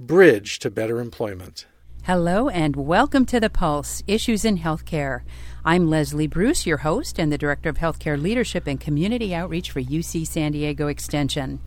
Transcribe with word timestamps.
bridge 0.00 0.58
to 0.58 0.68
better 0.68 0.98
employment. 0.98 1.66
Hello 2.02 2.48
and 2.48 2.74
welcome 2.74 3.24
to 3.26 3.38
The 3.38 3.50
Pulse 3.50 4.02
Issues 4.08 4.44
in 4.44 4.58
Healthcare. 4.58 5.20
I'm 5.64 5.88
Leslie 5.88 6.26
Bruce, 6.26 6.66
your 6.66 6.78
host 6.78 7.20
and 7.20 7.30
the 7.30 7.38
Director 7.38 7.68
of 7.68 7.78
Healthcare 7.78 8.20
Leadership 8.20 8.66
and 8.66 8.80
Community 8.80 9.32
Outreach 9.32 9.70
for 9.70 9.80
UC 9.80 10.26
San 10.26 10.50
Diego 10.50 10.88
Extension. 10.88 11.60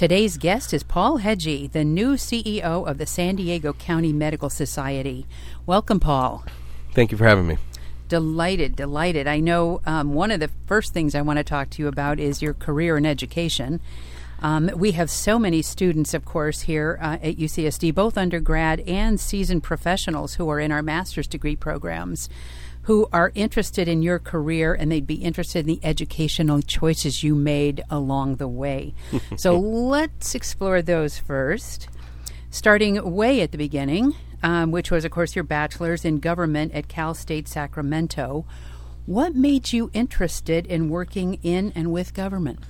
Today's 0.00 0.38
guest 0.38 0.72
is 0.72 0.82
Paul 0.82 1.18
Hegyi, 1.18 1.70
the 1.70 1.84
new 1.84 2.14
CEO 2.14 2.88
of 2.88 2.96
the 2.96 3.04
San 3.04 3.36
Diego 3.36 3.74
County 3.74 4.14
Medical 4.14 4.48
Society. 4.48 5.26
Welcome, 5.66 6.00
Paul. 6.00 6.42
Thank 6.94 7.12
you 7.12 7.18
for 7.18 7.26
having 7.26 7.46
me. 7.46 7.58
Delighted, 8.08 8.76
delighted. 8.76 9.26
I 9.26 9.40
know 9.40 9.82
um, 9.84 10.14
one 10.14 10.30
of 10.30 10.40
the 10.40 10.48
first 10.64 10.94
things 10.94 11.14
I 11.14 11.20
want 11.20 11.36
to 11.36 11.44
talk 11.44 11.68
to 11.68 11.82
you 11.82 11.86
about 11.86 12.18
is 12.18 12.40
your 12.40 12.54
career 12.54 12.96
in 12.96 13.04
education. 13.04 13.78
Um, 14.40 14.70
we 14.74 14.92
have 14.92 15.10
so 15.10 15.38
many 15.38 15.60
students, 15.60 16.14
of 16.14 16.24
course, 16.24 16.62
here 16.62 16.98
uh, 17.02 17.18
at 17.20 17.36
UCSD, 17.36 17.94
both 17.94 18.16
undergrad 18.16 18.80
and 18.88 19.20
seasoned 19.20 19.62
professionals 19.62 20.36
who 20.36 20.48
are 20.48 20.60
in 20.60 20.72
our 20.72 20.82
master's 20.82 21.26
degree 21.26 21.56
programs 21.56 22.30
who 22.82 23.08
are 23.12 23.32
interested 23.34 23.88
in 23.88 24.02
your 24.02 24.18
career 24.18 24.74
and 24.74 24.90
they'd 24.90 25.06
be 25.06 25.16
interested 25.16 25.60
in 25.60 25.66
the 25.66 25.80
educational 25.82 26.62
choices 26.62 27.22
you 27.22 27.34
made 27.34 27.82
along 27.90 28.36
the 28.36 28.48
way. 28.48 28.94
so 29.36 29.58
let's 29.58 30.34
explore 30.34 30.82
those 30.82 31.18
first. 31.18 31.88
Starting 32.50 33.12
way 33.14 33.42
at 33.42 33.52
the 33.52 33.58
beginning, 33.58 34.14
um, 34.42 34.70
which 34.70 34.90
was, 34.90 35.04
of 35.04 35.10
course, 35.10 35.36
your 35.36 35.44
bachelor's 35.44 36.04
in 36.04 36.18
government 36.18 36.72
at 36.72 36.88
Cal 36.88 37.14
State 37.14 37.46
Sacramento. 37.46 38.44
What 39.06 39.34
made 39.34 39.72
you 39.72 39.90
interested 39.92 40.66
in 40.66 40.88
working 40.88 41.38
in 41.42 41.72
and 41.74 41.92
with 41.92 42.12
government? 42.14 42.60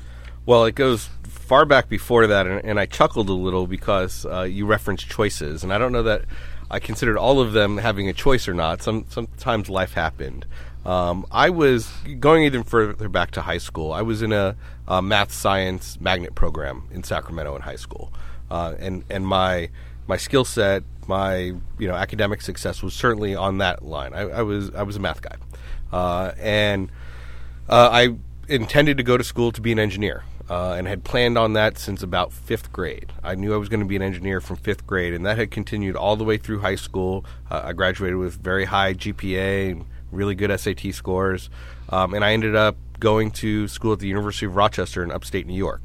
Well, 0.47 0.65
it 0.65 0.75
goes 0.75 1.09
far 1.23 1.65
back 1.65 1.89
before 1.89 2.27
that, 2.27 2.47
and, 2.47 2.65
and 2.65 2.81
I 2.81 2.87
chuckled 2.87 3.29
a 3.29 3.35
little 3.35 3.67
because 3.67 4.27
uh, 4.27 4.43
you 4.43 4.67
referenced 4.67 5.09
choices, 5.09 5.63
and 5.63 5.73
I 5.73 5.79
don't 5.79 5.93
know 5.93 6.03
that 6.03 6.25
I 6.71 6.79
considered 6.79 7.17
all 7.17 7.41
of 7.41 7.53
them 7.53 7.79
having 7.79 8.09
a 8.09 8.13
choice 8.13 8.47
or 8.47 8.55
not. 8.55 8.83
Some 8.83 9.05
sometimes 9.09 9.69
life 9.69 9.95
happened. 9.95 10.47
Um, 10.87 11.27
I 11.31 11.51
was 11.51 11.91
going 12.21 12.45
even 12.45 12.63
further 12.63 13.09
back 13.09 13.33
to 13.33 13.43
high 13.43 13.59
school. 13.59 13.93
I 13.93 14.03
was 14.03 14.23
in 14.23 14.33
a, 14.33 14.57
a 14.89 15.03
math 15.03 15.33
science 15.33 16.01
magnet 16.01 16.35
program 16.35 16.85
in 16.91 17.03
Sacramento 17.03 17.55
in 17.57 17.63
high 17.63 17.77
school, 17.77 18.13
uh, 18.51 18.75
and 18.79 19.05
and 19.11 19.27
my 19.27 19.69
my 20.07 20.17
skill 20.17 20.45
set, 20.45 20.85
my 21.07 21.53
you 21.79 21.89
know 21.89 21.95
academic 21.95 22.41
success 22.41 22.83
was 22.83 22.95
certainly 22.95 23.35
on 23.35 23.59
that 23.59 23.85
line. 23.85 24.15
I, 24.15 24.21
I 24.21 24.43
was 24.43 24.75
I 24.75 24.85
was 24.85 24.97
a 24.97 25.01
math 25.01 25.21
guy, 25.23 25.37
uh, 25.93 26.33
and 26.39 26.91
uh, 27.69 27.91
I 27.93 28.17
intended 28.49 28.97
to 28.97 29.03
go 29.03 29.17
to 29.17 29.25
school 29.25 29.53
to 29.53 29.61
be 29.61 29.73
an 29.73 29.79
engineer 29.79 30.25
uh, 30.51 30.75
and 30.77 30.89
had 30.89 31.05
planned 31.05 31.39
on 31.39 31.53
that 31.53 31.79
since 31.79 32.03
about 32.03 32.33
fifth 32.33 32.73
grade. 32.73 33.13
I 33.23 33.37
knew 33.37 33.55
I 33.55 33.57
was 33.57 33.69
going 33.69 33.81
to 33.81 33.87
be 33.87 33.95
an 33.95 34.03
engineer 34.03 34.41
from 34.41 34.57
fifth 34.57 34.85
grade, 34.85 35.15
and 35.15 35.25
that 35.25 35.39
had 35.39 35.53
continued 35.53 35.95
all 35.95 36.17
the 36.17 36.25
way 36.25 36.39
through 36.39 36.59
high 36.59 36.75
school. 36.75 37.25
Uh, 37.49 37.63
I 37.67 37.73
graduated 37.73 38.19
with 38.19 38.35
very 38.35 38.65
high 38.65 38.93
GPA 38.93 39.85
really 40.11 40.35
good 40.35 40.51
SAT 40.59 40.93
scores, 40.93 41.51
um, 41.89 42.15
and 42.15 42.25
I 42.25 42.33
ended 42.33 42.57
up 42.57 42.77
going 42.99 43.31
to 43.31 43.69
school 43.69 43.93
at 43.93 44.01
the 44.01 44.09
University 44.09 44.45
of 44.45 44.57
Rochester 44.57 45.05
in 45.05 45.13
upstate 45.13 45.47
New 45.47 45.55
York. 45.55 45.83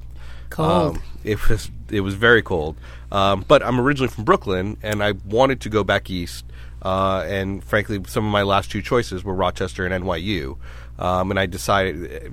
Cold. 0.49 0.95
Um, 0.97 1.03
it 1.23 1.47
was 1.47 1.69
it 1.91 2.01
was 2.01 2.15
very 2.15 2.41
cold, 2.41 2.75
um, 3.11 3.45
but 3.47 3.61
I'm 3.61 3.79
originally 3.79 4.09
from 4.09 4.23
Brooklyn, 4.23 4.77
and 4.81 5.03
I 5.03 5.11
wanted 5.11 5.61
to 5.61 5.69
go 5.69 5.83
back 5.83 6.09
east. 6.09 6.43
Uh, 6.81 7.23
and 7.27 7.63
frankly, 7.63 8.01
some 8.07 8.25
of 8.25 8.31
my 8.31 8.41
last 8.41 8.71
two 8.71 8.81
choices 8.81 9.23
were 9.23 9.33
Rochester 9.33 9.85
and 9.85 10.03
NYU. 10.03 10.57
Um, 10.97 11.29
and 11.29 11.39
I 11.39 11.45
decided 11.45 12.31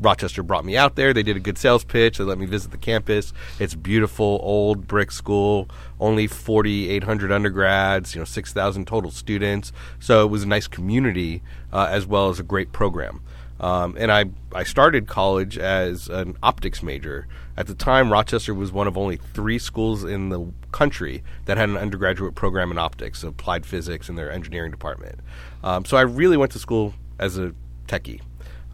Rochester 0.00 0.42
brought 0.42 0.64
me 0.64 0.76
out 0.76 0.96
there. 0.96 1.12
They 1.12 1.22
did 1.22 1.36
a 1.36 1.40
good 1.40 1.58
sales 1.58 1.84
pitch. 1.84 2.18
They 2.18 2.24
let 2.24 2.38
me 2.38 2.46
visit 2.46 2.70
the 2.70 2.78
campus. 2.78 3.32
It's 3.58 3.74
beautiful, 3.74 4.40
old 4.42 4.86
brick 4.86 5.10
school. 5.10 5.68
Only 5.98 6.26
4,800 6.26 7.30
undergrads. 7.30 8.14
You 8.14 8.20
know, 8.20 8.24
6,000 8.24 8.86
total 8.86 9.10
students. 9.10 9.72
So 9.98 10.24
it 10.24 10.30
was 10.30 10.42
a 10.42 10.48
nice 10.48 10.66
community 10.66 11.42
uh, 11.72 11.88
as 11.90 12.06
well 12.06 12.30
as 12.30 12.40
a 12.40 12.44
great 12.44 12.72
program. 12.72 13.20
Um, 13.60 13.94
and 13.98 14.10
I, 14.10 14.24
I 14.54 14.64
started 14.64 15.06
college 15.06 15.58
as 15.58 16.08
an 16.08 16.36
optics 16.42 16.82
major. 16.82 17.28
At 17.58 17.66
the 17.66 17.74
time, 17.74 18.10
Rochester 18.10 18.54
was 18.54 18.72
one 18.72 18.86
of 18.86 18.96
only 18.96 19.16
three 19.16 19.58
schools 19.58 20.02
in 20.02 20.30
the 20.30 20.50
country 20.72 21.22
that 21.44 21.58
had 21.58 21.68
an 21.68 21.76
undergraduate 21.76 22.34
program 22.34 22.70
in 22.70 22.78
optics, 22.78 23.22
applied 23.22 23.66
physics 23.66 24.08
in 24.08 24.14
their 24.14 24.32
engineering 24.32 24.70
department. 24.70 25.20
Um, 25.62 25.84
so 25.84 25.98
I 25.98 26.02
really 26.02 26.38
went 26.38 26.52
to 26.52 26.58
school 26.58 26.94
as 27.18 27.36
a 27.36 27.54
techie. 27.86 28.22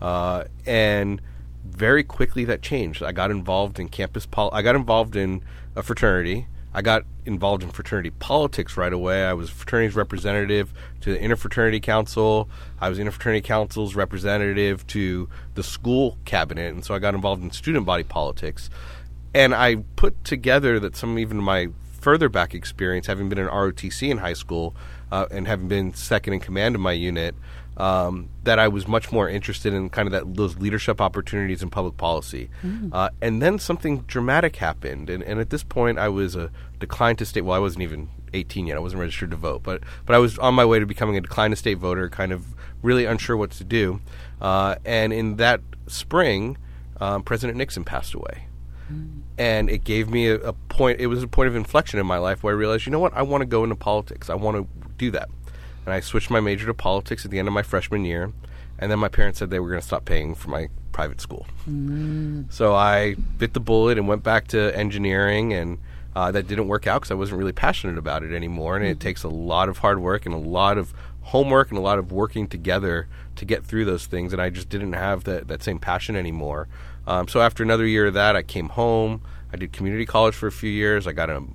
Uh, 0.01 0.45
and 0.67 1.21
very 1.65 2.05
quickly 2.05 2.45
that 2.45 2.63
changed. 2.63 3.03
I 3.03 3.13
got 3.13 3.31
involved 3.31 3.79
in 3.79 3.89
campus 3.89 4.27
pol- 4.27 4.51
I 4.53 4.63
got 4.63 4.77
involved 4.77 5.17
in 5.17 5.43
a 5.75 5.83
fraternity. 5.83 6.47
I 6.73 6.83
got 6.83 7.05
involved 7.25 7.63
in 7.63 7.71
fraternity 7.71 8.11
politics 8.11 8.77
right 8.77 8.93
away. 8.93 9.25
I 9.25 9.33
was 9.33 9.49
fraternity's 9.49 9.97
representative 9.97 10.75
to 11.01 11.13
the 11.13 11.19
interfraternity 11.19 11.83
council. 11.83 12.51
I 12.81 12.91
was 12.91 12.99
interfraternity 12.99 13.45
council's 13.45 13.95
representative 13.95 14.87
to 14.89 15.29
the 15.55 15.63
school 15.63 16.19
cabinet, 16.27 16.75
and 16.75 16.85
so 16.85 16.95
I 16.95 16.99
got 16.99 17.15
involved 17.15 17.43
in 17.43 17.51
student 17.51 17.87
body 17.87 18.03
politics. 18.03 18.69
And 19.35 19.55
I 19.55 19.77
put 19.97 20.23
together 20.25 20.79
that 20.81 20.97
some 20.97 21.19
even 21.19 21.39
my 21.39 21.69
further 22.07 22.29
back 22.29 22.55
experience, 22.55 23.07
having 23.07 23.29
been 23.29 23.39
in 23.39 23.49
ROTC 23.49 24.11
in 24.11 24.19
high 24.19 24.35
school 24.35 24.77
uh, 25.11 25.27
and 25.31 25.47
having 25.47 25.69
been 25.69 25.95
second 25.95 26.35
in 26.35 26.41
command 26.41 26.75
of 26.75 26.81
my 26.81 26.93
unit, 26.93 27.35
um, 27.77 28.31
that 28.45 28.59
I 28.59 28.69
was 28.69 28.89
much 28.89 29.13
more 29.13 29.29
interested 29.29 29.75
in 29.75 29.91
kind 29.91 30.09
of 30.09 30.13
that 30.13 30.35
those 30.35 30.57
leadership 30.57 31.01
opportunities 31.01 31.63
in 31.63 31.71
public 31.71 31.97
policy. 31.97 32.49
Mm. 32.63 32.91
Uh, 32.93 33.11
and 33.21 33.43
then 33.43 33.59
something 33.59 34.01
dramatic 34.03 34.57
happened, 34.57 35.11
and, 35.11 35.23
and 35.23 35.41
at 35.41 35.51
this 35.51 35.63
point, 35.63 35.99
I 35.99 36.09
was 36.09 36.35
a 36.37 36.51
declined 36.79 37.19
to 37.19 37.27
state. 37.27 37.43
Well, 37.43 37.57
I 37.57 37.61
wasn't 37.61 37.83
even 37.83 38.09
18 38.33 38.67
yet; 38.67 38.77
I 38.77 38.81
wasn't 38.81 39.01
registered 39.01 39.31
to 39.31 39.37
vote, 39.37 39.63
but 39.63 39.83
but 40.07 40.15
I 40.15 40.19
was 40.19 40.39
on 40.39 40.55
my 40.55 40.65
way 40.65 40.79
to 40.79 40.87
becoming 40.87 41.17
a 41.17 41.21
declined 41.21 41.53
to 41.53 41.57
state 41.57 41.79
voter, 41.79 42.09
kind 42.09 42.33
of 42.33 42.47
really 42.83 43.05
unsure 43.05 43.37
what 43.37 43.51
to 43.53 43.65
do. 43.65 44.01
Uh, 44.41 44.77
and 44.85 45.13
in 45.13 45.37
that 45.37 45.61
spring, 45.87 46.57
um, 47.01 47.23
President 47.23 47.59
Nixon 47.59 47.85
passed 47.85 48.15
away. 48.15 48.47
Mm. 48.91 49.23
And 49.39 49.69
it 49.69 49.85
gave 49.85 50.09
me 50.09 50.29
a, 50.29 50.37
a 50.37 50.53
point. 50.55 51.01
It 51.01 51.09
was 51.09 51.23
a 51.23 51.29
point 51.29 51.49
of 51.49 51.57
inflection 51.57 51.99
in 51.99 52.07
my 52.07 52.17
life 52.17 52.43
where 52.43 52.55
I 52.55 52.57
realized, 52.57 52.87
you 52.87 52.93
know 52.93 52.99
what, 52.99 53.13
I 53.15 53.23
want 53.23 53.43
to 53.43 53.47
go 53.47 53.65
into 53.65 53.77
politics. 53.77 54.31
I 54.31 54.35
want 54.35 54.57
to 54.57 54.89
do 54.97 55.11
that 55.11 55.29
and 55.87 55.95
I 55.95 56.01
switched 56.01 56.31
my 56.31 56.41
major 56.41 56.67
to 56.67 56.75
politics 56.75 57.25
at 57.25 57.31
the 57.31 57.39
end 57.39 57.49
of 57.49 57.55
my 57.55 57.63
freshman 57.63 58.05
year. 58.05 58.33
And 58.79 58.91
then 58.91 58.99
my 58.99 59.09
parents 59.09 59.39
said 59.39 59.49
they 59.49 59.61
were 59.61 59.71
going 59.71 59.81
to 59.81 59.87
stop 59.87 60.05
paying 60.05 60.35
for 60.35 60.51
my 60.51 60.69
private 60.93 61.21
school. 61.21 61.47
Mm. 61.69 62.53
So 62.53 62.75
I 62.75 63.15
bit 63.39 63.55
the 63.55 63.61
bullet 63.61 63.97
and 63.97 64.07
went 64.07 64.23
back 64.23 64.49
to 64.49 64.77
engineering, 64.77 65.55
and 65.55 65.79
uh, 66.15 66.31
that 66.33 66.47
didn't 66.47 66.69
work 66.69 66.87
out 66.87 67.01
because 67.03 67.11
I 67.11 67.15
wasn't 67.15 67.39
really 67.39 67.53
passionate 67.53 67.97
about 67.97 68.23
it 68.23 68.35
anymore. 68.35 68.77
And 68.77 68.85
mm. 68.85 68.91
it 68.91 69.01
takes 69.01 69.23
a 69.23 69.29
lot 69.29 69.69
of 69.69 69.79
hard 69.79 70.01
work 70.01 70.27
and 70.27 70.35
a 70.35 70.39
lot 70.39 70.77
of 70.77 70.93
homework 71.23 71.71
and 71.71 71.79
a 71.79 71.83
lot 71.83 71.99
of 71.99 72.13
working 72.13 72.49
together 72.49 73.09
to 73.37 73.45
get 73.45 73.65
through 73.65 73.85
those 73.85 74.07
things. 74.07 74.33
And 74.33 74.43
I 74.43 74.51
just 74.51 74.69
didn't 74.69 74.93
have 74.93 75.25
that, 75.25 75.49
that 75.49 75.63
same 75.63 75.79
passion 75.79 76.17
anymore. 76.17 76.69
Um, 77.07 77.29
so 77.29 77.41
after 77.41 77.63
another 77.63 77.87
year 77.87 78.07
of 78.07 78.15
that, 78.15 78.37
I 78.37 78.43
came 78.43 78.71
home. 78.71 79.23
I 79.53 79.57
did 79.57 79.73
community 79.73 80.07
college 80.07 80.35
for 80.35 80.47
a 80.47 80.53
few 80.53 80.71
years. 80.71 81.07
I 81.07 81.13
got 81.13 81.31
an 81.31 81.55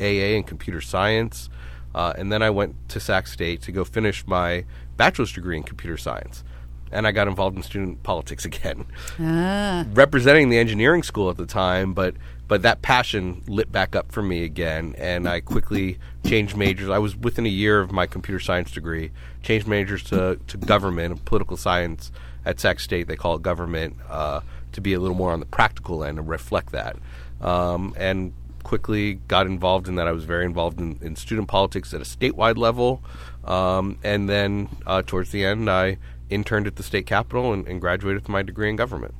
AA 0.00 0.36
in 0.36 0.44
computer 0.44 0.80
science. 0.80 1.48
Uh, 1.94 2.12
and 2.16 2.32
then 2.32 2.42
I 2.42 2.50
went 2.50 2.88
to 2.90 3.00
Sac 3.00 3.26
State 3.26 3.62
to 3.62 3.72
go 3.72 3.84
finish 3.84 4.26
my 4.26 4.64
bachelor's 4.96 5.32
degree 5.32 5.56
in 5.56 5.62
computer 5.62 5.96
science. 5.96 6.44
And 6.92 7.06
I 7.06 7.12
got 7.12 7.28
involved 7.28 7.56
in 7.56 7.62
student 7.62 8.02
politics 8.02 8.44
again, 8.50 8.86
ah. 9.20 9.86
representing 9.92 10.48
the 10.50 10.58
engineering 10.58 11.02
school 11.02 11.30
at 11.30 11.36
the 11.36 11.46
time. 11.46 11.94
But 11.94 12.14
but 12.50 12.62
that 12.62 12.82
passion 12.82 13.44
lit 13.46 13.70
back 13.70 13.94
up 13.94 14.10
for 14.10 14.22
me 14.22 14.42
again, 14.42 14.96
and 14.98 15.28
I 15.28 15.38
quickly 15.38 16.00
changed 16.26 16.56
majors. 16.56 16.88
I 16.88 16.98
was 16.98 17.14
within 17.14 17.46
a 17.46 17.50
year 17.50 17.80
of 17.80 17.92
my 17.92 18.06
computer 18.06 18.40
science 18.40 18.72
degree, 18.72 19.12
changed 19.40 19.68
majors 19.68 20.02
to, 20.04 20.36
to 20.48 20.56
government 20.56 21.12
and 21.12 21.24
political 21.24 21.56
science 21.56 22.10
at 22.44 22.58
Sac 22.58 22.80
State. 22.80 23.06
They 23.06 23.14
call 23.14 23.36
it 23.36 23.42
government 23.42 23.98
uh, 24.08 24.40
to 24.72 24.80
be 24.80 24.94
a 24.94 24.98
little 24.98 25.16
more 25.16 25.30
on 25.30 25.38
the 25.38 25.46
practical 25.46 26.02
end 26.02 26.18
and 26.18 26.28
reflect 26.28 26.72
that. 26.72 26.96
Um, 27.40 27.94
and 27.96 28.32
quickly 28.62 29.14
got 29.14 29.46
involved 29.46 29.88
in 29.88 29.96
that. 29.96 30.06
I 30.06 30.12
was 30.12 30.24
very 30.24 30.44
involved 30.44 30.80
in, 30.80 30.98
in 31.02 31.16
student 31.16 31.48
politics 31.48 31.92
at 31.94 32.00
a 32.00 32.04
statewide 32.04 32.56
level. 32.56 33.02
Um, 33.44 33.98
and 34.02 34.28
then 34.28 34.68
uh, 34.86 35.02
towards 35.02 35.30
the 35.30 35.44
end, 35.44 35.70
I 35.70 35.98
interned 36.28 36.66
at 36.66 36.76
the 36.76 36.82
state 36.82 37.06
capitol 37.06 37.52
and, 37.52 37.66
and 37.66 37.80
graduated 37.80 38.22
with 38.22 38.28
my 38.28 38.42
degree 38.42 38.68
in 38.68 38.76
government. 38.76 39.14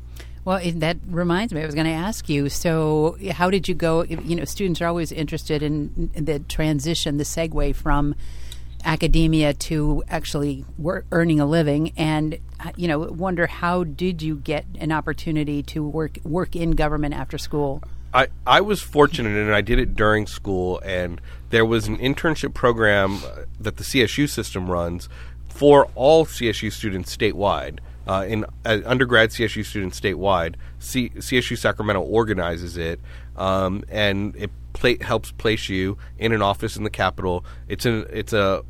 Well, 0.45 0.61
that 0.77 0.97
reminds 1.07 1.53
me. 1.53 1.61
I 1.61 1.67
was 1.67 1.75
going 1.75 1.87
to 1.87 1.93
ask 1.93 2.29
you. 2.29 2.49
So, 2.49 3.19
how 3.31 3.51
did 3.51 3.69
you 3.69 3.75
go? 3.75 4.05
You 4.05 4.37
know, 4.37 4.45
students 4.45 4.81
are 4.81 4.87
always 4.87 5.13
interested 5.13 5.63
in 5.63 6.11
the 6.15 6.39
transition, 6.39 7.19
the 7.19 7.25
segue 7.25 7.75
from 7.77 8.15
academia 8.85 9.53
to 9.53 10.03
actually 10.09 10.65
earning 11.13 11.41
a 11.41 11.47
living, 11.47 11.93
and 11.97 12.39
you 12.77 12.89
know, 12.89 13.01
wonder 13.01 13.47
how 13.47 13.85
did 13.85 14.23
you 14.23 14.37
get 14.37 14.65
an 14.79 14.93
opportunity 14.93 15.63
to 15.65 15.87
work 15.87 16.19
work 16.25 16.57
in 16.57 16.71
government 16.71 17.15
after 17.15 17.37
school? 17.37 17.83
I, 18.12 18.29
I 18.47 18.61
was 18.61 18.83
fortunate 18.83 19.37
and 19.37 19.55
I 19.55 19.61
did 19.61 19.79
it 19.79 19.95
during 19.95 20.27
school, 20.27 20.81
and 20.85 21.21
there 21.51 21.65
was 21.65 21.87
an 21.87 21.97
internship 21.99 22.55
program 22.55 23.21
uh, 23.25 23.45
that 23.61 23.77
the 23.77 23.85
CSU 23.85 24.29
system 24.29 24.71
runs 24.71 25.09
for 25.49 25.89
all 25.95 26.25
CSU 26.25 26.73
students 26.73 27.17
statewide. 27.17 27.79
Uh, 28.09 28.25
in 28.27 28.45
uh, 28.65 28.79
undergrad 28.87 29.31
CSU 29.31 29.65
students 29.65 30.01
statewide, 30.01 30.57
C- 30.81 31.11
CSU 31.11 31.57
Sacramento 31.57 32.01
organizes 32.01 32.77
it, 32.77 32.99
um, 33.37 33.85
and 33.89 34.35
it 34.35 34.51
pla- 34.73 34.95
helps 35.01 35.31
place 35.31 35.69
you 35.69 35.97
in 36.19 36.33
an 36.33 36.43
office 36.43 36.77
in 36.77 36.83
the 36.83 36.91
Capitol. 36.91 37.45
It's 37.69 37.87
a 37.87 37.99
it's 38.17 38.33
a, 38.33 38.65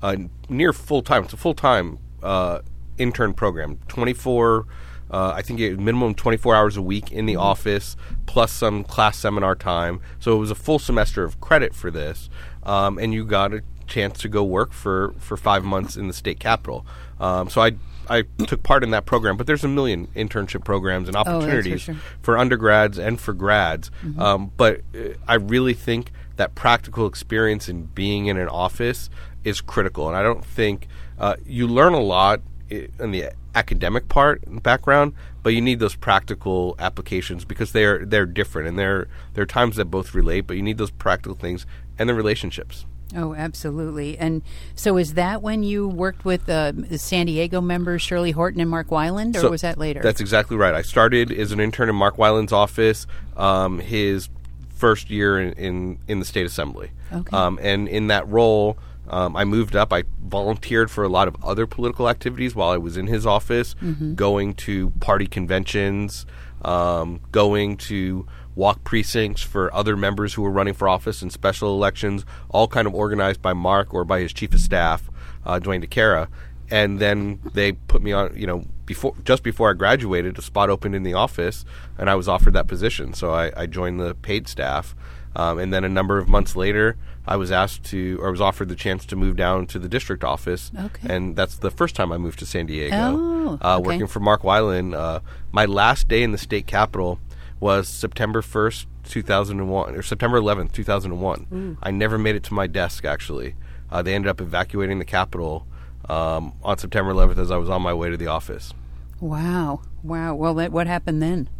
a 0.00 0.16
near 0.48 0.72
full 0.72 1.02
time. 1.02 1.24
It's 1.24 1.34
a 1.34 1.36
full 1.36 1.52
time 1.52 1.98
uh, 2.22 2.60
intern 2.96 3.34
program, 3.34 3.78
twenty 3.88 4.14
four 4.14 4.66
uh, 5.10 5.32
I 5.34 5.42
think 5.42 5.60
it 5.60 5.78
minimum 5.78 6.14
24 6.14 6.54
hours 6.54 6.76
a 6.76 6.82
week 6.82 7.12
in 7.12 7.26
the 7.26 7.34
mm-hmm. 7.34 7.42
office, 7.42 7.96
plus 8.26 8.52
some 8.52 8.84
class 8.84 9.18
seminar 9.18 9.54
time. 9.54 10.00
So 10.18 10.34
it 10.34 10.38
was 10.38 10.50
a 10.50 10.56
full 10.56 10.78
semester 10.78 11.24
of 11.24 11.40
credit 11.40 11.74
for 11.74 11.90
this, 11.90 12.28
um, 12.62 12.98
and 12.98 13.14
you 13.14 13.24
got 13.24 13.52
a 13.52 13.62
chance 13.86 14.18
to 14.20 14.28
go 14.28 14.42
work 14.42 14.72
for, 14.72 15.14
for 15.18 15.36
five 15.36 15.64
months 15.64 15.96
in 15.96 16.08
the 16.08 16.12
state 16.12 16.40
capital. 16.40 16.84
Um, 17.20 17.48
so 17.48 17.60
I 17.60 17.72
I 18.08 18.22
took 18.46 18.62
part 18.62 18.84
in 18.84 18.90
that 18.90 19.04
program, 19.04 19.36
but 19.36 19.46
there's 19.46 19.64
a 19.64 19.68
million 19.68 20.06
internship 20.08 20.64
programs 20.64 21.08
and 21.08 21.16
oh, 21.16 21.20
opportunities 21.20 21.88
oh, 21.88 21.92
for, 21.94 21.98
sure. 21.98 22.02
for, 22.22 22.38
undergrads 22.38 22.98
and 22.98 23.20
for 23.20 23.32
grads. 23.32 23.90
Mm-hmm. 24.04 24.20
Um, 24.20 24.52
but 24.56 24.82
uh, 24.94 25.14
I 25.26 25.34
really 25.34 25.74
think 25.74 26.12
that 26.36 26.54
practical 26.54 27.06
experience 27.06 27.68
in 27.68 27.84
being 27.86 28.26
in 28.26 28.36
an 28.36 28.48
office 28.48 29.10
is 29.44 29.60
critical, 29.60 30.08
and 30.08 30.16
I 30.16 30.22
don't 30.22 30.44
think 30.44 30.88
uh, 31.18 31.36
you 31.44 31.66
learn 31.66 31.94
a 31.94 32.00
lot 32.00 32.42
in 32.70 33.10
the 33.10 33.30
academic 33.54 34.08
part 34.08 34.42
and 34.46 34.62
background, 34.62 35.14
but 35.42 35.50
you 35.50 35.60
need 35.60 35.78
those 35.78 35.94
practical 35.94 36.74
applications 36.78 37.44
because 37.44 37.72
they're 37.72 38.04
they're 38.04 38.26
different 38.26 38.68
and 38.68 38.78
there 38.78 39.08
there 39.34 39.42
are 39.42 39.46
times 39.46 39.76
that 39.76 39.86
both 39.86 40.14
relate, 40.14 40.42
but 40.42 40.56
you 40.56 40.62
need 40.62 40.78
those 40.78 40.90
practical 40.90 41.36
things 41.36 41.66
and 41.98 42.08
the 42.08 42.14
relationships. 42.14 42.84
Oh, 43.14 43.34
absolutely. 43.34 44.18
And 44.18 44.42
so, 44.74 44.96
is 44.96 45.14
that 45.14 45.40
when 45.40 45.62
you 45.62 45.86
worked 45.86 46.24
with 46.24 46.48
uh, 46.48 46.72
the 46.74 46.98
San 46.98 47.26
Diego 47.26 47.60
members 47.60 48.02
Shirley 48.02 48.32
Horton 48.32 48.60
and 48.60 48.68
Mark 48.68 48.88
Wyland, 48.88 49.36
or 49.36 49.40
so 49.40 49.50
was 49.50 49.60
that 49.60 49.78
later? 49.78 50.00
That's 50.02 50.20
exactly 50.20 50.56
right. 50.56 50.74
I 50.74 50.82
started 50.82 51.30
as 51.30 51.52
an 51.52 51.60
intern 51.60 51.88
in 51.88 51.94
Mark 51.94 52.16
Wyland's 52.16 52.52
office. 52.52 53.06
Um, 53.36 53.78
his 53.78 54.28
first 54.74 55.08
year 55.08 55.40
in, 55.40 55.52
in, 55.52 55.98
in 56.08 56.18
the 56.18 56.24
state 56.24 56.46
assembly, 56.46 56.90
okay. 57.12 57.36
um, 57.36 57.58
and 57.62 57.88
in 57.88 58.08
that 58.08 58.26
role. 58.28 58.76
Um, 59.08 59.36
I 59.36 59.44
moved 59.44 59.76
up. 59.76 59.92
I 59.92 60.04
volunteered 60.22 60.90
for 60.90 61.04
a 61.04 61.08
lot 61.08 61.28
of 61.28 61.36
other 61.44 61.66
political 61.66 62.08
activities 62.08 62.54
while 62.54 62.70
I 62.70 62.76
was 62.76 62.96
in 62.96 63.06
his 63.06 63.26
office, 63.26 63.74
mm-hmm. 63.74 64.14
going 64.14 64.54
to 64.54 64.90
party 65.00 65.26
conventions, 65.26 66.26
um, 66.62 67.20
going 67.30 67.76
to 67.76 68.26
walk 68.54 68.82
precincts 68.84 69.42
for 69.42 69.72
other 69.74 69.96
members 69.96 70.34
who 70.34 70.42
were 70.42 70.50
running 70.50 70.74
for 70.74 70.88
office 70.88 71.22
in 71.22 71.30
special 71.30 71.74
elections, 71.74 72.24
all 72.48 72.66
kind 72.66 72.86
of 72.86 72.94
organized 72.94 73.42
by 73.42 73.52
Mark 73.52 73.92
or 73.92 74.04
by 74.04 74.20
his 74.20 74.32
chief 74.32 74.54
of 74.54 74.60
staff, 74.60 75.10
uh, 75.44 75.60
Dwayne 75.60 75.84
DeCara. 75.84 76.28
And 76.70 76.98
then 76.98 77.40
they 77.54 77.72
put 77.72 78.02
me 78.02 78.12
on, 78.12 78.36
you 78.36 78.46
know, 78.46 78.64
before 78.86 79.14
just 79.24 79.42
before 79.42 79.70
I 79.70 79.74
graduated, 79.74 80.38
a 80.38 80.42
spot 80.42 80.70
opened 80.70 80.94
in 80.94 81.02
the 81.02 81.14
office, 81.14 81.64
and 81.98 82.08
I 82.08 82.14
was 82.14 82.28
offered 82.28 82.54
that 82.54 82.66
position. 82.66 83.12
So 83.12 83.32
I, 83.32 83.52
I 83.56 83.66
joined 83.66 84.00
the 84.00 84.14
paid 84.14 84.48
staff. 84.48 84.96
Um, 85.36 85.58
and 85.58 85.72
then 85.72 85.84
a 85.84 85.88
number 85.88 86.16
of 86.16 86.28
months 86.28 86.56
later, 86.56 86.96
I 87.26 87.36
was 87.36 87.52
asked 87.52 87.84
to, 87.84 88.18
or 88.22 88.30
was 88.30 88.40
offered 88.40 88.70
the 88.70 88.74
chance 88.74 89.04
to 89.06 89.16
move 89.16 89.36
down 89.36 89.66
to 89.66 89.78
the 89.78 89.88
district 89.88 90.24
office. 90.24 90.72
Okay. 90.78 91.14
And 91.14 91.36
that's 91.36 91.56
the 91.56 91.70
first 91.70 91.94
time 91.94 92.10
I 92.10 92.16
moved 92.16 92.38
to 92.38 92.46
San 92.46 92.64
Diego. 92.64 92.96
Oh, 92.96 93.58
uh, 93.60 93.76
okay. 93.76 93.86
Working 93.86 94.06
for 94.06 94.20
Mark 94.20 94.42
Wyland. 94.42 94.94
Uh, 94.94 95.20
my 95.52 95.66
last 95.66 96.08
day 96.08 96.22
in 96.22 96.32
the 96.32 96.38
state 96.38 96.66
capitol 96.66 97.20
was 97.60 97.86
September 97.86 98.40
1st, 98.40 98.86
2001, 99.04 99.94
or 99.94 100.02
September 100.02 100.40
11th, 100.40 100.72
2001. 100.72 101.46
Ooh. 101.52 101.76
I 101.82 101.90
never 101.90 102.16
made 102.16 102.34
it 102.34 102.42
to 102.44 102.54
my 102.54 102.66
desk, 102.66 103.04
actually. 103.04 103.56
Uh, 103.90 104.00
they 104.00 104.14
ended 104.14 104.30
up 104.30 104.40
evacuating 104.40 104.98
the 104.98 105.04
capitol 105.04 105.66
um, 106.08 106.54
on 106.62 106.78
September 106.78 107.12
11th 107.12 107.36
as 107.36 107.50
I 107.50 107.58
was 107.58 107.68
on 107.68 107.82
my 107.82 107.92
way 107.92 108.08
to 108.08 108.16
the 108.16 108.26
office. 108.26 108.72
Wow. 109.20 109.82
Wow. 110.02 110.34
Well, 110.34 110.54
what 110.70 110.86
happened 110.86 111.22
then? 111.22 111.50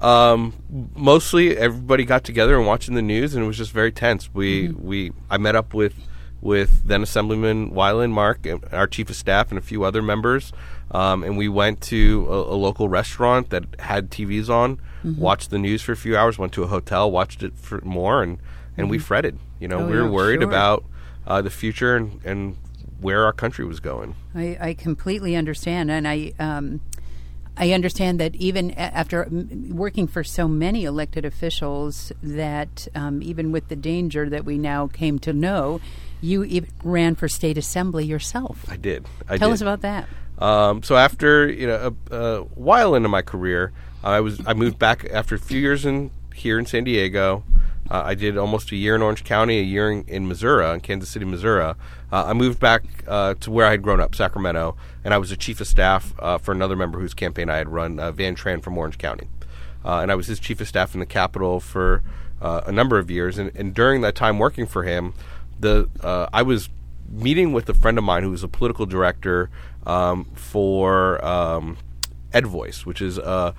Um, 0.00 0.52
mostly 0.94 1.56
everybody 1.56 2.04
got 2.04 2.22
together 2.24 2.56
and 2.56 2.66
watching 2.66 2.94
the 2.94 3.02
news, 3.02 3.34
and 3.34 3.44
it 3.44 3.46
was 3.46 3.56
just 3.56 3.72
very 3.72 3.92
tense. 3.92 4.32
We 4.34 4.68
mm-hmm. 4.68 4.86
we 4.86 5.12
I 5.30 5.38
met 5.38 5.56
up 5.56 5.72
with 5.72 5.94
with 6.40 6.86
then 6.86 7.02
Assemblyman 7.02 7.70
Wyland, 7.70 8.12
Mark, 8.12 8.46
our 8.72 8.86
chief 8.86 9.08
of 9.10 9.16
staff, 9.16 9.50
and 9.50 9.58
a 9.58 9.62
few 9.62 9.84
other 9.84 10.02
members, 10.02 10.52
um, 10.90 11.24
and 11.24 11.36
we 11.36 11.48
went 11.48 11.80
to 11.82 12.26
a, 12.28 12.54
a, 12.54 12.56
local 12.56 12.88
restaurant 12.88 13.50
that 13.50 13.64
had 13.80 14.10
TVs 14.10 14.48
on, 14.48 14.76
mm-hmm. 14.76 15.18
watched 15.18 15.50
the 15.50 15.58
news 15.58 15.82
for 15.82 15.92
a 15.92 15.96
few 15.96 16.16
hours, 16.16 16.38
went 16.38 16.52
to 16.52 16.62
a 16.62 16.66
hotel, 16.66 17.10
watched 17.10 17.42
it 17.42 17.56
for 17.56 17.80
more, 17.80 18.22
and 18.22 18.38
and 18.76 18.84
mm-hmm. 18.84 18.90
we 18.90 18.98
fretted. 18.98 19.38
You 19.58 19.68
know, 19.68 19.78
oh, 19.78 19.86
we 19.86 19.96
were 19.96 20.04
yeah, 20.04 20.10
worried 20.10 20.40
sure. 20.40 20.48
about 20.48 20.84
uh, 21.26 21.40
the 21.40 21.50
future 21.50 21.96
and 21.96 22.20
and 22.24 22.56
where 23.00 23.24
our 23.24 23.32
country 23.32 23.64
was 23.64 23.80
going. 23.80 24.14
I, 24.34 24.56
I 24.60 24.74
completely 24.74 25.36
understand, 25.36 25.90
and 25.90 26.06
I. 26.06 26.32
Um, 26.38 26.80
I 27.56 27.72
understand 27.72 28.20
that 28.20 28.34
even 28.36 28.72
after 28.72 29.28
working 29.70 30.06
for 30.06 30.22
so 30.22 30.46
many 30.46 30.84
elected 30.84 31.24
officials, 31.24 32.12
that 32.22 32.86
um, 32.94 33.22
even 33.22 33.50
with 33.50 33.68
the 33.68 33.76
danger 33.76 34.28
that 34.28 34.44
we 34.44 34.58
now 34.58 34.88
came 34.88 35.18
to 35.20 35.32
know, 35.32 35.80
you 36.20 36.66
ran 36.82 37.14
for 37.14 37.28
state 37.28 37.56
assembly 37.56 38.04
yourself. 38.04 38.64
I 38.68 38.76
did. 38.76 39.06
I 39.28 39.38
Tell 39.38 39.48
did. 39.48 39.54
us 39.54 39.60
about 39.62 39.80
that. 39.82 40.06
Um, 40.38 40.82
so 40.82 40.96
after 40.96 41.50
you 41.50 41.66
know 41.66 41.94
a, 42.10 42.16
a, 42.16 42.42
while 42.42 42.94
into 42.94 43.08
my 43.08 43.22
career, 43.22 43.72
I 44.04 44.20
was 44.20 44.40
I 44.46 44.52
moved 44.52 44.78
back 44.78 45.06
after 45.10 45.34
a 45.34 45.38
few 45.38 45.58
years 45.58 45.86
in 45.86 46.10
here 46.34 46.58
in 46.58 46.66
San 46.66 46.84
Diego. 46.84 47.42
Uh, 47.90 48.02
I 48.04 48.14
did 48.14 48.36
almost 48.36 48.72
a 48.72 48.76
year 48.76 48.94
in 48.94 49.02
Orange 49.02 49.24
County, 49.24 49.58
a 49.58 49.62
year 49.62 49.90
in, 49.90 50.04
in 50.08 50.28
Missouri, 50.28 50.68
in 50.74 50.80
Kansas 50.80 51.08
City, 51.08 51.24
Missouri. 51.24 51.62
Uh, 51.62 51.74
I 52.10 52.32
moved 52.32 52.58
back 52.58 52.82
uh, 53.06 53.34
to 53.40 53.50
where 53.50 53.66
I 53.66 53.72
had 53.72 53.82
grown 53.82 54.00
up, 54.00 54.14
Sacramento, 54.14 54.76
and 55.04 55.14
I 55.14 55.18
was 55.18 55.30
a 55.30 55.36
chief 55.36 55.60
of 55.60 55.66
staff 55.66 56.14
uh, 56.18 56.38
for 56.38 56.52
another 56.52 56.76
member 56.76 56.98
whose 56.98 57.14
campaign 57.14 57.48
I 57.48 57.56
had 57.56 57.68
run, 57.68 57.98
uh, 57.98 58.12
Van 58.12 58.34
Tran 58.34 58.62
from 58.62 58.76
Orange 58.76 58.98
County. 58.98 59.28
Uh, 59.84 60.00
and 60.00 60.10
I 60.10 60.16
was 60.16 60.26
his 60.26 60.40
chief 60.40 60.60
of 60.60 60.66
staff 60.66 60.94
in 60.94 61.00
the 61.00 61.06
Capitol 61.06 61.60
for 61.60 62.02
a 62.40 62.72
number 62.72 62.98
of 62.98 63.10
years. 63.10 63.38
And, 63.38 63.54
and, 63.56 63.72
during 63.72 64.02
that 64.02 64.14
time 64.14 64.38
working 64.38 64.66
for 64.66 64.82
him, 64.82 65.14
the 65.58 65.88
I 66.02 66.42
was 66.42 66.68
meeting 67.08 67.52
with 67.52 67.68
a 67.68 67.74
friend 67.74 67.96
of 67.98 68.04
mine 68.04 68.24
who 68.24 68.30
was 68.30 68.42
a 68.42 68.48
political 68.48 68.84
director 68.84 69.48
um, 69.86 70.24
for 70.34 71.24
um, 71.24 71.78
EdVoice, 72.32 72.84
which 72.84 73.00
is 73.00 73.18
a 73.18 73.54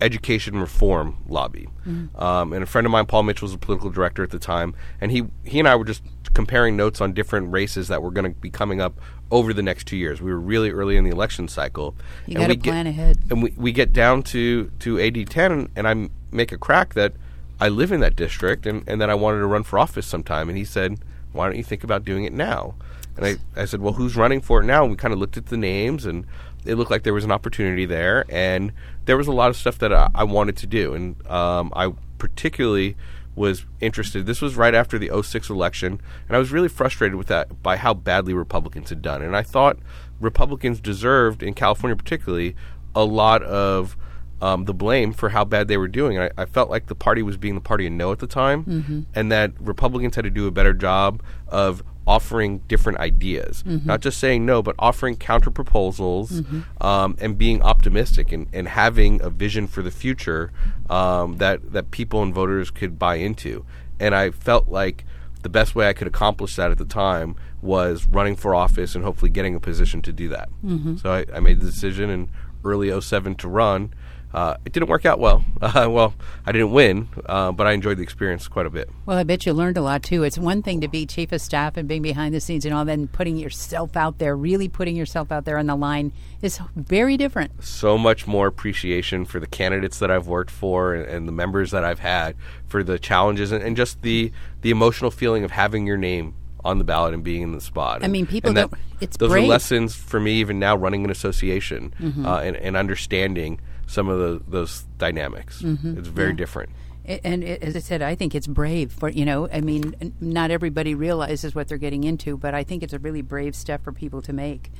education 0.00 0.58
reform 0.58 1.16
lobby. 1.28 1.68
Mm-hmm. 1.86 2.20
Um, 2.20 2.52
and 2.52 2.62
a 2.62 2.66
friend 2.66 2.86
of 2.86 2.90
mine, 2.90 3.06
Paul 3.06 3.24
Mitchell, 3.24 3.46
was 3.46 3.54
a 3.54 3.58
political 3.58 3.90
director 3.90 4.22
at 4.22 4.30
the 4.30 4.38
time, 4.38 4.74
and 5.00 5.10
he 5.10 5.24
he 5.44 5.58
and 5.58 5.68
I 5.68 5.76
were 5.76 5.84
just 5.84 6.02
comparing 6.34 6.76
notes 6.76 7.00
on 7.00 7.12
different 7.12 7.50
races 7.52 7.88
that 7.88 8.02
were 8.02 8.10
going 8.10 8.32
to 8.32 8.40
be 8.40 8.50
coming 8.50 8.80
up 8.80 9.00
over 9.30 9.52
the 9.52 9.62
next 9.62 9.86
two 9.86 9.96
years. 9.96 10.20
We 10.20 10.30
were 10.30 10.40
really 10.40 10.70
early 10.70 10.96
in 10.96 11.04
the 11.04 11.10
election 11.10 11.48
cycle. 11.48 11.94
You 12.26 12.36
got 12.36 12.48
to 12.48 12.56
plan 12.56 12.86
ahead. 12.86 13.18
And 13.30 13.42
we, 13.42 13.52
we 13.56 13.72
get 13.72 13.92
down 13.92 14.22
to, 14.24 14.70
to 14.80 15.00
AD 15.00 15.28
10, 15.28 15.70
and 15.76 15.88
I 15.88 16.08
make 16.30 16.52
a 16.52 16.58
crack 16.58 16.94
that 16.94 17.14
I 17.60 17.68
live 17.68 17.92
in 17.92 18.00
that 18.00 18.16
district 18.16 18.66
and, 18.66 18.84
and 18.86 19.00
that 19.00 19.10
I 19.10 19.14
wanted 19.14 19.40
to 19.40 19.46
run 19.46 19.64
for 19.64 19.78
office 19.78 20.06
sometime. 20.06 20.48
And 20.48 20.56
he 20.56 20.64
said, 20.64 20.98
Why 21.32 21.46
don't 21.46 21.56
you 21.56 21.64
think 21.64 21.84
about 21.84 22.04
doing 22.04 22.24
it 22.24 22.32
now? 22.32 22.74
And 23.16 23.26
I, 23.26 23.36
I 23.60 23.64
said, 23.64 23.80
Well, 23.80 23.94
who's 23.94 24.16
running 24.16 24.40
for 24.40 24.60
it 24.60 24.64
now? 24.64 24.82
And 24.82 24.90
we 24.90 24.96
kind 24.96 25.12
of 25.12 25.18
looked 25.18 25.36
at 25.36 25.46
the 25.46 25.56
names, 25.56 26.06
and 26.06 26.24
it 26.68 26.76
looked 26.76 26.90
like 26.90 27.02
there 27.02 27.14
was 27.14 27.24
an 27.24 27.32
opportunity 27.32 27.86
there. 27.86 28.24
And 28.28 28.72
there 29.06 29.16
was 29.16 29.26
a 29.26 29.32
lot 29.32 29.50
of 29.50 29.56
stuff 29.56 29.78
that 29.78 29.92
I, 29.92 30.08
I 30.14 30.24
wanted 30.24 30.56
to 30.58 30.66
do. 30.66 30.94
And 30.94 31.26
um, 31.26 31.72
I 31.74 31.92
particularly 32.18 32.96
was 33.34 33.64
interested. 33.80 34.26
This 34.26 34.42
was 34.42 34.56
right 34.56 34.74
after 34.74 34.98
the 34.98 35.10
06 35.22 35.48
election, 35.48 36.00
and 36.26 36.36
I 36.36 36.38
was 36.38 36.50
really 36.50 36.68
frustrated 36.68 37.14
with 37.14 37.28
that 37.28 37.62
by 37.62 37.76
how 37.76 37.94
badly 37.94 38.34
Republicans 38.34 38.90
had 38.90 39.00
done. 39.00 39.22
And 39.22 39.36
I 39.36 39.42
thought 39.42 39.78
Republicans 40.20 40.80
deserved, 40.80 41.42
in 41.42 41.54
California 41.54 41.96
particularly, 41.96 42.56
a 42.94 43.04
lot 43.04 43.42
of 43.44 43.96
um, 44.40 44.64
the 44.64 44.74
blame 44.74 45.12
for 45.12 45.30
how 45.30 45.44
bad 45.44 45.68
they 45.68 45.76
were 45.76 45.88
doing. 45.88 46.18
I, 46.18 46.30
I, 46.36 46.44
felt 46.46 46.70
like 46.70 46.86
the 46.86 46.94
party 46.94 47.22
was 47.22 47.36
being 47.36 47.54
the 47.54 47.60
party 47.60 47.86
of 47.86 47.92
no 47.92 48.12
at 48.12 48.20
the 48.20 48.26
time, 48.26 48.64
mm-hmm. 48.64 49.00
and 49.14 49.32
that 49.32 49.52
Republicans 49.60 50.14
had 50.14 50.24
to 50.24 50.30
do 50.30 50.46
a 50.46 50.50
better 50.50 50.72
job 50.72 51.22
of 51.48 51.82
offering 52.06 52.58
different 52.68 52.98
ideas, 52.98 53.62
mm-hmm. 53.66 53.86
not 53.86 54.00
just 54.00 54.18
saying 54.18 54.46
no, 54.46 54.62
but 54.62 54.74
offering 54.78 55.14
counter 55.14 55.50
proposals 55.50 56.40
mm-hmm. 56.40 56.82
um, 56.82 57.16
and 57.20 57.36
being 57.36 57.60
optimistic 57.62 58.32
and, 58.32 58.46
and 58.52 58.66
having 58.66 59.20
a 59.20 59.28
vision 59.28 59.66
for 59.66 59.82
the 59.82 59.90
future 59.90 60.50
um, 60.88 61.36
that 61.36 61.72
that 61.72 61.90
people 61.90 62.22
and 62.22 62.34
voters 62.34 62.70
could 62.70 62.98
buy 62.98 63.16
into. 63.16 63.66
And 64.00 64.14
I 64.14 64.30
felt 64.30 64.68
like 64.68 65.04
the 65.42 65.48
best 65.48 65.74
way 65.74 65.88
I 65.88 65.92
could 65.92 66.06
accomplish 66.06 66.56
that 66.56 66.70
at 66.70 66.78
the 66.78 66.84
time 66.84 67.36
was 67.60 68.06
running 68.06 68.36
for 68.36 68.54
office 68.54 68.94
and 68.94 69.04
hopefully 69.04 69.30
getting 69.30 69.54
a 69.54 69.60
position 69.60 70.02
to 70.02 70.12
do 70.12 70.28
that. 70.28 70.48
Mm-hmm. 70.64 70.96
So 70.96 71.12
I, 71.12 71.26
I, 71.34 71.40
made 71.40 71.60
the 71.60 71.66
decision 71.66 72.10
in 72.10 72.30
early 72.64 72.98
07 73.00 73.34
to 73.36 73.48
run. 73.48 73.92
Uh, 74.32 74.56
it 74.64 74.72
didn't 74.72 74.88
work 74.88 75.06
out 75.06 75.18
well. 75.18 75.44
Uh, 75.68 75.86
well, 75.90 76.14
I 76.46 76.52
didn't 76.52 76.70
win, 76.70 77.08
uh, 77.26 77.52
but 77.52 77.66
I 77.66 77.72
enjoyed 77.72 77.98
the 77.98 78.02
experience 78.02 78.48
quite 78.48 78.64
a 78.64 78.70
bit. 78.70 78.88
Well, 79.04 79.18
I 79.18 79.22
bet 79.22 79.44
you 79.44 79.52
learned 79.52 79.76
a 79.76 79.82
lot 79.82 80.02
too. 80.02 80.22
It's 80.22 80.38
one 80.38 80.62
thing 80.62 80.80
to 80.80 80.88
be 80.88 81.04
chief 81.04 81.30
of 81.30 81.42
staff 81.42 81.76
and 81.76 81.86
being 81.86 82.00
behind 82.00 82.34
the 82.34 82.40
scenes 82.40 82.64
and 82.64 82.74
all, 82.74 82.84
then 82.86 83.06
putting 83.06 83.36
yourself 83.36 83.96
out 83.96 84.18
there, 84.18 84.34
really 84.34 84.68
putting 84.68 84.96
yourself 84.96 85.30
out 85.30 85.44
there 85.44 85.58
on 85.58 85.66
the 85.66 85.76
line 85.76 86.12
is 86.40 86.58
very 86.74 87.16
different. 87.16 87.62
So 87.62 87.98
much 87.98 88.26
more 88.26 88.46
appreciation 88.46 89.24
for 89.24 89.40
the 89.40 89.46
candidates 89.46 89.98
that 89.98 90.10
I've 90.10 90.26
worked 90.26 90.50
for 90.50 90.94
and, 90.94 91.06
and 91.06 91.28
the 91.28 91.32
members 91.32 91.70
that 91.72 91.84
I've 91.84 92.00
had 92.00 92.34
for 92.66 92.82
the 92.82 92.98
challenges 92.98 93.52
and, 93.52 93.62
and, 93.62 93.76
just 93.76 94.02
the 94.02 94.32
the 94.62 94.70
emotional 94.70 95.10
feeling 95.10 95.44
of 95.44 95.50
having 95.50 95.86
your 95.86 95.96
name 95.96 96.34
on 96.64 96.78
the 96.78 96.84
ballot 96.84 97.14
and 97.14 97.22
being 97.22 97.42
in 97.42 97.52
the 97.52 97.60
spot. 97.60 98.02
I 98.02 98.08
mean, 98.08 98.26
people 98.26 98.52
that, 98.54 98.70
don't. 98.70 98.80
It's 99.00 99.16
those 99.16 99.30
brave. 99.30 99.44
are 99.44 99.46
lessons 99.46 99.94
for 99.94 100.18
me 100.18 100.34
even 100.34 100.58
now 100.58 100.76
running 100.76 101.04
an 101.04 101.10
association 101.10 101.94
mm-hmm. 102.00 102.26
uh, 102.26 102.40
and, 102.40 102.56
and, 102.56 102.76
understanding 102.76 103.60
some 103.88 104.08
of 104.08 104.18
the, 104.18 104.40
those 104.48 104.84
dynamics. 104.98 105.62
Mm-hmm. 105.62 105.98
It's 105.98 106.08
very 106.08 106.30
yeah. 106.30 106.36
different. 106.36 106.70
And 107.04 107.42
as 107.42 107.74
I 107.74 107.78
said, 107.78 108.02
I 108.02 108.14
think 108.14 108.34
it's 108.34 108.46
brave 108.46 108.92
for 108.92 109.08
you 109.08 109.24
know. 109.24 109.48
I 109.50 109.62
mean, 109.62 110.14
not 110.20 110.50
everybody 110.50 110.94
realizes 110.94 111.54
what 111.54 111.66
they're 111.66 111.78
getting 111.78 112.04
into, 112.04 112.36
but 112.36 112.54
I 112.54 112.64
think 112.64 112.82
it's 112.82 112.92
a 112.92 112.98
really 112.98 113.22
brave 113.22 113.56
step 113.56 113.82
for 113.82 113.92
people 113.92 114.20
to 114.22 114.32
make. 114.34 114.70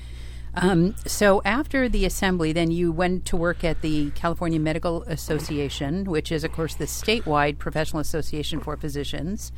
Um, 0.55 0.95
so 1.07 1.41
after 1.45 1.89
the 1.89 2.05
assembly, 2.05 2.53
then 2.53 2.71
you 2.71 2.93
went 2.93 3.25
to 3.27 3.37
work 3.37 3.65
at 3.65 3.81
the 3.81 4.11
California 4.11 4.59
Medical 4.59 5.03
Association, 5.05 6.05
which 6.05 6.33
is, 6.33 6.45
of 6.45 6.53
course, 6.53 6.75
the 6.75 6.87
statewide 6.87 7.59
professional 7.59 8.01
association 8.01 8.61
for 8.61 8.77
physicians. 8.77 9.53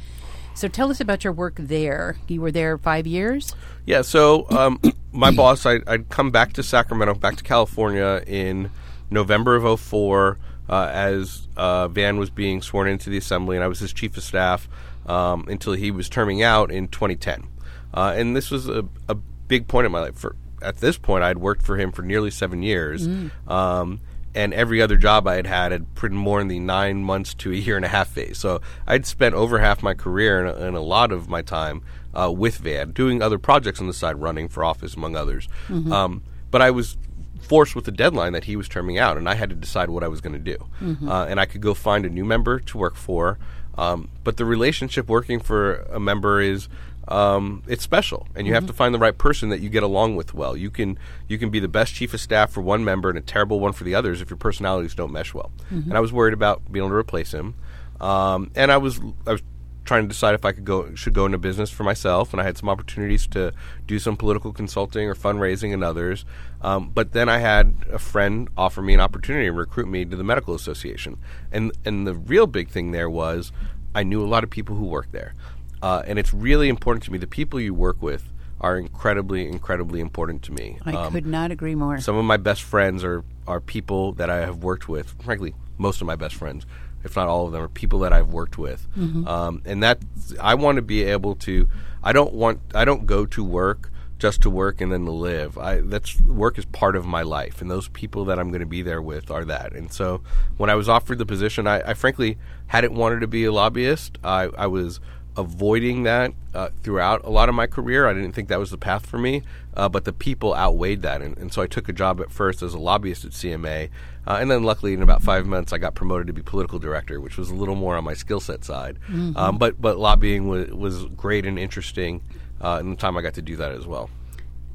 So 0.54 0.68
tell 0.68 0.90
us 0.90 1.00
about 1.00 1.24
your 1.24 1.32
work 1.32 1.54
there. 1.56 2.16
You 2.28 2.40
were 2.40 2.52
there 2.52 2.76
five 2.76 3.06
years. 3.06 3.54
Yeah. 3.86 4.02
So 4.02 4.46
um, 4.50 4.80
my 5.12 5.30
boss, 5.30 5.64
I, 5.64 5.78
would 5.86 6.08
come 6.08 6.30
back 6.30 6.52
to 6.54 6.62
Sacramento, 6.62 7.14
back 7.14 7.36
to 7.36 7.44
California 7.44 8.22
in 8.26 8.70
November 9.10 9.56
of 9.56 9.80
04 9.80 10.38
uh, 10.68 10.90
as 10.92 11.48
uh, 11.56 11.88
Van 11.88 12.16
was 12.16 12.30
being 12.30 12.62
sworn 12.62 12.88
into 12.88 13.10
the 13.10 13.18
assembly, 13.18 13.56
and 13.56 13.64
I 13.64 13.68
was 13.68 13.80
his 13.80 13.92
chief 13.92 14.16
of 14.16 14.22
staff 14.22 14.68
um, 15.06 15.46
until 15.48 15.72
he 15.72 15.90
was 15.90 16.08
terming 16.08 16.42
out 16.42 16.70
in 16.70 16.88
2010. 16.88 17.48
Uh, 17.92 18.14
and 18.16 18.36
this 18.36 18.50
was 18.50 18.68
a, 18.68 18.86
a, 19.08 19.16
big 19.48 19.66
point 19.66 19.84
in 19.84 19.90
my 19.90 19.98
life. 19.98 20.16
For 20.16 20.36
at 20.62 20.76
this 20.76 20.96
point, 20.96 21.24
I 21.24 21.28
had 21.28 21.38
worked 21.38 21.62
for 21.62 21.76
him 21.76 21.90
for 21.90 22.02
nearly 22.02 22.30
seven 22.30 22.62
years. 22.62 23.08
Mm. 23.08 23.50
Um, 23.50 24.00
and 24.32 24.54
every 24.54 24.80
other 24.80 24.96
job 24.96 25.26
I 25.26 25.34
had 25.34 25.46
had 25.46 25.72
had 25.72 25.92
put 25.96 26.12
more 26.12 26.40
in 26.40 26.46
the 26.46 26.60
nine 26.60 27.02
months 27.02 27.34
to 27.34 27.50
a 27.50 27.56
year 27.56 27.74
and 27.74 27.84
a 27.84 27.88
half 27.88 28.10
phase. 28.10 28.38
So 28.38 28.60
I'd 28.86 29.06
spent 29.06 29.34
over 29.34 29.58
half 29.58 29.82
my 29.82 29.92
career 29.94 30.46
and 30.46 30.56
a, 30.56 30.66
and 30.66 30.76
a 30.76 30.80
lot 30.80 31.10
of 31.10 31.28
my 31.28 31.42
time 31.42 31.82
uh, 32.14 32.30
with 32.30 32.58
Van, 32.58 32.92
doing 32.92 33.22
other 33.22 33.38
projects 33.38 33.80
on 33.80 33.88
the 33.88 33.92
side, 33.92 34.20
running 34.20 34.48
for 34.48 34.64
office 34.64 34.94
among 34.94 35.16
others. 35.16 35.48
Mm-hmm. 35.66 35.92
Um, 35.92 36.22
but 36.50 36.62
I 36.62 36.70
was 36.70 36.96
forced 37.40 37.74
with 37.74 37.84
the 37.84 37.92
deadline 37.92 38.32
that 38.32 38.44
he 38.44 38.56
was 38.56 38.68
terming 38.68 38.98
out, 38.98 39.16
and 39.16 39.28
I 39.28 39.34
had 39.34 39.50
to 39.50 39.56
decide 39.56 39.90
what 39.90 40.04
I 40.04 40.08
was 40.08 40.20
going 40.20 40.32
to 40.32 40.38
do. 40.38 40.56
Mm-hmm. 40.80 41.08
Uh, 41.08 41.26
and 41.26 41.40
I 41.40 41.46
could 41.46 41.60
go 41.60 41.74
find 41.74 42.04
a 42.04 42.10
new 42.10 42.24
member 42.24 42.60
to 42.60 42.78
work 42.78 42.96
for. 42.96 43.38
Um, 43.76 44.10
but 44.24 44.36
the 44.36 44.44
relationship 44.44 45.08
working 45.08 45.40
for 45.40 45.76
a 45.90 46.00
member 46.00 46.40
is 46.40 46.68
um, 47.08 47.62
it's 47.66 47.82
special, 47.82 48.28
and 48.34 48.46
you 48.46 48.52
mm-hmm. 48.52 48.62
have 48.62 48.66
to 48.66 48.72
find 48.72 48.94
the 48.94 48.98
right 48.98 49.16
person 49.16 49.48
that 49.48 49.60
you 49.60 49.68
get 49.68 49.82
along 49.82 50.16
with 50.16 50.34
well. 50.34 50.56
You 50.56 50.70
can 50.70 50.98
you 51.28 51.38
can 51.38 51.50
be 51.50 51.58
the 51.58 51.68
best 51.68 51.94
chief 51.94 52.14
of 52.14 52.20
staff 52.20 52.50
for 52.50 52.60
one 52.60 52.84
member 52.84 53.08
and 53.08 53.18
a 53.18 53.22
terrible 53.22 53.58
one 53.58 53.72
for 53.72 53.84
the 53.84 53.94
others 53.94 54.20
if 54.20 54.30
your 54.30 54.36
personalities 54.36 54.94
don't 54.94 55.12
mesh 55.12 55.34
well. 55.34 55.50
Mm-hmm. 55.72 55.90
And 55.90 55.96
I 55.96 56.00
was 56.00 56.12
worried 56.12 56.34
about 56.34 56.70
being 56.70 56.84
able 56.84 56.90
to 56.90 56.96
replace 56.96 57.32
him, 57.32 57.54
um, 58.00 58.50
and 58.54 58.70
I 58.70 58.76
was 58.76 59.00
I 59.26 59.32
was 59.32 59.42
trying 59.90 60.04
to 60.04 60.08
decide 60.08 60.36
if 60.36 60.44
I 60.44 60.52
could 60.52 60.64
go 60.64 60.94
should 60.94 61.14
go 61.14 61.26
into 61.26 61.36
business 61.36 61.68
for 61.68 61.82
myself, 61.82 62.32
and 62.32 62.40
I 62.40 62.44
had 62.44 62.56
some 62.56 62.68
opportunities 62.68 63.26
to 63.28 63.52
do 63.88 63.98
some 63.98 64.16
political 64.16 64.52
consulting 64.52 65.08
or 65.08 65.16
fundraising 65.16 65.74
and 65.74 65.82
others. 65.82 66.24
Um, 66.60 66.90
but 66.90 67.10
then 67.10 67.28
I 67.28 67.38
had 67.38 67.74
a 67.90 67.98
friend 67.98 68.48
offer 68.56 68.82
me 68.82 68.94
an 68.94 69.00
opportunity 69.00 69.46
to 69.46 69.52
recruit 69.52 69.88
me 69.88 70.04
to 70.04 70.14
the 70.14 70.22
medical 70.22 70.54
association, 70.54 71.18
and 71.50 71.72
and 71.84 72.06
the 72.06 72.14
real 72.14 72.46
big 72.46 72.68
thing 72.68 72.92
there 72.92 73.10
was 73.10 73.50
I 73.92 74.04
knew 74.04 74.24
a 74.24 74.30
lot 74.30 74.44
of 74.44 74.50
people 74.50 74.76
who 74.76 74.84
worked 74.84 75.10
there. 75.10 75.34
Uh, 75.82 76.02
and 76.06 76.20
it's 76.20 76.32
really 76.32 76.68
important 76.68 77.02
to 77.06 77.10
me. 77.10 77.18
The 77.18 77.26
people 77.26 77.58
you 77.58 77.74
work 77.74 78.00
with 78.00 78.22
are 78.60 78.78
incredibly, 78.78 79.48
incredibly 79.48 79.98
important 79.98 80.44
to 80.44 80.52
me. 80.52 80.78
I 80.84 80.92
um, 80.92 81.12
could 81.12 81.26
not 81.26 81.50
agree 81.50 81.74
more. 81.74 81.98
Some 81.98 82.16
of 82.16 82.24
my 82.24 82.36
best 82.36 82.62
friends 82.62 83.02
are, 83.02 83.24
are 83.48 83.60
people 83.60 84.12
that 84.12 84.30
I 84.30 84.36
have 84.36 84.62
worked 84.62 84.88
with. 84.88 85.16
Frankly, 85.24 85.52
most 85.78 86.00
of 86.00 86.06
my 86.06 86.14
best 86.14 86.36
friends, 86.36 86.64
if 87.04 87.16
not 87.16 87.28
all 87.28 87.46
of 87.46 87.52
them, 87.52 87.62
are 87.62 87.68
people 87.68 88.00
that 88.00 88.12
I've 88.12 88.28
worked 88.28 88.58
with. 88.58 88.86
Mm-hmm. 88.96 89.26
Um, 89.26 89.62
and 89.64 89.82
that 89.82 89.98
I 90.40 90.54
want 90.54 90.76
to 90.76 90.82
be 90.82 91.04
able 91.04 91.34
to. 91.36 91.68
I 92.02 92.12
don't 92.12 92.32
want. 92.32 92.60
I 92.74 92.84
don't 92.84 93.06
go 93.06 93.26
to 93.26 93.44
work 93.44 93.90
just 94.20 94.42
to 94.42 94.50
work 94.50 94.80
and 94.80 94.92
then 94.92 95.06
to 95.06 95.10
live. 95.10 95.58
I 95.58 95.80
that's 95.80 96.20
work 96.20 96.58
is 96.58 96.66
part 96.66 96.94
of 96.94 97.06
my 97.06 97.22
life, 97.22 97.60
and 97.60 97.70
those 97.70 97.88
people 97.88 98.26
that 98.26 98.38
I'm 98.38 98.48
going 98.48 98.60
to 98.60 98.66
be 98.66 98.82
there 98.82 99.02
with 99.02 99.30
are 99.30 99.44
that. 99.46 99.72
And 99.72 99.92
so, 99.92 100.20
when 100.58 100.70
I 100.70 100.74
was 100.74 100.88
offered 100.88 101.18
the 101.18 101.26
position, 101.26 101.66
I, 101.66 101.80
I 101.90 101.94
frankly 101.94 102.38
hadn't 102.68 102.94
wanted 102.94 103.20
to 103.20 103.26
be 103.26 103.44
a 103.44 103.52
lobbyist. 103.52 104.18
I, 104.22 104.50
I 104.56 104.66
was 104.66 105.00
avoiding 105.36 106.02
that 106.02 106.32
uh, 106.54 106.68
throughout 106.82 107.24
a 107.24 107.30
lot 107.30 107.48
of 107.48 107.54
my 107.54 107.66
career. 107.66 108.06
I 108.06 108.12
didn't 108.12 108.32
think 108.32 108.48
that 108.48 108.58
was 108.58 108.70
the 108.70 108.78
path 108.78 109.06
for 109.06 109.18
me, 109.18 109.42
uh, 109.74 109.88
but 109.88 110.04
the 110.04 110.12
people 110.12 110.54
outweighed 110.54 111.02
that, 111.02 111.22
and, 111.22 111.36
and, 111.38 111.52
so 111.52 111.62
I 111.62 111.66
took 111.66 111.88
a 111.88 111.92
job 111.92 112.20
at 112.20 112.30
first 112.30 112.62
as 112.62 112.74
a 112.74 112.78
lobbyist 112.78 113.24
at 113.24 113.30
CMA, 113.30 113.90
uh, 114.30 114.38
and 114.38 114.48
then 114.48 114.62
luckily 114.62 114.94
in 114.94 115.02
about 115.02 115.22
five 115.22 115.44
months 115.44 115.72
I 115.72 115.78
got 115.78 115.96
promoted 115.96 116.28
to 116.28 116.32
be 116.32 116.40
political 116.40 116.78
director, 116.78 117.20
which 117.20 117.36
was 117.36 117.50
a 117.50 117.54
little 117.54 117.74
more 117.74 117.96
on 117.96 118.04
my 118.04 118.14
skill 118.14 118.38
set 118.38 118.64
side. 118.64 118.98
Mm-hmm. 119.08 119.36
Um, 119.36 119.58
but 119.58 119.80
but 119.80 119.98
lobbying 119.98 120.46
was 120.46 120.68
was 120.70 121.04
great 121.06 121.46
and 121.46 121.58
interesting, 121.58 122.22
uh, 122.60 122.78
in 122.80 122.90
the 122.90 122.96
time 122.96 123.16
I 123.16 123.22
got 123.22 123.34
to 123.34 123.42
do 123.42 123.56
that 123.56 123.72
as 123.72 123.86
well. 123.86 124.08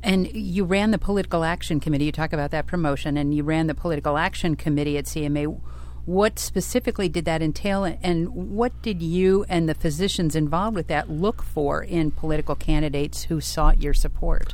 And 0.04 0.28
you 0.36 0.66
ran 0.66 0.92
the 0.92 0.98
political 0.98 1.44
action 1.44 1.80
committee. 1.80 2.06
You 2.06 2.12
talk 2.12 2.34
about 2.34 2.52
that 2.52 2.68
promotion, 2.68 3.16
and 3.16 3.34
you 3.34 3.44
ran 3.44 3.68
the 3.68 3.74
political 3.74 4.18
action 4.18 4.56
committee 4.56 4.98
at 4.98 5.06
CMA 5.06 5.60
what 6.06 6.38
specifically 6.38 7.10
did 7.10 7.26
that 7.26 7.42
entail, 7.42 7.84
and 7.84 8.30
what 8.30 8.80
did 8.84 9.02
you 9.02 9.44
and 9.50 9.68
the 9.68 9.74
physicians 9.74 10.36
involved 10.36 10.76
with 10.76 10.88
that 10.88 11.10
look 11.10 11.42
for 11.42 11.84
in 11.84 12.12
political 12.12 12.54
candidates 12.54 13.24
who 13.24 13.42
sought 13.42 13.82
your 13.82 13.94
support? 13.96 14.54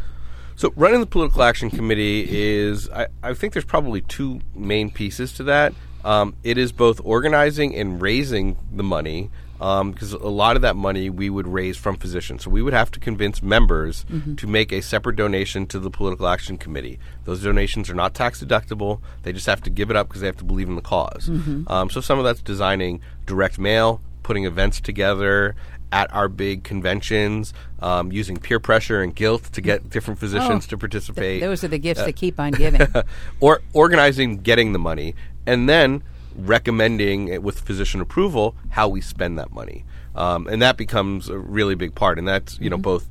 So, 0.61 0.71
running 0.75 0.99
the 0.99 1.07
political 1.07 1.41
action 1.41 1.71
committee 1.71 2.23
is, 2.29 2.87
I, 2.91 3.07
I 3.23 3.33
think 3.33 3.53
there's 3.53 3.65
probably 3.65 4.01
two 4.01 4.41
main 4.53 4.91
pieces 4.91 5.33
to 5.33 5.43
that. 5.45 5.73
Um, 6.05 6.35
it 6.43 6.59
is 6.59 6.71
both 6.71 7.01
organizing 7.03 7.75
and 7.75 7.99
raising 7.99 8.57
the 8.71 8.83
money 8.83 9.31
because 9.57 10.13
um, 10.13 10.21
a 10.21 10.29
lot 10.29 10.55
of 10.55 10.61
that 10.61 10.75
money 10.75 11.09
we 11.09 11.31
would 11.31 11.47
raise 11.47 11.77
from 11.77 11.97
physicians. 11.97 12.43
So 12.43 12.51
we 12.51 12.61
would 12.61 12.73
have 12.73 12.91
to 12.91 12.99
convince 12.99 13.41
members 13.41 14.05
mm-hmm. 14.05 14.35
to 14.35 14.45
make 14.45 14.71
a 14.71 14.83
separate 14.83 15.15
donation 15.15 15.65
to 15.65 15.79
the 15.79 15.89
Political 15.89 16.27
Action 16.27 16.59
Committee. 16.59 16.99
Those 17.23 17.41
donations 17.41 17.89
are 17.89 17.95
not 17.95 18.13
tax 18.13 18.43
deductible. 18.43 19.01
They 19.23 19.33
just 19.33 19.47
have 19.47 19.63
to 19.63 19.71
give 19.71 19.89
it 19.89 19.95
up 19.95 20.09
because 20.09 20.21
they 20.21 20.27
have 20.27 20.37
to 20.37 20.43
believe 20.43 20.67
in 20.67 20.75
the 20.75 20.83
because 20.83 21.27
mm-hmm. 21.27 21.71
um, 21.71 21.89
so 21.89 22.01
some 22.01 22.19
of 22.19 22.23
that's 22.23 22.43
designing 22.43 23.01
direct 23.25 23.57
mail, 23.57 23.99
putting 24.21 24.45
events 24.45 24.79
together, 24.79 25.55
at 25.91 26.13
our 26.13 26.27
big 26.27 26.63
conventions, 26.63 27.53
um, 27.79 28.11
using 28.11 28.37
peer 28.37 28.59
pressure 28.59 29.01
and 29.01 29.15
guilt 29.15 29.43
to 29.51 29.61
get 29.61 29.89
different 29.89 30.19
physicians 30.19 30.65
oh, 30.67 30.69
to 30.69 30.77
participate. 30.77 31.39
Th- 31.39 31.41
those 31.41 31.63
are 31.63 31.67
the 31.67 31.79
gifts 31.79 31.99
uh, 31.99 32.05
that 32.05 32.15
keep 32.15 32.39
on 32.39 32.51
giving. 32.51 32.87
or 33.39 33.61
organizing, 33.73 34.37
getting 34.37 34.73
the 34.73 34.79
money, 34.79 35.15
and 35.45 35.67
then 35.67 36.03
recommending 36.35 37.41
with 37.41 37.59
physician 37.59 38.01
approval 38.01 38.55
how 38.69 38.87
we 38.87 39.01
spend 39.01 39.37
that 39.37 39.51
money. 39.51 39.85
Um, 40.15 40.47
and 40.47 40.61
that 40.61 40.77
becomes 40.77 41.29
a 41.29 41.37
really 41.37 41.75
big 41.75 41.95
part. 41.95 42.17
And 42.17 42.27
that's, 42.27 42.59
you 42.59 42.69
know, 42.69 42.77
mm-hmm. 42.77 42.83
both 42.83 43.09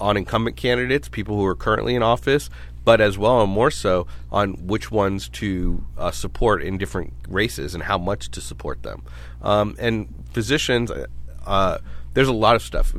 on 0.00 0.16
incumbent 0.16 0.56
candidates, 0.56 1.08
people 1.08 1.36
who 1.36 1.44
are 1.44 1.54
currently 1.54 1.94
in 1.94 2.02
office, 2.02 2.50
but 2.84 3.00
as 3.00 3.16
well 3.16 3.42
and 3.42 3.52
more 3.52 3.70
so 3.70 4.06
on 4.30 4.54
which 4.66 4.90
ones 4.90 5.28
to 5.28 5.84
uh, 5.96 6.10
support 6.10 6.62
in 6.62 6.78
different 6.78 7.12
races 7.28 7.74
and 7.74 7.84
how 7.84 7.96
much 7.96 8.30
to 8.30 8.40
support 8.40 8.82
them. 8.82 9.02
Um, 9.40 9.76
and 9.78 10.12
physicians, 10.32 10.90
uh, 11.46 11.78
there's 12.14 12.28
a 12.28 12.32
lot 12.32 12.56
of 12.56 12.62
stuff. 12.62 12.94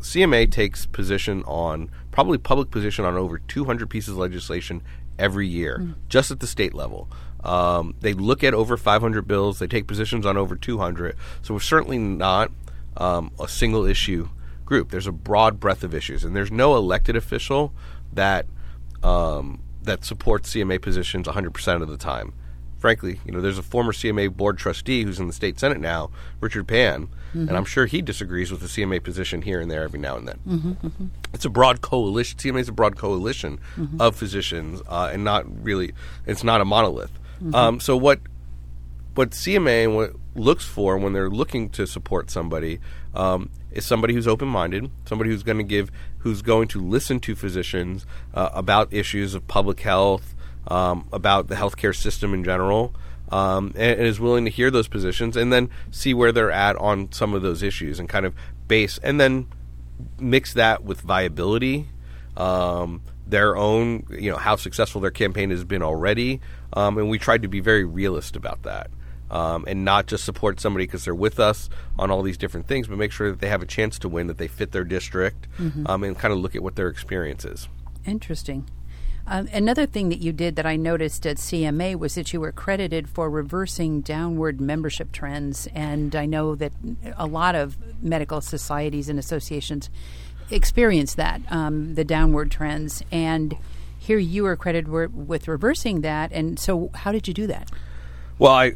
CMA 0.00 0.50
takes 0.50 0.86
position 0.86 1.42
on 1.44 1.90
probably 2.12 2.38
public 2.38 2.70
position 2.70 3.04
on 3.04 3.16
over 3.16 3.38
200 3.38 3.90
pieces 3.90 4.10
of 4.10 4.18
legislation 4.18 4.82
every 5.18 5.46
year, 5.46 5.78
mm. 5.80 5.94
just 6.08 6.30
at 6.30 6.40
the 6.40 6.46
state 6.46 6.74
level. 6.74 7.08
Um, 7.44 7.94
they 8.00 8.12
look 8.12 8.42
at 8.44 8.54
over 8.54 8.76
500 8.76 9.26
bills. 9.26 9.58
They 9.58 9.66
take 9.66 9.86
positions 9.86 10.26
on 10.26 10.36
over 10.36 10.56
200. 10.56 11.16
So 11.42 11.54
we're 11.54 11.60
certainly 11.60 11.98
not 11.98 12.50
um, 12.96 13.30
a 13.40 13.48
single 13.48 13.84
issue 13.84 14.28
group. 14.64 14.90
There's 14.90 15.06
a 15.06 15.12
broad 15.12 15.60
breadth 15.60 15.82
of 15.82 15.94
issues, 15.94 16.24
and 16.24 16.36
there's 16.36 16.52
no 16.52 16.76
elected 16.76 17.16
official 17.16 17.72
that 18.12 18.46
um, 19.02 19.62
that 19.82 20.04
supports 20.04 20.52
CMA 20.52 20.82
positions 20.82 21.26
100% 21.26 21.82
of 21.82 21.88
the 21.88 21.96
time. 21.96 22.32
Frankly, 22.78 23.20
you 23.26 23.32
know, 23.32 23.40
there's 23.40 23.58
a 23.58 23.62
former 23.62 23.92
CMA 23.92 24.34
board 24.36 24.56
trustee 24.56 25.02
who's 25.02 25.18
in 25.18 25.26
the 25.26 25.32
state 25.32 25.58
senate 25.58 25.80
now, 25.80 26.10
Richard 26.40 26.68
Pan, 26.68 27.08
mm-hmm. 27.30 27.48
and 27.48 27.56
I'm 27.56 27.64
sure 27.64 27.86
he 27.86 28.00
disagrees 28.00 28.52
with 28.52 28.60
the 28.60 28.68
CMA 28.68 29.02
position 29.02 29.42
here 29.42 29.60
and 29.60 29.70
there 29.70 29.82
every 29.82 29.98
now 29.98 30.16
and 30.16 30.28
then. 30.28 30.38
Mm-hmm, 30.46 30.86
mm-hmm. 30.86 31.06
It's 31.34 31.44
a 31.44 31.50
broad 31.50 31.80
coalition. 31.80 32.38
CMA 32.38 32.60
is 32.60 32.68
a 32.68 32.72
broad 32.72 32.96
coalition 32.96 33.58
mm-hmm. 33.76 34.00
of 34.00 34.14
physicians, 34.14 34.80
uh, 34.88 35.10
and 35.12 35.24
not 35.24 35.44
really. 35.64 35.92
It's 36.26 36.44
not 36.44 36.60
a 36.60 36.64
monolith. 36.64 37.12
Mm-hmm. 37.42 37.54
Um, 37.54 37.80
so 37.80 37.96
what 37.96 38.20
what 39.14 39.30
CMA 39.30 39.92
what 39.92 40.12
looks 40.36 40.64
for 40.64 40.96
when 40.96 41.12
they're 41.12 41.30
looking 41.30 41.68
to 41.70 41.86
support 41.86 42.30
somebody 42.30 42.78
um, 43.14 43.50
is 43.72 43.84
somebody 43.84 44.14
who's 44.14 44.28
open 44.28 44.46
minded, 44.46 44.90
somebody 45.06 45.30
who's 45.30 45.42
going 45.42 45.58
to 45.58 45.64
give, 45.64 45.90
who's 46.18 46.42
going 46.42 46.68
to 46.68 46.80
listen 46.80 47.18
to 47.20 47.34
physicians 47.34 48.06
uh, 48.34 48.50
about 48.52 48.92
issues 48.92 49.34
of 49.34 49.46
public 49.48 49.80
health, 49.80 50.34
um, 50.68 51.08
about 51.12 51.48
the 51.48 51.54
healthcare 51.56 51.94
system 51.96 52.32
in 52.34 52.44
general. 52.44 52.94
um, 53.30 53.72
and, 53.76 53.98
and 53.98 54.06
is 54.06 54.18
willing 54.20 54.44
to 54.44 54.50
hear 54.50 54.70
those 54.70 54.88
positions 54.88 55.36
and 55.36 55.52
then 55.52 55.68
see 55.90 56.14
where 56.14 56.32
they're 56.32 56.50
at 56.50 56.76
on 56.76 57.12
some 57.12 57.34
of 57.34 57.42
those 57.42 57.62
issues 57.62 57.98
and 57.98 58.08
kind 58.08 58.24
of 58.24 58.34
base 58.66 58.98
and 59.02 59.20
then 59.20 59.46
mix 60.18 60.54
that 60.54 60.84
with 60.84 61.00
viability, 61.00 61.88
um, 62.36 63.02
their 63.26 63.56
own, 63.56 64.06
you 64.10 64.30
know, 64.30 64.38
how 64.38 64.56
successful 64.56 65.00
their 65.00 65.10
campaign 65.10 65.50
has 65.50 65.64
been 65.64 65.82
already, 65.82 66.40
um, 66.72 66.96
and 66.96 67.10
we 67.10 67.18
tried 67.18 67.42
to 67.42 67.48
be 67.48 67.60
very 67.60 67.84
realist 67.84 68.36
about 68.36 68.62
that. 68.62 68.90
Um, 69.30 69.66
and 69.68 69.84
not 69.84 70.06
just 70.06 70.24
support 70.24 70.58
somebody 70.58 70.86
because 70.86 71.04
they're 71.04 71.14
with 71.14 71.38
us 71.38 71.68
on 71.98 72.10
all 72.10 72.22
these 72.22 72.38
different 72.38 72.66
things, 72.66 72.88
but 72.88 72.96
make 72.96 73.12
sure 73.12 73.30
that 73.30 73.40
they 73.40 73.50
have 73.50 73.60
a 73.60 73.66
chance 73.66 73.98
to 73.98 74.08
win, 74.08 74.26
that 74.28 74.38
they 74.38 74.48
fit 74.48 74.72
their 74.72 74.84
district, 74.84 75.46
um, 75.84 76.02
and 76.02 76.18
kind 76.18 76.32
of 76.32 76.40
look 76.40 76.56
at 76.56 76.62
what 76.62 76.76
their 76.76 76.88
experience 76.88 77.44
is. 77.44 77.68
Interesting. 78.06 78.70
Um, 79.30 79.46
another 79.52 79.84
thing 79.84 80.08
that 80.08 80.20
you 80.20 80.32
did 80.32 80.56
that 80.56 80.64
I 80.64 80.76
noticed 80.76 81.26
at 81.26 81.36
CMA 81.36 81.96
was 81.96 82.14
that 82.14 82.32
you 82.32 82.40
were 82.40 82.50
credited 82.50 83.10
for 83.10 83.28
reversing 83.28 84.00
downward 84.00 84.58
membership 84.58 85.12
trends. 85.12 85.68
And 85.74 86.16
I 86.16 86.24
know 86.24 86.54
that 86.54 86.72
a 87.14 87.26
lot 87.26 87.54
of 87.54 87.76
medical 88.02 88.40
societies 88.40 89.10
and 89.10 89.18
associations 89.18 89.90
experience 90.50 91.14
that, 91.16 91.42
um, 91.50 91.94
the 91.94 92.04
downward 92.04 92.50
trends. 92.50 93.02
And 93.12 93.54
here 93.98 94.18
you 94.18 94.44
were 94.44 94.56
credited 94.56 94.88
with 94.88 95.46
reversing 95.46 96.00
that. 96.00 96.32
And 96.32 96.58
so, 96.58 96.90
how 96.94 97.12
did 97.12 97.28
you 97.28 97.34
do 97.34 97.46
that? 97.48 97.70
Well, 98.38 98.52
I, 98.52 98.72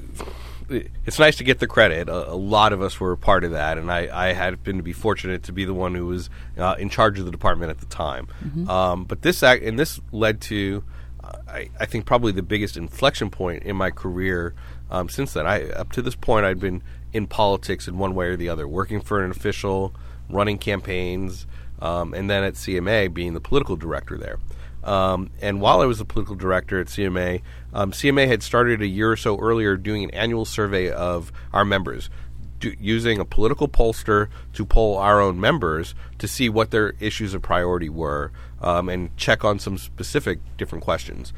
it's 0.72 1.18
nice 1.18 1.36
to 1.36 1.44
get 1.44 1.58
the 1.58 1.66
credit. 1.66 2.08
A, 2.08 2.32
a 2.32 2.34
lot 2.34 2.72
of 2.72 2.82
us 2.82 2.98
were 3.00 3.12
a 3.12 3.16
part 3.16 3.44
of 3.44 3.52
that, 3.52 3.78
and 3.78 3.90
I, 3.90 4.28
I 4.28 4.32
had 4.32 4.62
been 4.62 4.76
to 4.76 4.82
be 4.82 4.92
fortunate 4.92 5.42
to 5.44 5.52
be 5.52 5.64
the 5.64 5.74
one 5.74 5.94
who 5.94 6.06
was 6.06 6.30
uh, 6.58 6.76
in 6.78 6.88
charge 6.88 7.18
of 7.18 7.24
the 7.24 7.30
department 7.30 7.70
at 7.70 7.78
the 7.78 7.86
time. 7.86 8.28
Um, 8.68 9.04
but 9.04 9.22
this 9.22 9.42
act, 9.42 9.62
and 9.62 9.78
this 9.78 10.00
led 10.10 10.40
to, 10.42 10.84
uh, 11.22 11.32
I, 11.48 11.68
I 11.80 11.86
think, 11.86 12.06
probably 12.06 12.32
the 12.32 12.42
biggest 12.42 12.76
inflection 12.76 13.30
point 13.30 13.62
in 13.64 13.76
my 13.76 13.90
career. 13.90 14.54
Um, 14.90 15.08
since 15.08 15.32
then, 15.32 15.46
I 15.46 15.70
up 15.70 15.92
to 15.92 16.02
this 16.02 16.14
point, 16.14 16.44
I'd 16.44 16.60
been 16.60 16.82
in 17.12 17.26
politics 17.26 17.88
in 17.88 17.98
one 17.98 18.14
way 18.14 18.26
or 18.26 18.36
the 18.36 18.48
other, 18.48 18.66
working 18.66 19.00
for 19.00 19.24
an 19.24 19.30
official, 19.30 19.94
running 20.28 20.58
campaigns, 20.58 21.46
um, 21.80 22.14
and 22.14 22.30
then 22.30 22.44
at 22.44 22.54
CMA 22.54 23.12
being 23.12 23.34
the 23.34 23.40
political 23.40 23.76
director 23.76 24.16
there. 24.16 24.38
Um, 24.84 25.30
and 25.40 25.60
while 25.60 25.80
I 25.80 25.86
was 25.86 25.98
the 25.98 26.04
political 26.04 26.34
director 26.34 26.80
at 26.80 26.88
CMA, 26.88 27.42
um, 27.72 27.92
CMA 27.92 28.26
had 28.26 28.42
started 28.42 28.82
a 28.82 28.86
year 28.86 29.10
or 29.10 29.16
so 29.16 29.38
earlier 29.38 29.76
doing 29.76 30.04
an 30.04 30.10
annual 30.10 30.44
survey 30.44 30.90
of 30.90 31.32
our 31.52 31.64
members, 31.64 32.10
do, 32.58 32.74
using 32.80 33.18
a 33.18 33.24
political 33.24 33.68
pollster 33.68 34.28
to 34.54 34.66
poll 34.66 34.96
our 34.96 35.20
own 35.20 35.40
members 35.40 35.94
to 36.18 36.26
see 36.26 36.48
what 36.48 36.70
their 36.70 36.94
issues 37.00 37.34
of 37.34 37.42
priority 37.42 37.88
were 37.88 38.32
um, 38.60 38.88
and 38.88 39.16
check 39.16 39.44
on 39.44 39.58
some 39.58 39.78
specific 39.78 40.40
different 40.56 40.82
questions. 40.82 41.32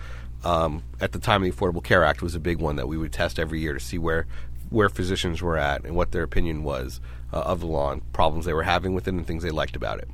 Um, 0.44 0.82
at 1.00 1.12
the 1.12 1.18
time, 1.18 1.42
the 1.42 1.50
Affordable 1.50 1.82
Care 1.82 2.04
Act 2.04 2.22
was 2.22 2.34
a 2.34 2.40
big 2.40 2.58
one 2.58 2.76
that 2.76 2.86
we 2.86 2.98
would 2.98 3.12
test 3.12 3.38
every 3.38 3.60
year 3.60 3.72
to 3.72 3.80
see 3.80 3.98
where 3.98 4.26
where 4.70 4.88
physicians 4.88 5.40
were 5.40 5.56
at 5.56 5.84
and 5.84 5.94
what 5.94 6.10
their 6.10 6.22
opinion 6.24 6.64
was 6.64 7.00
uh, 7.34 7.40
of 7.40 7.58
the 7.58 7.66
law 7.66 7.90
and 7.90 8.00
problems 8.12 8.44
they 8.44 8.52
were 8.52 8.62
having 8.62 8.94
with 8.94 9.08
it 9.08 9.14
and 9.14 9.26
things 9.26 9.42
they 9.42 9.50
liked 9.50 9.74
about 9.74 9.98
it. 9.98 10.08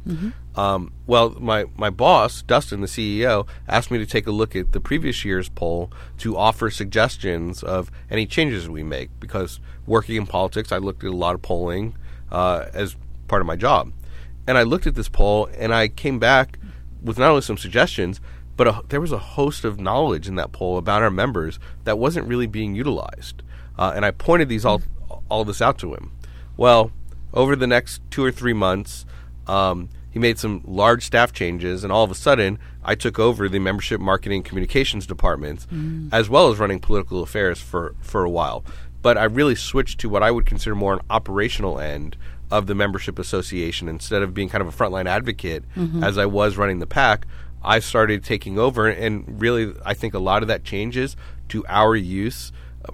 Um, 0.56 0.92
well, 1.06 1.36
my, 1.38 1.66
my 1.76 1.90
boss, 1.90 2.40
Dustin, 2.40 2.80
the 2.80 2.86
CEO, 2.86 3.46
asked 3.68 3.90
me 3.90 3.98
to 3.98 4.06
take 4.06 4.26
a 4.26 4.30
look 4.30 4.56
at 4.56 4.72
the 4.72 4.80
previous 4.80 5.22
year's 5.22 5.50
poll 5.50 5.92
to 6.18 6.36
offer 6.36 6.70
suggestions 6.70 7.62
of 7.62 7.90
any 8.10 8.26
changes 8.26 8.68
we 8.70 8.82
make 8.82 9.10
because 9.20 9.60
working 9.86 10.16
in 10.16 10.26
politics, 10.26 10.72
I 10.72 10.78
looked 10.78 11.04
at 11.04 11.10
a 11.10 11.16
lot 11.16 11.34
of 11.34 11.42
polling 11.42 11.94
uh, 12.32 12.66
as 12.72 12.96
part 13.28 13.42
of 13.42 13.46
my 13.46 13.56
job. 13.56 13.92
And 14.46 14.56
I 14.56 14.62
looked 14.62 14.86
at 14.86 14.94
this 14.94 15.10
poll 15.10 15.50
and 15.58 15.74
I 15.74 15.88
came 15.88 16.18
back 16.18 16.58
with 17.02 17.18
not 17.18 17.28
only 17.28 17.42
some 17.42 17.58
suggestions, 17.58 18.18
but 18.56 18.66
a, 18.66 18.82
there 18.88 19.00
was 19.00 19.12
a 19.12 19.18
host 19.18 19.64
of 19.64 19.78
knowledge 19.78 20.26
in 20.26 20.36
that 20.36 20.52
poll 20.52 20.78
about 20.78 21.02
our 21.02 21.10
members 21.10 21.58
that 21.84 21.98
wasn't 21.98 22.26
really 22.26 22.46
being 22.46 22.74
utilized. 22.74 23.42
Uh, 23.78 23.92
and 23.94 24.06
I 24.06 24.10
pointed 24.10 24.48
these 24.48 24.64
all 24.64 24.82
all 25.28 25.44
this 25.44 25.62
out 25.62 25.78
to 25.78 25.94
him. 25.94 26.12
Well, 26.56 26.90
over 27.32 27.56
the 27.56 27.66
next 27.66 28.02
two 28.10 28.25
or 28.25 28.30
three 28.32 28.52
months, 28.52 29.06
um, 29.46 29.88
he 30.10 30.18
made 30.18 30.38
some 30.38 30.62
large 30.64 31.04
staff 31.04 31.32
changes, 31.32 31.84
and 31.84 31.92
all 31.92 32.02
of 32.04 32.10
a 32.10 32.14
sudden, 32.16 32.58
I 32.84 32.94
took 32.96 33.18
over 33.18 33.49
the 33.49 33.58
membership 33.60 34.00
marketing 34.00 34.42
communications 34.42 35.06
departments, 35.06 35.66
as 36.12 36.28
well 36.28 36.50
as 36.50 36.58
running 36.58 36.80
political 36.80 37.22
affairs 37.22 37.60
for 37.60 37.94
for 38.00 38.25
a 38.25 38.30
while. 38.30 38.64
But 39.02 39.16
I 39.16 39.25
really 39.25 39.54
switched 39.54 40.00
to 40.00 40.08
what 40.08 40.22
I 40.22 40.30
would 40.30 40.46
consider 40.46 40.75
more 40.75 40.94
an 40.94 41.00
operational 41.08 41.78
end 41.78 42.16
of 42.50 42.66
the 42.66 42.75
membership 42.75 43.18
association 43.18 43.88
instead 43.88 44.22
of 44.22 44.34
being 44.34 44.49
kind 44.49 44.60
of 44.62 44.68
a 44.68 44.76
frontline 44.76 45.06
advocate 45.06 45.64
as 46.02 46.19
I 46.19 46.26
was 46.26 46.56
running 46.56 46.80
the 46.80 46.86
pack. 46.86 47.26
I 47.62 47.78
started 47.78 48.25
taking 48.25 48.58
over, 48.58 48.88
and 48.88 49.40
really, 49.40 49.73
I 49.84 49.95
think 49.95 50.14
a 50.14 50.19
lot 50.19 50.43
of 50.43 50.49
that 50.49 50.64
changes 50.64 51.16
to 51.50 51.64
our 51.69 51.95
use, 51.95 52.50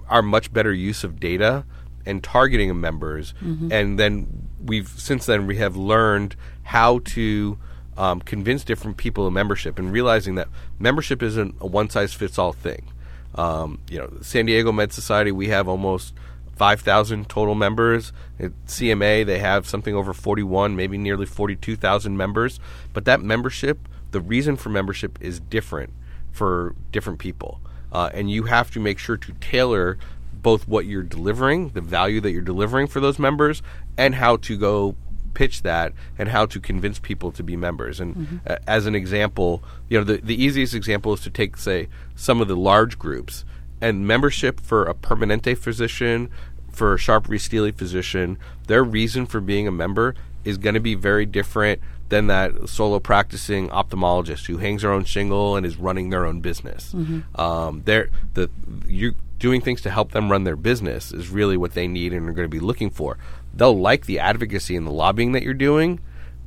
our 0.09 0.21
much 0.21 0.53
better 0.53 0.73
use 0.73 1.03
of 1.03 1.19
data 1.19 1.65
and 2.07 2.23
targeting 2.23 2.69
of 2.69 2.77
members. 2.77 3.33
And 3.71 3.99
then 3.99 4.49
we've 4.63 4.87
since 4.87 5.25
then 5.25 5.47
we 5.47 5.57
have 5.57 5.75
learned 5.75 6.35
how 6.63 6.99
to 6.99 7.57
um, 7.97 8.21
convince 8.21 8.63
different 8.63 8.97
people 8.97 9.27
of 9.27 9.33
membership, 9.33 9.79
and 9.79 9.91
realizing 9.91 10.35
that 10.35 10.47
membership 10.79 11.21
isn't 11.23 11.55
a 11.59 11.67
one 11.67 11.89
size 11.89 12.13
fits 12.13 12.37
all 12.37 12.53
thing. 12.53 12.91
Um, 13.35 13.79
you 13.89 13.99
know, 13.99 14.11
San 14.21 14.45
Diego 14.45 14.71
Med 14.71 14.91
Society, 14.93 15.31
we 15.31 15.49
have 15.49 15.67
almost 15.67 16.13
5,000 16.57 17.29
total 17.29 17.55
members. 17.55 18.11
At 18.39 18.51
CMA, 18.65 19.25
they 19.25 19.39
have 19.39 19.67
something 19.67 19.93
over 19.93 20.13
41, 20.13 20.75
maybe 20.75 20.97
nearly 20.97 21.25
42,000 21.25 22.17
members. 22.17 22.59
But 22.93 23.05
that 23.05 23.21
membership, 23.21 23.87
the 24.11 24.21
reason 24.21 24.57
for 24.57 24.69
membership 24.69 25.19
is 25.21 25.39
different 25.39 25.93
for 26.31 26.75
different 26.91 27.19
people. 27.19 27.61
Uh, 27.91 28.09
and 28.13 28.29
you 28.29 28.43
have 28.43 28.71
to 28.71 28.79
make 28.79 28.99
sure 28.99 29.17
to 29.17 29.33
tailor 29.33 29.97
both 30.47 30.65
what 30.65 30.85
you're 30.85 31.03
delivering, 31.03 31.67
the 31.71 31.81
value 31.81 32.21
that 32.21 32.31
you're 32.31 32.41
delivering 32.41 32.87
for 32.87 33.01
those 33.01 33.19
members, 33.19 33.61
and 33.97 34.15
how 34.15 34.37
to 34.37 34.57
go 34.57 34.95
pitch 35.33 35.61
that 35.63 35.91
and 36.17 36.29
how 36.29 36.45
to 36.45 36.57
convince 36.61 36.99
people 36.99 37.33
to 37.33 37.43
be 37.43 37.57
members. 37.57 37.99
And 37.99 38.39
uh, 38.47 38.55
as 38.65 38.85
an 38.85 38.95
example, 38.95 39.61
you 39.89 39.97
know, 39.97 40.05
the, 40.05 40.21
the 40.23 40.41
easiest 40.41 40.73
example 40.73 41.11
is 41.11 41.19
to 41.23 41.29
take, 41.29 41.57
say, 41.57 41.89
some 42.15 42.39
of 42.39 42.47
the 42.47 42.55
large 42.55 42.97
groups 42.97 43.43
and 43.81 44.07
membership 44.07 44.61
for 44.61 44.85
a 44.85 44.93
permanente 44.93 45.57
physician, 45.57 46.29
for 46.71 46.93
a 46.93 46.97
Sharp 46.97 47.27
Stealy 47.37 47.73
physician, 47.73 48.37
their 48.67 48.85
reason 48.85 49.25
for 49.25 49.41
being 49.41 49.67
a 49.67 49.71
member 49.71 50.15
is 50.45 50.57
going 50.57 50.75
to 50.75 50.79
be 50.79 50.95
very 50.95 51.25
different 51.25 51.81
than 52.07 52.27
that 52.27 52.69
solo 52.69 53.01
practicing 53.01 53.67
ophthalmologist 53.67 54.45
who 54.45 54.59
hangs 54.59 54.83
their 54.83 54.93
own 54.93 55.03
shingle 55.03 55.57
and 55.57 55.65
is 55.65 55.75
running 55.75 56.09
their 56.09 56.25
own 56.25 56.39
business. 56.39 56.93
Um, 57.35 57.81
they're 57.83 58.09
the 58.33 58.49
you 58.87 59.15
doing 59.39 59.61
things 59.61 59.81
to 59.81 59.89
help 59.89 60.11
them 60.11 60.31
run 60.31 60.43
their 60.43 60.55
business 60.55 61.11
is 61.11 61.29
really 61.29 61.57
what 61.57 61.73
they 61.73 61.87
need 61.87 62.13
and 62.13 62.27
are 62.27 62.33
going 62.33 62.45
to 62.45 62.49
be 62.49 62.59
looking 62.59 62.89
for. 62.89 63.17
They'll 63.53 63.79
like 63.79 64.05
the 64.05 64.19
advocacy 64.19 64.75
and 64.75 64.85
the 64.85 64.91
lobbying 64.91 65.31
that 65.33 65.43
you're 65.43 65.53
doing, 65.53 65.99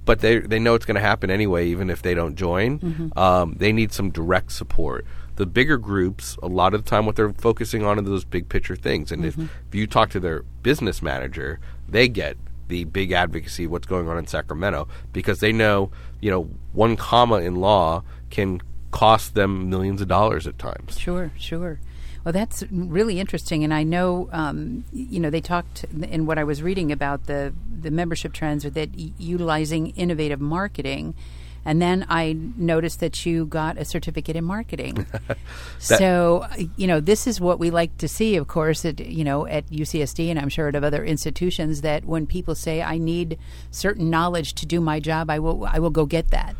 but 0.05 0.20
they 0.20 0.38
they 0.38 0.59
know 0.59 0.74
it's 0.74 0.87
going 0.87 0.96
to 0.96 1.00
happen 1.00 1.31
anyway, 1.31 1.68
even 1.68 1.90
if 1.90 2.03
they 2.03 2.14
don't 2.14 2.35
join. 2.37 3.12
Um, 3.16 3.55
they 3.59 3.72
need 3.72 3.92
some 3.92 4.11
direct 4.11 4.53
support. 4.53 5.07
The 5.37 5.46
bigger 5.46 5.79
groups, 5.79 6.37
a 6.42 6.48
lot 6.48 6.74
of 6.74 6.85
the 6.85 6.90
time, 6.90 7.07
what 7.07 7.16
they're 7.16 7.33
focusing 7.33 7.85
on 7.85 7.98
are 7.98 8.03
those 8.03 8.24
big 8.24 8.48
picture 8.48 8.76
things. 8.76 9.11
And 9.11 9.24
if, 9.24 9.38
if 9.38 9.74
you 9.74 9.87
talk 9.87 10.11
to 10.11 10.20
their 10.20 10.42
business 10.62 11.00
manager, 11.00 11.61
they 11.88 12.09
get 12.09 12.37
the 12.68 12.85
big 12.85 13.12
advocacy 13.12 13.64
of 13.64 13.70
what's 13.70 13.87
going 13.87 14.09
on 14.09 14.18
in 14.18 14.26
Sacramento 14.26 14.87
because 15.12 15.40
they 15.40 15.53
know, 15.53 15.90
you 16.20 16.31
know, 16.31 16.50
one 16.72 16.96
comma 16.96 17.37
in 17.37 17.57
law 17.57 18.03
can 18.31 18.61
cost 18.90 19.35
them 19.35 19.70
millions 19.70 20.00
of 20.00 20.09
dollars 20.09 20.46
at 20.46 20.59
times. 20.59 20.98
Sure, 20.98 21.33
sure. 21.38 21.81
Well, 22.24 22.33
that's 22.33 22.62
really 22.70 23.18
interesting, 23.18 23.64
and 23.64 23.72
I 23.72 23.83
know, 23.83 24.28
um, 24.30 24.85
you 24.92 25.20
know, 25.20 25.30
they 25.30 25.40
talked 25.40 25.85
in 25.85 26.26
what 26.26 26.38
I 26.38 26.44
was 26.44 26.62
reading 26.62 26.92
about 26.92 27.26
the 27.26 27.54
the 27.80 27.90
membership 27.90 28.35
trends 28.35 28.64
or 28.64 28.70
that 28.70 28.90
y- 28.90 29.12
utilizing 29.18 29.88
innovative 29.90 30.38
marketing, 30.38 31.14
and 31.64 31.80
then 31.80 32.04
I 32.11 32.37
noticed 32.56 33.00
that 33.00 33.24
you 33.24 33.46
got 33.46 33.78
a 33.78 33.87
certificate 33.87 34.37
in 34.37 34.44
marketing. 34.44 35.06
so, 35.78 36.46
you 36.76 36.87
know, 36.87 37.00
this 37.00 37.26
is 37.26 37.40
what 37.40 37.59
we 37.59 37.70
like 37.70 37.96
to 37.98 38.09
see, 38.09 38.37
of 38.37 38.48
course, 38.48 38.85
at 38.85 39.00
you 39.00 39.24
know 39.24 39.46
at 39.46 39.66
UCSD, 39.68 40.28
and 40.28 40.38
I'm 40.38 40.50
sure 40.50 40.68
at 40.68 40.74
other 40.74 41.02
institutions 41.02 41.80
that 41.80 42.04
when 42.04 42.26
people 42.26 42.54
say 42.54 42.83
I 42.83 42.98
need 42.98 43.38
certain 43.70 44.11
knowledge 44.11 44.54
to 44.56 44.66
do 44.66 44.80
my 44.83 45.00
job, 45.00 45.30
I 45.30 45.38
will 45.38 45.64
I 45.64 45.78
will 45.78 45.90
go 45.90 46.04
get 46.04 46.30
that. 46.33 46.54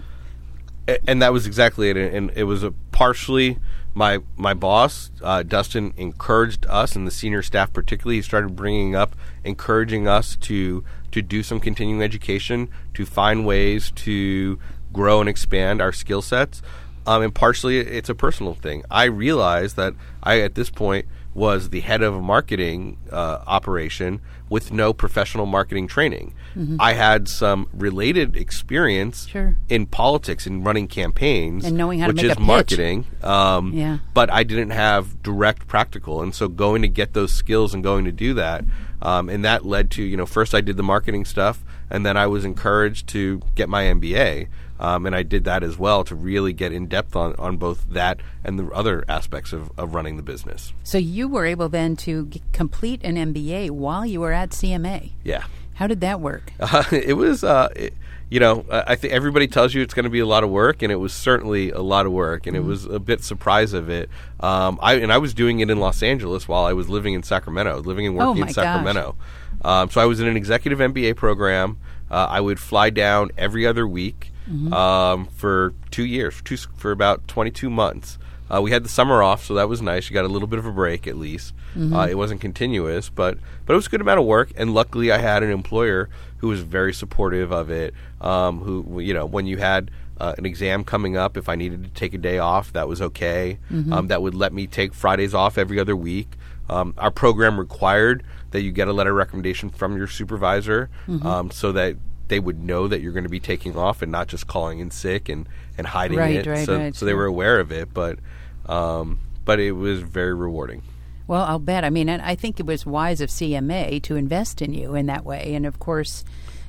And 1.07 1.23
that 1.23 1.33
was 1.33 1.47
exactly 1.47 1.91
it. 1.91 1.97
And 1.97 2.33
it 2.35 2.45
was 2.45 2.63
a 2.63 2.73
partially 2.91 3.59
my 4.01 4.19
my 4.39 4.55
boss 4.55 5.11
uh, 5.23 5.43
Dustin 5.43 5.93
encouraged 5.99 6.65
us 6.71 6.97
and 6.97 7.07
the 7.07 7.11
senior 7.11 7.43
staff 7.43 7.71
particularly. 7.71 8.17
He 8.17 8.23
started 8.23 8.57
bringing 8.57 8.97
up, 8.97 9.15
encouraging 9.45 10.09
us 10.09 10.37
to 10.37 10.83
to 11.11 11.21
do 11.21 11.43
some 11.43 11.61
continuing 11.61 12.03
education, 12.03 12.71
to 12.95 13.05
find 13.05 13.45
ways 13.45 13.91
to 14.07 14.59
grow 14.91 15.21
and 15.21 15.29
expand 15.29 15.83
our 15.83 15.93
skill 15.93 16.23
sets. 16.23 16.63
Um, 17.07 17.23
and 17.23 17.35
partially, 17.35 17.79
it's 17.79 18.09
a 18.09 18.15
personal 18.15 18.55
thing. 18.55 18.85
I 18.91 19.05
realized 19.05 19.77
that 19.77 19.95
I, 20.23 20.41
at 20.41 20.55
this 20.55 20.71
point, 20.71 21.07
was 21.35 21.69
the 21.69 21.81
head 21.81 22.01
of 22.01 22.15
a 22.15 22.23
marketing 22.23 22.97
uh, 23.13 23.43
operation 23.47 24.23
with 24.51 24.71
no 24.73 24.93
professional 24.93 25.47
marketing 25.47 25.87
training. 25.87 26.35
I 26.79 26.93
had 26.95 27.29
some 27.29 27.69
related 27.73 28.37
experience 28.37 29.21
Mm-hmm. 29.27 29.31
Sure. 29.31 29.57
in 29.69 29.87
politics 29.87 30.47
and 30.47 30.67
running 30.67 30.89
campaigns 30.89 31.65
And 31.65 31.77
knowing 31.77 32.01
how 32.01 32.09
to 32.09 32.13
which 32.13 32.23
make 32.23 32.33
is 32.33 32.39
marketing. 32.39 33.07
Um, 33.23 33.73
Yeah. 33.73 33.99
But 34.13 34.31
I 34.31 34.43
didn't 34.43 34.71
have 34.71 35.23
direct 35.23 35.67
practical, 35.69 36.21
and 36.21 36.35
so 36.35 36.49
going 36.49 36.83
to 36.83 36.89
get 36.89 37.15
those 37.15 37.33
skills 37.33 37.73
and 37.73 37.83
going 37.83 38.05
to 38.05 38.13
do 38.13 38.35
that, 38.35 38.65
um, 39.01 39.29
and 39.29 39.45
that 39.45 39.65
led 39.65 39.91
to 39.93 40.03
you 40.03 40.17
know 40.17 40.27
first 40.27 40.55
I 40.55 40.61
did 40.61 40.77
the 40.77 40.83
marketing 40.83 41.25
stuff, 41.25 41.63
and 41.89 42.05
then 42.05 42.17
I 42.17 42.27
was 42.27 42.45
encouraged 42.45 43.07
to 43.11 43.41
get 43.55 43.69
my 43.69 43.85
MBA. 43.85 44.49
Um, 44.81 45.05
and 45.07 45.15
I 45.15 45.23
did 45.23 45.45
that 45.45 45.63
as 45.63 45.79
well 45.79 46.03
to 46.05 46.15
really 46.15 46.53
get 46.55 46.73
in 46.73 46.87
depth 46.87 47.15
on, 47.15 47.35
on 47.39 47.59
both 47.59 47.85
that 47.91 48.19
and 48.43 48.59
the 48.59 48.67
other 48.71 49.05
aspects 49.09 49.53
of, 49.53 49.71
of 49.79 49.95
running 49.95 50.17
the 50.17 50.23
business. 50.23 50.73
So 50.85 50.97
you 50.97 51.29
were 51.29 51.45
able 51.45 51.69
then 51.69 51.97
to 51.97 52.27
g- 52.27 52.43
complete 52.53 53.01
an 53.05 53.17
MBA 53.17 53.71
while 53.73 54.07
you 54.07 54.21
were 54.21 54.33
at 54.33 54.51
CMA. 54.51 55.11
Yeah. 55.23 55.45
How 55.75 55.87
did 55.87 56.01
that 56.01 56.21
work? 56.21 56.53
Uh, 56.59 56.83
it 56.93 57.13
was, 57.15 57.45
uh, 57.45 57.69
it, 57.77 57.93
you 58.31 58.41
know, 58.41 58.65
I 58.71 58.95
think 58.95 59.13
everybody 59.13 59.49
tells 59.49 59.75
you 59.75 59.83
it's 59.83 59.93
going 59.93 60.05
to 60.05 60.11
be 60.11 60.21
a 60.21 60.27
lot 60.27 60.45
of 60.45 60.51
work, 60.51 60.83
and 60.83 60.91
it 60.93 60.97
was 60.97 61.13
certainly 61.13 61.71
a 61.73 61.81
lot 61.81 62.07
of 62.07 62.13
work, 62.13 62.47
and 62.47 62.57
it 62.57 62.61
was 62.61 62.85
a 62.87 62.99
bit 63.01 63.23
surprise 63.25 63.73
of 63.73 63.91
it. 63.91 64.09
Um, 64.39 64.79
I 64.81 64.95
and 64.95 65.13
I 65.13 65.19
was 65.19 65.35
doing 65.35 65.59
it 65.61 65.69
in 65.69 65.81
Los 65.81 66.01
Angeles 66.03 66.47
while 66.47 66.65
I 66.65 66.73
was 66.73 66.89
living 66.89 67.15
in 67.15 67.23
Sacramento, 67.25 67.81
living 67.81 68.07
and 68.07 68.15
Oh, 68.21 68.29
working 68.29 68.43
my 68.43 68.47
in. 68.47 68.55
Sacramento. 68.55 69.17
Um, 69.63 69.91
so 69.91 70.01
I 70.01 70.05
was 70.07 70.21
in 70.21 70.29
an 70.29 70.37
executive 70.37 70.79
MBA 70.79 71.17
program. 71.17 71.79
Uh, 72.11 72.27
I 72.31 72.41
would 72.41 72.61
fly 72.61 72.91
down 72.91 73.31
every 73.37 73.67
other 73.67 73.87
week 73.87 74.30
Mm-hmm. 74.51 74.73
um, 74.73 75.27
for 75.27 75.75
two 75.93 76.05
years, 76.05 76.43
two, 76.43 76.57
for 76.57 76.91
about 76.91 77.29
22 77.29 77.71
months. 77.71 78.19
Uh, 78.53 78.61
we 78.61 78.73
had 78.73 78.85
the 78.85 78.89
summer 78.89 79.23
off, 79.23 79.45
so 79.45 79.55
that 79.55 79.69
was 79.69 79.81
nice. 79.81 80.11
You 80.11 80.15
got 80.15 80.25
a 80.25 80.29
little 80.29 80.49
bit 80.49 80.59
of 80.59 80.67
a 80.67 80.73
break 80.73 81.07
at 81.07 81.17
least. 81.17 81.55
Mm-hmm. 81.77 81.95
Uh, 81.95 82.07
it 82.09 82.17
wasn't 82.17 82.41
continuous, 82.41 83.09
but 83.09 83.39
but 83.65 83.75
it 83.75 83.77
was 83.77 83.87
a 83.87 83.91
good 83.91 84.01
amount 84.01 84.19
of 84.19 84.27
work. 84.27 84.51
And 84.57 84.75
luckily, 84.75 85.13
I 85.13 85.19
had 85.19 85.45
an 85.45 85.51
employer 85.51 86.09
who 86.39 86.49
was 86.49 86.61
very 86.61 86.93
supportive 86.93 87.53
of 87.53 87.71
it. 87.71 87.95
Um, 88.21 88.59
who 88.59 88.99
you 88.99 89.15
know, 89.15 89.25
when 89.25 89.47
you 89.47 89.59
had 89.59 89.93
uh, 90.19 90.35
an 90.37 90.47
exam 90.47 90.83
coming 90.83 91.17
up, 91.17 91.37
if 91.37 91.49
I 91.49 91.55
needed 91.55 91.85
to 91.85 91.91
take 91.91 92.13
a 92.13 92.19
day 92.19 92.39
off, 92.39 92.73
that 92.73 92.89
was 92.89 93.01
okay. 93.01 93.59
Um, 93.93 94.09
that 94.09 94.21
would 94.21 94.35
let 94.35 94.53
me 94.53 94.67
take 94.67 94.95
Fridays 94.95 95.33
off 95.33 95.57
every 95.57 95.79
other 95.79 95.95
week. 95.95 96.33
Um, 96.69 96.95
our 96.99 97.13
program 97.13 97.59
required 97.59 98.25
that 98.51 98.63
you 98.63 98.73
get 98.73 98.89
a 98.89 98.93
letter 98.93 99.11
of 99.11 99.17
recommendation 99.17 99.71
from 99.71 99.97
your 99.97 100.09
supervisor, 100.09 100.91
um, 101.25 101.53
so 101.53 101.71
that 101.73 101.97
they 102.31 102.41
would 102.41 102.65
know 102.65 102.89
that 102.89 103.03
you're 103.03 103.13
going 103.13 103.25
to 103.25 103.31
be 103.31 103.41
taking 103.41 103.77
off 103.77 104.01
and 104.01 104.11
not 104.11 104.29
just 104.29 104.47
calling 104.47 104.79
in 104.79 104.91
sick 104.91 105.29
and, 105.29 105.47
and 105.77 105.87
hiding 105.87 106.17
Right, 106.17 106.37
it. 106.37 106.47
right, 106.47 106.65
so, 106.65 106.79
right, 106.79 106.95
so 106.95 107.05
they 107.05 107.13
were 107.13 107.27
aware 107.27 107.61
of 107.61 107.71
it, 107.71 107.93
but 107.93 108.19
um, 108.67 109.19
but 109.45 109.59
it 109.59 109.73
was 109.73 110.01
very 110.01 110.33
rewarding. 110.33 110.83
Well, 111.27 111.43
I'll 111.43 111.59
bet. 111.59 111.85
I 111.85 111.91
mean, 111.91 112.09
I 112.09 112.35
think 112.35 112.59
it 112.59 112.67
was 112.67 112.87
wise 112.87 113.21
of 113.21 113.31
CMA 113.31 114.03
to 114.03 114.17
invest 114.17 114.63
in 114.63 114.73
you 114.75 114.95
in 114.95 115.07
that 115.07 115.25
way. 115.25 115.55
And 115.55 115.65
of 115.67 115.79
course, 115.79 116.25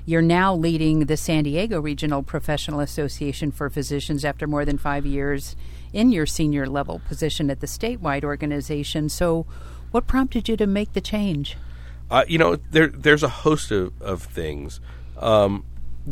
you're 0.06 0.22
now 0.22 0.54
leading 0.54 1.06
the 1.06 1.18
San 1.18 1.44
Diego 1.44 1.80
Regional 1.80 2.24
Professional 2.24 2.80
Association 2.80 3.52
for 3.52 3.70
Physicians 3.70 4.26
after 4.26 4.48
more 4.48 4.66
than 4.66 4.78
five 4.78 5.06
years 5.06 5.56
in 5.94 6.12
your 6.12 6.26
senior 6.26 6.68
level 6.68 7.02
position 7.08 7.50
at 7.50 7.60
the 7.60 7.68
statewide 7.68 8.24
organization. 8.24 9.10
So, 9.10 9.46
what 9.92 10.08
prompted 10.08 10.50
you 10.50 10.58
to 10.58 10.68
make 10.68 10.94
the 10.94 11.02
change? 11.02 11.58
Uh, 12.10 12.26
you 12.28 12.38
know, 12.38 12.56
there 12.56 12.88
there's 12.88 13.24
a 13.24 13.30
host 13.30 13.72
of, 13.72 14.00
of 14.02 14.24
things. 14.24 14.80
Um, 15.22 15.66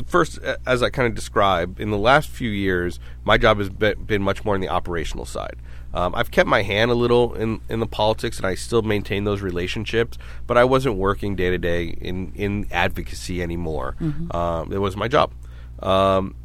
first, 0.06 0.40
as 0.66 0.84
I 0.84 0.90
kind 0.90 1.08
of 1.08 1.16
described, 1.16 1.80
in 1.80 1.90
the 1.90 1.98
last 1.98 2.30
few 2.30 2.50
years, 2.50 3.00
my 3.24 3.38
job 3.38 3.58
has 3.60 3.70
been, 3.70 4.22
much 4.22 4.46
more 4.46 4.56
on 4.56 4.62
the 4.62 4.70
operational 4.70 5.26
side. 5.26 5.56
Um, 5.94 6.14
I've 6.14 6.30
kept 6.30 6.48
my 6.48 6.62
hand 6.62 6.92
a 6.92 6.94
little 6.94 7.34
in, 7.34 7.62
in 7.68 7.80
the 7.80 7.88
politics, 7.88 8.38
and 8.38 8.46
I 8.46 8.54
still 8.56 8.84
maintain 8.84 9.24
those 9.24 9.42
relationships. 9.42 10.18
But 10.46 10.58
I 10.58 10.64
wasn't 10.64 10.96
working 10.96 11.36
day 11.36 11.50
to 11.50 11.58
day 11.58 11.86
in 12.00 12.32
in 12.36 12.68
advocacy 12.72 13.42
anymore. 13.42 13.96
Um, 14.32 14.72
it 14.72 14.78
was 14.78 14.96
my 14.96 15.08
job. 15.08 15.34
Um, 15.80 16.36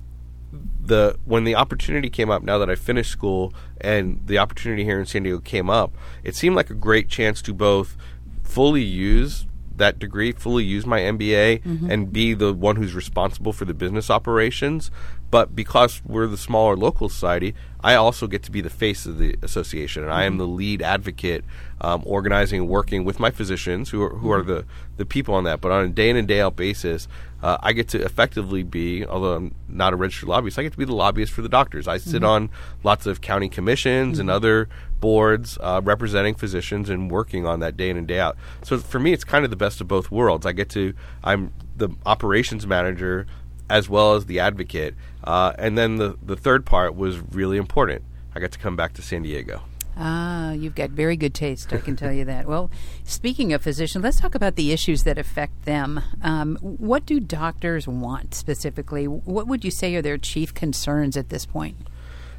the 0.81 1.19
when 1.25 1.45
the 1.45 1.57
opportunity 1.57 2.09
came 2.09 2.31
up 2.31 2.43
now 2.43 2.59
that 2.59 2.71
I 2.71 2.75
finished 2.75 3.11
school 3.11 3.53
and 3.81 4.21
the 4.27 4.39
opportunity 4.39 4.85
here 4.85 4.99
in 4.99 5.07
San 5.07 5.25
Diego 5.25 5.41
came 5.41 5.69
up, 5.69 5.93
it 6.23 6.35
seemed 6.35 6.57
like 6.57 6.71
a 6.71 6.75
great 6.75 7.09
chance 7.09 7.43
to 7.43 7.53
both 7.53 7.97
fully 8.43 8.83
use 8.83 9.47
that 9.79 9.99
degree, 9.99 10.33
fully 10.33 10.65
use 10.65 10.87
my 10.87 11.01
MBA, 11.01 11.63
mm-hmm. 11.63 11.91
and 11.91 12.13
be 12.13 12.35
the 12.35 12.53
one 12.53 12.77
who's 12.77 12.95
responsible 12.95 13.53
for 13.53 13.65
the 13.65 13.75
business 13.75 14.11
operations. 14.11 14.91
But 15.35 15.57
because 15.57 16.01
we're 16.07 16.29
the 16.29 16.37
smaller 16.37 16.77
local 16.77 17.09
society, 17.09 17.57
I 17.81 17.97
also 17.97 18.29
get 18.29 18.45
to 18.45 18.53
be 18.53 18.61
the 18.61 18.71
face 18.71 19.05
of 19.05 19.19
the 19.19 19.35
association, 19.43 20.05
and 20.05 20.13
I 20.13 20.27
am 20.27 20.39
the 20.39 20.47
lead 20.47 20.81
advocate, 20.81 21.45
um, 21.81 22.05
organizing 22.07 22.61
and 22.61 22.69
working 22.69 23.05
with 23.05 23.19
my 23.19 23.33
physicians, 23.33 23.91
who 23.91 24.01
are, 24.05 24.11
who 24.11 24.31
are 24.31 24.43
the, 24.43 24.65
the 24.97 25.05
people 25.05 25.35
on 25.35 25.43
that. 25.43 25.61
But 25.61 25.73
on 25.73 25.87
a 25.87 25.89
day 25.89 26.09
in 26.09 26.17
and 26.17 26.29
day 26.29 26.41
out 26.41 26.55
basis, 26.55 27.09
uh, 27.43 27.59
I 27.61 27.73
get 27.73 27.89
to 27.89 28.01
effectively 28.01 28.63
be, 28.63 29.05
although 29.05 29.35
I'm 29.35 29.57
not 29.67 29.93
a 29.93 29.97
registered 29.97 30.29
lobbyist, 30.29 30.57
I 30.57 30.63
get 30.63 30.71
to 30.71 30.79
be 30.79 30.85
the 30.85 30.95
lobbyist 30.95 31.33
for 31.33 31.43
the 31.43 31.49
doctors. 31.49 31.89
I 31.89 31.97
sit 31.97 32.23
on 32.23 32.49
lots 32.85 33.05
of 33.05 33.21
county 33.21 33.49
commissions 33.49 34.21
and 34.21 34.31
other 34.31 34.69
boards 35.01 35.59
uh, 35.61 35.81
representing 35.83 36.37
physicians 36.37 36.89
and 36.89 37.11
working 37.11 37.45
on 37.45 37.59
that 37.59 37.77
day 37.77 37.91
in 37.91 37.97
and 37.97 38.07
day 38.07 38.21
out. 38.21 38.37
So 38.63 38.79
for 38.79 39.01
me, 39.01 39.13
it's 39.13 39.25
kind 39.25 39.45
of 39.45 39.51
the 39.51 39.57
best 39.57 39.81
of 39.81 39.89
both 39.89 40.13
worlds. 40.13 40.47
I 40.47 40.53
get 40.53 40.69
to, 40.71 40.95
I'm 41.25 41.53
the 41.77 41.89
operations 42.07 42.69
manager 42.69 43.27
as 43.69 43.89
well 43.89 44.15
as 44.15 44.27
the 44.27 44.41
advocate. 44.41 44.95
Uh, 45.23 45.53
and 45.59 45.77
then 45.77 45.97
the, 45.97 46.17
the 46.23 46.37
third 46.37 46.67
part 46.67 46.95
was 46.95 47.19
really 47.19 47.57
important. 47.57 48.03
I 48.35 48.41
got 48.41 48.53
to 48.53 48.59
come 48.59 48.77
back 48.77 48.95
to 48.95 49.03
San 49.03 49.23
Diego. 49.23 49.63
Ah, 49.97 50.51
you've 50.51 50.75
got 50.75 50.91
very 50.91 51.17
good 51.17 51.35
taste, 51.35 51.73
I 51.73 51.79
can 51.79 51.95
tell 51.95 52.13
you 52.13 52.25
that. 52.25 52.47
Well, 52.47 52.69
speaking 53.05 53.53
of 53.53 53.63
physicians, 53.63 54.03
let's 54.03 54.19
talk 54.19 54.35
about 54.35 54.57
the 54.57 54.73
issues 54.73 55.05
that 55.05 55.19
affect 55.19 55.67
them. 55.67 56.01
Um, 56.21 56.57
what 56.61 57.07
do 57.07 57.21
doctors 57.21 57.87
want 57.87 58.35
specifically? 58.35 59.07
What 59.07 59.47
would 59.47 59.65
you 59.65 59.71
say 59.71 59.95
are 59.95 60.03
their 60.03 60.19
chief 60.19 60.53
concerns 60.53 61.17
at 61.17 61.29
this 61.29 61.47
point? 61.47 61.77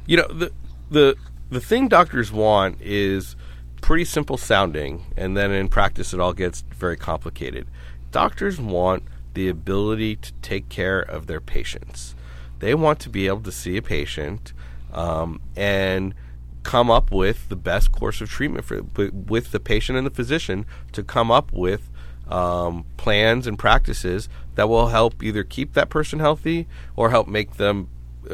You 0.04 0.18
know, 0.18 0.28
the 0.28 0.52
the 0.90 1.16
the 1.48 1.60
thing 1.60 1.88
doctors 1.88 2.30
want 2.30 2.80
is 2.82 3.36
pretty 3.80 4.04
simple 4.04 4.36
sounding, 4.36 5.06
and 5.16 5.34
then 5.34 5.50
in 5.50 5.68
practice 5.68 6.12
it 6.12 6.20
all 6.20 6.34
gets 6.34 6.62
very 6.74 6.96
complicated. 6.98 7.66
Doctors 8.12 8.60
want 8.60 9.02
the 9.36 9.48
ability 9.48 10.16
to 10.16 10.32
take 10.40 10.70
care 10.70 10.98
of 10.98 11.26
their 11.26 11.42
patients. 11.42 12.14
They 12.58 12.74
want 12.74 12.98
to 13.00 13.10
be 13.10 13.26
able 13.26 13.42
to 13.42 13.52
see 13.52 13.76
a 13.76 13.82
patient 13.82 14.54
um, 14.94 15.42
and 15.54 16.14
come 16.62 16.90
up 16.90 17.12
with 17.12 17.50
the 17.50 17.54
best 17.54 17.92
course 17.92 18.22
of 18.22 18.30
treatment 18.30 18.64
for 18.64 18.80
with 18.82 19.52
the 19.52 19.60
patient 19.60 19.98
and 19.98 20.06
the 20.06 20.10
physician 20.10 20.64
to 20.92 21.04
come 21.04 21.30
up 21.30 21.52
with 21.52 21.90
um, 22.28 22.86
plans 22.96 23.46
and 23.46 23.58
practices 23.58 24.28
that 24.54 24.70
will 24.70 24.88
help 24.88 25.22
either 25.22 25.44
keep 25.44 25.74
that 25.74 25.90
person 25.90 26.18
healthy 26.18 26.66
or 26.96 27.10
help 27.10 27.28
make 27.28 27.56
them 27.56 27.88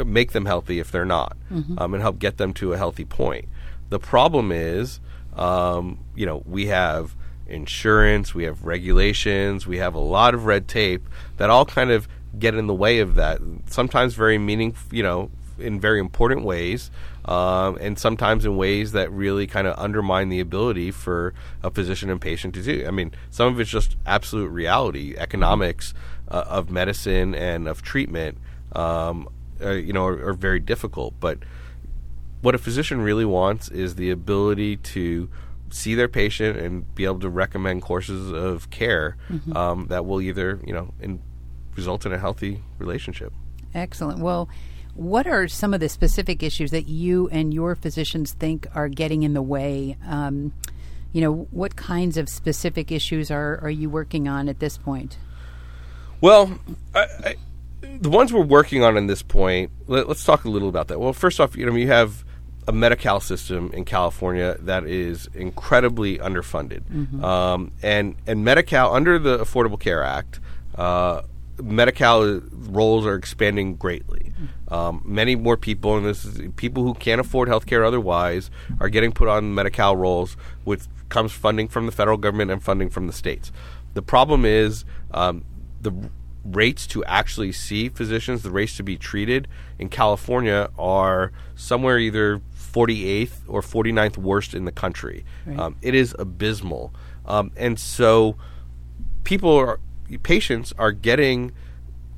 make 0.07 0.31
them 0.33 0.47
healthy 0.47 0.79
if 0.79 0.91
they're 0.93 1.05
not, 1.05 1.37
um, 1.79 1.93
and 1.93 2.01
help 2.01 2.19
get 2.21 2.38
them 2.38 2.55
to 2.55 2.73
a 2.73 2.79
healthy 2.79 3.05
point. 3.05 3.47
The 3.91 3.99
problem 3.99 4.53
is, 4.53 5.01
um, 5.37 5.99
you 6.15 6.27
know, 6.27 6.43
we 6.47 6.69
have 6.69 7.17
insurance, 7.46 8.35
we 8.35 8.44
have 8.44 8.64
regulations, 8.64 9.66
we 9.66 9.78
have 9.78 9.94
a 9.94 10.00
lot 10.00 10.35
of 10.35 10.46
red 10.46 10.68
tape 10.68 11.02
that 11.37 11.50
all 11.50 11.64
kind 11.64 11.90
of 11.90 12.09
get 12.38 12.55
in 12.55 12.66
the 12.66 12.74
way 12.74 13.00
of 13.00 13.14
that. 13.16 13.40
Sometimes 13.66 14.14
very 14.14 14.38
meaning, 14.38 14.74
you 14.90 15.02
know, 15.02 15.31
in 15.59 15.78
very 15.81 16.00
important 16.00 16.44
ways, 16.44 16.90
um, 17.26 17.76
and 17.81 17.98
sometimes 17.98 18.44
in 18.44 18.57
ways 18.57 18.92
that 18.92 19.12
really 19.12 19.46
kind 19.46 19.66
of 19.66 19.78
undermine 19.78 20.28
the 20.28 20.40
ability 20.40 20.90
for 20.90 21.35
a 21.62 21.70
physician 21.70 22.11
and 22.11 22.20
patient 22.20 22.55
to 22.55 22.62
do. 22.62 22.85
I 22.87 22.90
mean, 22.90 23.12
some 23.31 23.52
of 23.52 23.61
it's 23.61 23.70
just 23.70 23.96
absolute 24.07 24.48
reality, 24.48 25.14
economics 25.16 25.94
uh, 26.28 26.44
of 26.48 26.70
medicine 26.70 27.35
and 27.35 27.68
of 27.68 27.83
treatment. 27.83 28.38
Um, 28.72 29.28
uh, 29.62 29.72
you 29.72 29.92
know, 29.92 30.07
are, 30.07 30.31
are 30.31 30.35
very 30.35 30.61
difficult. 30.61 31.14
But 31.20 31.38
what 32.40 32.55
a 32.55 32.59
physician 32.59 33.00
really 33.00 33.24
wants 33.24 33.68
is 33.68 33.94
the 33.94 34.11
ability 34.11 34.78
to 34.78 35.31
see 35.73 35.95
their 35.95 36.09
patient 36.09 36.59
and 36.59 36.95
be 36.95 37.05
able 37.05 37.21
to 37.21 37.31
recommend 37.31 37.83
courses 37.83 38.33
of 38.33 38.71
care 38.71 39.17
um, 39.55 39.87
that 39.89 40.07
will 40.07 40.21
either, 40.21 40.61
you 40.67 40.73
know, 40.73 40.93
in, 41.01 41.21
result 41.77 42.07
in 42.07 42.13
a 42.13 42.19
healthy 42.19 42.63
relationship. 42.79 43.33
Excellent. 43.75 44.19
Well, 44.19 44.49
what 44.95 45.27
are 45.27 45.49
some 45.49 45.73
of 45.73 45.81
the 45.81 45.89
specific 45.89 46.43
issues 46.43 46.71
that 46.71 46.87
you 46.87 47.29
and 47.31 47.55
your 47.55 47.75
physicians 47.75 48.33
think 48.33 48.67
are 48.75 48.89
getting 48.89 49.23
in 49.23 49.33
the 49.33 49.43
way? 49.43 49.97
Um, 50.07 50.53
you 51.13 51.21
know, 51.21 51.47
what 51.51 51.77
kinds 51.77 52.17
of 52.17 52.29
specific 52.29 52.91
issues 52.91 53.31
are, 53.31 53.59
are 53.63 53.71
you 53.71 53.89
working 53.89 54.29
on 54.29 54.49
at 54.49 54.59
this 54.59 54.77
point? 54.77 55.19
Well, 56.21 56.59
I, 56.95 57.01
I, 57.01 57.35
the 57.81 58.11
ones 58.11 58.33
we're 58.33 58.43
working 58.43 58.83
on 58.83 58.97
in 58.97 59.07
this 59.07 59.23
point, 59.23 59.71
let, 59.87 60.09
us 60.09 60.25
talk 60.25 60.45
a 60.45 60.49
little 60.49 60.69
about 60.69 60.89
that. 60.89 61.01
Well, 61.01 61.13
first 61.13 61.41
off, 61.41 61.57
you 61.57 61.67
know, 61.67 61.75
you 61.75 61.89
have 61.89 62.25
a 62.68 62.72
Medi-Cal 62.72 63.20
system 63.20 63.70
in 63.72 63.85
California 63.85 64.57
that 64.61 64.85
is 64.85 65.29
incredibly 65.35 66.18
underfunded, 66.18 66.83
um, 67.22 67.72
and 67.83 68.14
and 68.27 68.44
Medi-Cal 68.44 68.94
under 68.94 69.18
the 69.18 69.38
Affordable 69.38 69.81
Care 69.81 70.03
Act, 70.03 70.40
uh, 70.77 71.22
Medi-Cal 71.62 72.40
rolls 72.53 73.05
are 73.07 73.14
expanding 73.14 73.77
greatly. 73.77 74.33
Um, 74.68 75.03
many 75.05 75.37
more 75.37 75.57
people, 75.57 75.96
and 75.96 76.07
this 76.07 76.25
is 76.25 76.40
people 76.57 76.83
who 76.83 76.94
can't 76.94 77.20
afford 77.20 77.48
health 77.48 77.66
care 77.66 77.85
otherwise, 77.85 78.51
are 78.81 78.88
getting 78.88 79.12
put 79.12 79.29
on 79.29 79.55
Medi-Cal 79.55 79.96
rolls, 79.96 80.37
which 80.64 80.83
comes 81.09 81.33
funding 81.33 81.68
from 81.68 81.87
the 81.87 81.92
federal 81.92 82.16
government 82.16 82.51
and 82.51 82.62
funding 82.62 82.88
from 82.88 83.07
the 83.07 83.12
states. 83.12 83.53
The 83.94 84.03
problem 84.03 84.44
is 84.44 84.85
um, 85.11 85.44
the 85.83 85.92
rates 86.44 86.87
to 86.88 87.05
actually 87.05 87.53
see 87.53 87.88
physicians, 87.88 88.42
the 88.42 88.51
rates 88.51 88.77
to 88.79 88.83
be 88.83 88.96
treated 88.96 89.46
in 89.79 89.88
California 89.88 90.70
are 90.79 91.33
somewhere 91.55 91.98
either 91.98 92.40
48th 92.73 93.41
or 93.49 93.61
49th 93.61 94.17
worst 94.17 94.55
in 94.55 94.65
the 94.65 94.73
country. 94.73 95.25
Right. 95.47 95.59
Um, 95.59 95.77
it 95.83 95.95
is 95.95 96.15
abysmal. 96.19 96.95
Um, 97.27 97.53
and 97.57 97.79
so 97.79 98.37
people 99.25 99.55
are, 99.57 99.79
patients 100.23 100.73
are 100.79 100.93
getting 100.93 101.53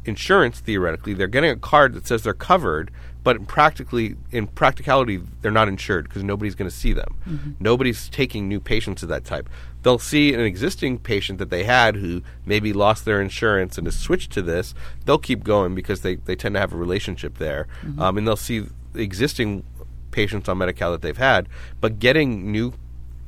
insurance 0.05 0.61
theoretically. 0.61 1.15
They're 1.15 1.27
getting 1.27 1.51
a 1.51 1.57
card 1.57 1.95
that 1.95 2.07
says 2.07 2.23
they're 2.23 2.35
covered, 2.35 2.91
but 3.23 3.37
in 3.37 3.47
practically 3.47 4.17
in 4.31 4.47
practicality 4.47 5.19
they're 5.41 5.51
not 5.51 5.67
insured 5.69 6.05
because 6.05 6.23
nobody's 6.23 6.55
going 6.55 6.71
to 6.71 6.77
see 6.77 6.93
them. 6.93 7.17
Mm-hmm. 7.27 7.51
Nobody's 7.59 8.09
taking 8.11 8.49
new 8.49 8.61
patients 8.61 9.03
of 9.03 9.09
that 9.09 9.25
type. 9.25 9.49
They'll 9.83 9.99
see 9.99 10.33
an 10.35 10.41
existing 10.41 10.99
patient 10.99 11.39
that 11.39 11.51
they 11.51 11.65
had 11.65 11.97
who 11.97 12.23
maybe 12.47 12.73
lost 12.73 13.05
their 13.05 13.21
insurance 13.21 13.77
and 13.79 13.87
has 13.87 13.99
switched 13.99 14.31
to 14.33 14.43
this. 14.43 14.75
They'll 15.05 15.19
keep 15.19 15.43
going 15.45 15.75
because 15.75 16.01
they, 16.03 16.17
they 16.17 16.37
tend 16.37 16.55
to 16.55 16.59
have 16.61 16.73
a 16.73 16.77
relationship 16.77 17.39
there, 17.39 17.67
Mm-hmm. 17.83 18.01
um, 18.01 18.19
and 18.19 18.27
they'll 18.27 18.37
see 18.37 18.65
existing 18.95 19.65
patients 20.15 20.49
on 20.49 20.59
Medi-Cal 20.59 20.93
that 20.93 21.03
they've 21.03 21.17
had. 21.33 21.49
But 21.81 21.99
getting 21.99 22.51
new 22.51 22.73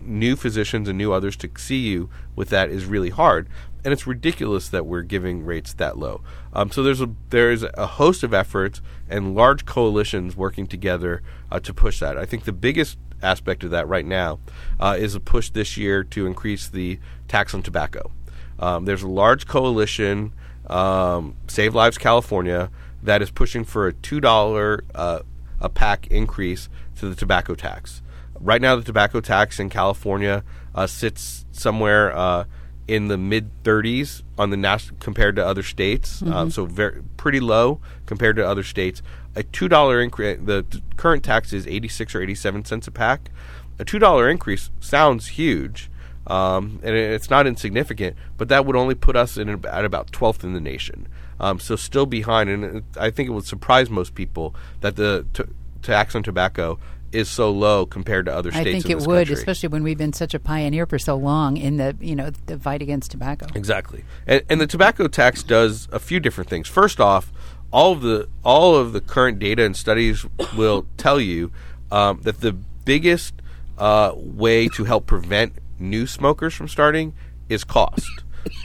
new 0.01 0.37
physicians 0.37 0.89
and 0.89 0.97
new 0.97 1.13
others 1.13 1.37
to 1.37 1.51
see 1.59 1.79
you 1.79 2.09
with 2.37 2.49
that 2.51 2.71
is 2.71 2.85
really 2.85 3.11
hard, 3.11 3.49
and 3.85 3.93
it's 3.93 4.07
ridiculous 4.07 4.69
that 4.69 4.87
we're 4.87 5.03
giving 5.03 5.45
rates 5.45 5.73
that 5.75 5.99
low. 5.99 6.23
Um, 6.53 6.71
so 6.71 6.83
there's 6.83 7.01
a 7.01 7.11
there's 7.31 7.63
a 7.63 7.87
host 7.87 8.23
of 8.23 8.33
efforts 8.33 8.81
and 9.09 9.35
large 9.35 9.67
coalitions 9.67 10.37
working 10.37 10.67
together 10.67 11.23
uh, 11.51 11.61
to 11.61 11.75
push 11.75 11.99
that. 12.01 12.17
I 12.17 12.25
think 12.25 12.45
the 12.45 12.53
biggest 12.53 12.99
aspect 13.23 13.65
of 13.65 13.71
that 13.71 13.89
right 13.89 14.07
now 14.07 14.39
uh, 14.79 14.97
is 14.99 15.15
a 15.15 15.21
push 15.21 15.51
this 15.51 15.77
year 15.77 16.05
to 16.05 16.27
increase 16.27 16.69
the 16.69 16.99
tax 17.29 17.55
on 17.55 17.63
tobacco. 17.63 18.13
Um, 18.59 18.85
there's 18.85 19.03
a 19.03 19.09
large 19.09 19.47
coalition, 19.47 20.33
um, 20.69 21.35
Save 21.49 21.75
Lives 21.75 21.99
California, 21.99 22.71
that 23.03 23.23
is 23.23 23.31
pushing 23.31 23.65
for 23.65 23.87
a 23.87 23.93
two 23.93 24.21
dollar 24.21 24.85
uh, 24.95 25.21
a 25.61 25.69
pack 25.69 26.07
increase 26.09 26.69
to 26.97 27.09
the 27.09 27.15
tobacco 27.15 27.55
tax. 27.55 28.03
Right 28.39 28.61
now, 28.61 28.77
the 28.77 28.83
tobacco 28.83 29.21
tax 29.21 29.59
in 29.59 29.71
California 29.71 30.45
uh, 30.75 30.87
sits 30.87 31.47
somewhere 31.53 32.15
uh, 32.17 32.45
in 32.87 33.09
the 33.09 33.17
mid 33.17 33.51
30s 33.65 34.23
on 34.39 34.51
the 34.51 34.57
nas- 34.57 34.93
compared 35.01 35.37
to 35.37 35.45
other 35.47 35.63
states, 35.63 36.23
um, 36.23 36.51
so 36.51 36.67
very 36.67 37.03
pretty 37.17 37.41
low 37.41 37.81
compared 38.05 38.37
to 38.37 38.47
other 38.47 38.63
states. 38.63 39.03
A 39.35 39.43
two 39.43 39.69
dollar 39.69 40.01
increase. 40.01 40.39
The 40.43 40.63
t- 40.63 40.83
current 40.97 41.25
tax 41.25 41.53
is 41.53 41.67
86 41.67 42.15
or 42.15 42.23
87 42.23 42.65
cents 42.65 42.87
a 42.87 42.91
pack. 42.91 43.31
A 43.79 43.85
two 43.85 43.99
dollar 43.99 44.31
increase 44.31 44.71
sounds 44.81 45.27
huge, 45.29 45.91
um, 46.27 46.81
and 46.83 46.95
it's 46.95 47.29
not 47.29 47.47
insignificant, 47.47 48.17
but 48.37 48.49
that 48.49 48.65
would 48.65 48.77
only 48.77 48.95
put 48.95 49.17
us 49.17 49.37
in 49.37 49.49
at 49.67 49.85
about 49.85 50.13
12th 50.13 50.45
in 50.45 50.53
the 50.53 50.61
nation. 50.61 51.09
Um, 51.39 51.59
so 51.61 51.77
still 51.77 52.07
behind, 52.07 52.49
and 52.49 52.83
I 52.99 53.11
think 53.11 53.29
it 53.29 53.33
would 53.33 53.45
surprise 53.45 53.91
most 53.91 54.15
people 54.15 54.55
that 54.81 54.97
the 54.97 55.27
t- 55.35 55.45
tax 55.83 56.15
on 56.15 56.23
tobacco 56.23 56.79
is 57.13 57.29
so 57.29 57.51
low 57.51 57.87
compared 57.87 58.27
to 58.27 58.35
other 58.35 58.51
states. 58.51 58.69
I 58.69 58.73
think 58.73 58.85
in 58.87 58.91
it 58.93 59.07
would, 59.07 59.29
country. 59.29 59.35
especially 59.35 59.69
when 59.69 59.83
we've 59.83 59.99
been 59.99 60.13
such 60.13 60.35
a 60.35 60.39
pioneer 60.39 60.87
for 60.87 60.99
so 60.99 61.17
long 61.17 61.57
in 61.57 61.77
the 61.77 61.97
you 62.01 62.17
know 62.17 62.31
the 62.47 62.59
fight 62.59 62.83
against 62.83 63.11
tobacco. 63.11 63.47
Exactly, 63.55 64.05
and, 64.27 64.43
and 64.49 64.61
the 64.61 64.67
tobacco 64.67 65.09
tax 65.09 65.43
does 65.43 65.89
a 65.93 65.99
few 65.99 66.21
different 66.21 66.51
things. 66.51 66.69
First 66.69 67.01
off, 67.01 67.33
all 67.71 67.93
of 67.93 68.03
the 68.03 68.29
all 68.43 68.77
of 68.77 68.93
the 68.93 69.01
current 69.01 69.39
data 69.39 69.65
and 69.65 69.77
studies 69.77 70.25
will 70.57 70.87
tell 70.97 71.21
you 71.21 71.53
um, 71.91 72.21
that 72.23 72.41
the 72.41 72.53
biggest 72.53 73.35
uh, 73.79 74.13
way 74.15 74.69
to 74.69 74.85
help 74.85 75.07
prevent 75.07 75.55
new 75.79 76.07
smokers 76.07 76.55
from 76.55 76.69
starting 76.69 77.15
is 77.49 77.65
cost. 77.65 78.09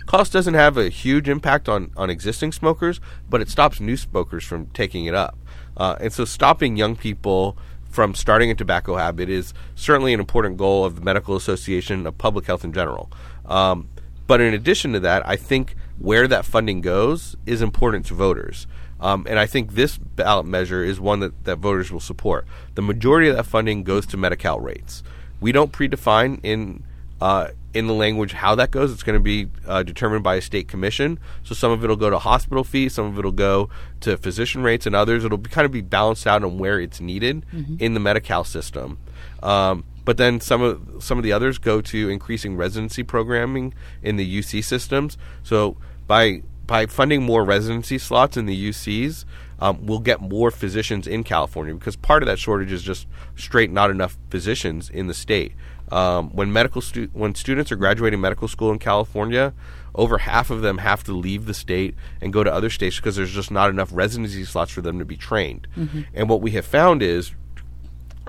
Cost 0.06 0.34
doesn't 0.34 0.54
have 0.54 0.78
a 0.78 0.90
huge 0.90 1.30
impact 1.30 1.70
on, 1.70 1.92
on 1.98 2.10
existing 2.10 2.52
smokers, 2.52 3.00
but 3.30 3.42
it 3.42 3.50
stops 3.50 3.80
new 3.80 3.98
smokers 3.98 4.44
from 4.44 4.68
taking 4.68 5.06
it 5.06 5.16
up. 5.16 5.38
Uh, 5.78 5.96
and 6.00 6.12
so, 6.12 6.26
stopping 6.26 6.76
young 6.78 6.96
people 6.96 7.58
from 7.90 8.16
starting 8.16 8.50
a 8.50 8.56
tobacco 8.56 8.96
habit 8.96 9.30
is 9.30 9.54
certainly 9.76 10.14
an 10.14 10.20
important 10.20 10.58
goal 10.58 10.86
of 10.86 10.96
the 10.96 11.02
Medical 11.02 11.36
Association 11.36 12.08
of 12.08 12.18
Public 12.18 12.46
Health 12.46 12.64
in 12.64 12.74
general. 12.74 13.12
Um, 13.46 13.90
but 14.28 14.40
in 14.40 14.54
addition 14.54 14.94
to 14.94 15.00
that, 15.02 15.28
I 15.28 15.36
think 15.36 15.76
where 16.00 16.28
that 16.28 16.46
funding 16.46 16.82
goes 16.82 17.36
is 17.46 17.62
important 17.62 18.06
to 18.08 18.14
voters. 18.14 18.66
Um, 19.02 19.26
and 19.28 19.40
I 19.40 19.46
think 19.46 19.74
this 19.74 19.98
ballot 19.98 20.46
measure 20.46 20.84
is 20.84 21.00
one 21.00 21.20
that, 21.20 21.44
that 21.44 21.58
voters 21.58 21.92
will 21.92 22.00
support. 22.00 22.46
The 22.76 22.82
majority 22.82 23.30
of 23.30 23.36
that 23.36 23.46
funding 23.46 23.84
goes 23.84 24.06
to 24.08 24.18
Medi-Cal 24.18 24.60
rates. 24.60 25.04
We 25.42 25.52
don't 25.52 25.72
predefine 25.72 26.40
in 26.44 26.84
uh, 27.20 27.50
in 27.74 27.88
the 27.88 27.94
language 27.94 28.34
how 28.34 28.56
that 28.56 28.72
goes. 28.72 28.92
It's 28.92 29.04
going 29.04 29.18
to 29.18 29.24
be 29.24 29.48
uh, 29.68 29.84
determined 29.84 30.24
by 30.24 30.36
a 30.36 30.42
state 30.42 30.68
commission. 30.68 31.20
So 31.44 31.56
some 31.56 31.72
of 31.72 31.84
it 31.84 31.88
will 31.88 31.96
go 31.96 32.10
to 32.10 32.20
hospital 32.20 32.64
fees, 32.64 32.94
some 32.94 33.06
of 33.06 33.18
it 33.18 33.26
will 33.26 33.32
go 33.32 33.70
to 34.02 34.18
physician 34.18 34.64
rates, 34.64 34.86
and 34.86 34.96
others 34.96 35.24
it'll 35.24 35.38
be, 35.38 35.50
kind 35.50 35.66
of 35.66 35.72
be 35.72 35.82
balanced 35.82 36.28
out 36.28 36.44
on 36.44 36.58
where 36.58 36.80
it's 36.80 37.00
needed 37.00 37.46
in 37.80 37.94
the 37.94 38.00
Medi-Cal 38.00 38.44
system. 38.44 38.98
Um, 39.42 39.86
but 40.04 40.18
then 40.18 40.40
some 40.40 40.62
of 40.62 41.04
some 41.04 41.18
of 41.18 41.24
the 41.24 41.32
others 41.32 41.58
go 41.58 41.80
to 41.82 42.10
increasing 42.10 42.58
residency 42.58 43.04
programming 43.04 43.74
in 44.02 44.16
the 44.16 44.40
UC 44.40 44.64
systems. 44.64 45.18
So 45.44 45.78
by 46.08 46.42
by 46.66 46.86
funding 46.86 47.24
more 47.24 47.44
residency 47.44 47.98
slots 47.98 48.38
in 48.38 48.46
the 48.46 48.70
UCs, 48.70 49.26
um, 49.62 49.86
we'll 49.86 50.00
get 50.00 50.20
more 50.20 50.50
physicians 50.52 51.08
in 51.08 51.24
California 51.24 51.74
because 51.76 51.96
part 51.96 52.24
of 52.24 52.28
that 52.28 52.40
shortage 52.40 52.72
is 52.72 52.82
just 52.82 53.08
straight 53.36 53.72
not 53.72 53.92
enough 53.92 54.18
physicians 54.30 54.90
in 54.90 55.08
the 55.08 55.14
state. 55.14 55.54
Um, 55.92 56.30
when 56.32 56.52
medical 56.52 56.82
stu- 56.82 57.10
when 57.14 57.36
students 57.36 57.72
are 57.72 57.76
graduating 57.76 58.20
medical 58.20 58.48
school 58.48 58.72
in 58.72 58.80
California, 58.80 59.54
over 59.94 60.20
half 60.20 60.50
of 60.50 60.62
them 60.62 60.78
have 60.80 61.04
to 61.04 61.12
leave 61.14 61.46
the 61.46 61.54
state 61.54 61.96
and 62.22 62.32
go 62.34 62.44
to 62.44 62.52
other 62.52 62.70
states 62.70 62.96
because 62.96 63.18
there's 63.18 63.32
just 63.34 63.52
not 63.52 63.70
enough 63.70 63.90
residency 63.92 64.44
slots 64.46 64.72
for 64.72 64.82
them 64.82 65.00
to 65.00 65.06
be 65.06 65.18
trained. 65.18 65.68
And 66.14 66.30
what 66.30 66.42
we 66.42 66.52
have 66.52 66.66
found 66.66 67.04
is 67.04 67.34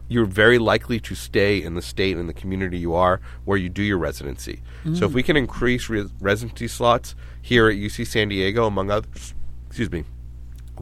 you're 0.08 0.26
very 0.26 0.58
likely 0.58 0.98
to 1.00 1.14
stay 1.14 1.62
in 1.62 1.74
the 1.74 1.80
state 1.82 2.16
and 2.16 2.28
the 2.28 2.34
community 2.34 2.76
you 2.78 2.94
are 2.94 3.20
where 3.44 3.56
you 3.56 3.68
do 3.70 3.82
your 3.82 3.96
residency. 3.98 4.60
So 4.94 5.06
if 5.06 5.12
we 5.12 5.22
can 5.22 5.36
increase 5.36 5.88
re- 5.88 6.08
residency 6.20 6.66
slots 6.68 7.14
here 7.40 7.68
at 7.68 7.76
UC 7.76 8.06
San 8.08 8.28
Diego, 8.28 8.66
among 8.66 8.90
others, 8.90 9.32
excuse 9.68 9.90
me, 9.90 10.04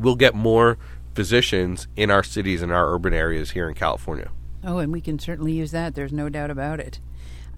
we'll 0.01 0.17
get 0.17 0.35
more 0.35 0.79
physicians 1.15 1.89
in 1.97 2.11
our 2.11 2.23
cities 2.23 2.63
and 2.63 2.73
our 2.73 2.95
urban 2.95 3.13
areas 3.13 3.51
here 3.51 3.69
in 3.69 3.75
California. 3.75 4.31
Oh, 4.65 4.79
and 4.79 4.93
we 4.93 5.01
can 5.01 5.19
certainly 5.19 5.53
use 5.53 5.71
that. 5.71 5.95
There's 5.95 6.13
no 6.13 6.29
doubt 6.29 6.51
about 6.51 6.81
it. 6.81 7.01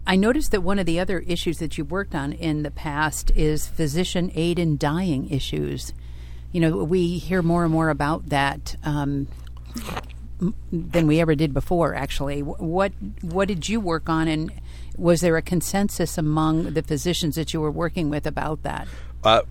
I 0.06 0.16
noticed 0.16 0.50
that 0.50 0.62
one 0.62 0.78
of 0.78 0.86
the 0.86 0.98
other 0.98 1.20
issues 1.20 1.58
that 1.58 1.78
you 1.78 1.84
worked 1.84 2.14
on 2.14 2.32
in 2.32 2.62
the 2.62 2.70
past 2.70 3.30
is 3.36 3.68
physician 3.68 4.32
aid 4.34 4.58
in 4.58 4.76
dying 4.76 5.30
issues. 5.30 5.92
You 6.50 6.60
know, 6.60 6.84
we 6.84 7.18
hear 7.18 7.40
more 7.40 7.64
and 7.64 7.72
more 7.72 7.88
about 7.88 8.28
that 8.30 8.76
um, 8.82 9.28
than 10.72 11.06
we 11.06 11.20
ever 11.20 11.34
did 11.34 11.54
before. 11.54 11.94
Actually, 11.94 12.42
what 12.42 12.92
what 13.22 13.48
did 13.48 13.68
you 13.68 13.80
work 13.80 14.08
on, 14.08 14.26
and 14.26 14.52
was 14.96 15.20
there 15.20 15.36
a 15.36 15.42
consensus 15.42 16.18
among 16.18 16.74
the 16.74 16.82
physicians 16.82 17.36
that 17.36 17.54
you 17.54 17.60
were 17.60 17.70
working 17.70 18.10
with 18.10 18.26
about 18.26 18.64
that? 18.64 18.88
Uh, 19.22 19.42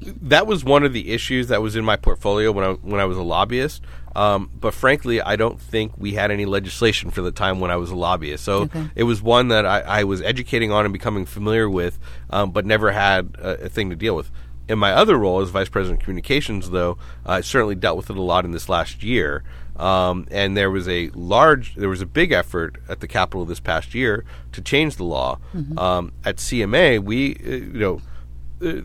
that 0.00 0.46
was 0.46 0.64
one 0.64 0.84
of 0.84 0.92
the 0.92 1.10
issues 1.10 1.48
that 1.48 1.60
was 1.62 1.74
in 1.76 1.84
my 1.84 1.96
portfolio 1.96 2.52
when 2.52 2.64
I 2.64 2.72
when 2.72 3.00
I 3.00 3.04
was 3.04 3.16
a 3.16 3.22
lobbyist. 3.22 3.82
Um, 4.16 4.50
but 4.58 4.74
frankly, 4.74 5.20
I 5.20 5.36
don't 5.36 5.60
think 5.60 5.92
we 5.96 6.14
had 6.14 6.30
any 6.30 6.44
legislation 6.44 7.10
for 7.10 7.22
the 7.22 7.30
time 7.30 7.60
when 7.60 7.70
I 7.70 7.76
was 7.76 7.90
a 7.90 7.94
lobbyist. 7.96 8.44
So 8.44 8.62
Okay. 8.62 8.90
it 8.96 9.04
was 9.04 9.22
one 9.22 9.48
that 9.48 9.64
I, 9.64 9.80
I 9.80 10.04
was 10.04 10.20
educating 10.22 10.72
on 10.72 10.84
and 10.84 10.92
becoming 10.92 11.24
familiar 11.24 11.68
with, 11.70 11.98
um, 12.30 12.50
but 12.50 12.66
never 12.66 12.90
had 12.90 13.36
a, 13.38 13.64
a 13.66 13.68
thing 13.68 13.90
to 13.90 13.96
deal 13.96 14.16
with. 14.16 14.30
In 14.68 14.78
my 14.78 14.92
other 14.92 15.16
role 15.16 15.40
as 15.40 15.50
vice 15.50 15.68
president 15.68 16.00
of 16.00 16.04
communications, 16.04 16.70
though, 16.70 16.98
I 17.24 17.42
certainly 17.42 17.74
dealt 17.76 17.96
with 17.96 18.10
it 18.10 18.16
a 18.16 18.22
lot 18.22 18.44
in 18.44 18.50
this 18.50 18.68
last 18.68 19.02
year. 19.04 19.44
Um, 19.76 20.26
and 20.32 20.56
there 20.56 20.70
was 20.70 20.88
a 20.88 21.10
large, 21.14 21.76
there 21.76 21.88
was 21.88 22.02
a 22.02 22.06
big 22.06 22.32
effort 22.32 22.76
at 22.88 22.98
the 23.00 23.06
Capitol 23.06 23.44
this 23.44 23.60
past 23.60 23.94
year 23.94 24.24
to 24.52 24.60
change 24.60 24.96
the 24.96 25.04
law. 25.04 25.38
Um, 25.76 26.12
at 26.24 26.36
CMA, 26.36 26.98
we, 27.02 27.36
uh, 27.36 27.48
you 27.50 27.60
know, 27.78 28.00
uh, 28.60 28.82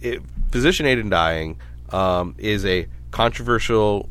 it, 0.00 0.22
physician 0.50 0.86
aid 0.86 0.98
in 0.98 1.08
dying 1.08 1.58
um, 1.90 2.34
is 2.38 2.64
a 2.64 2.86
controversial 3.10 4.08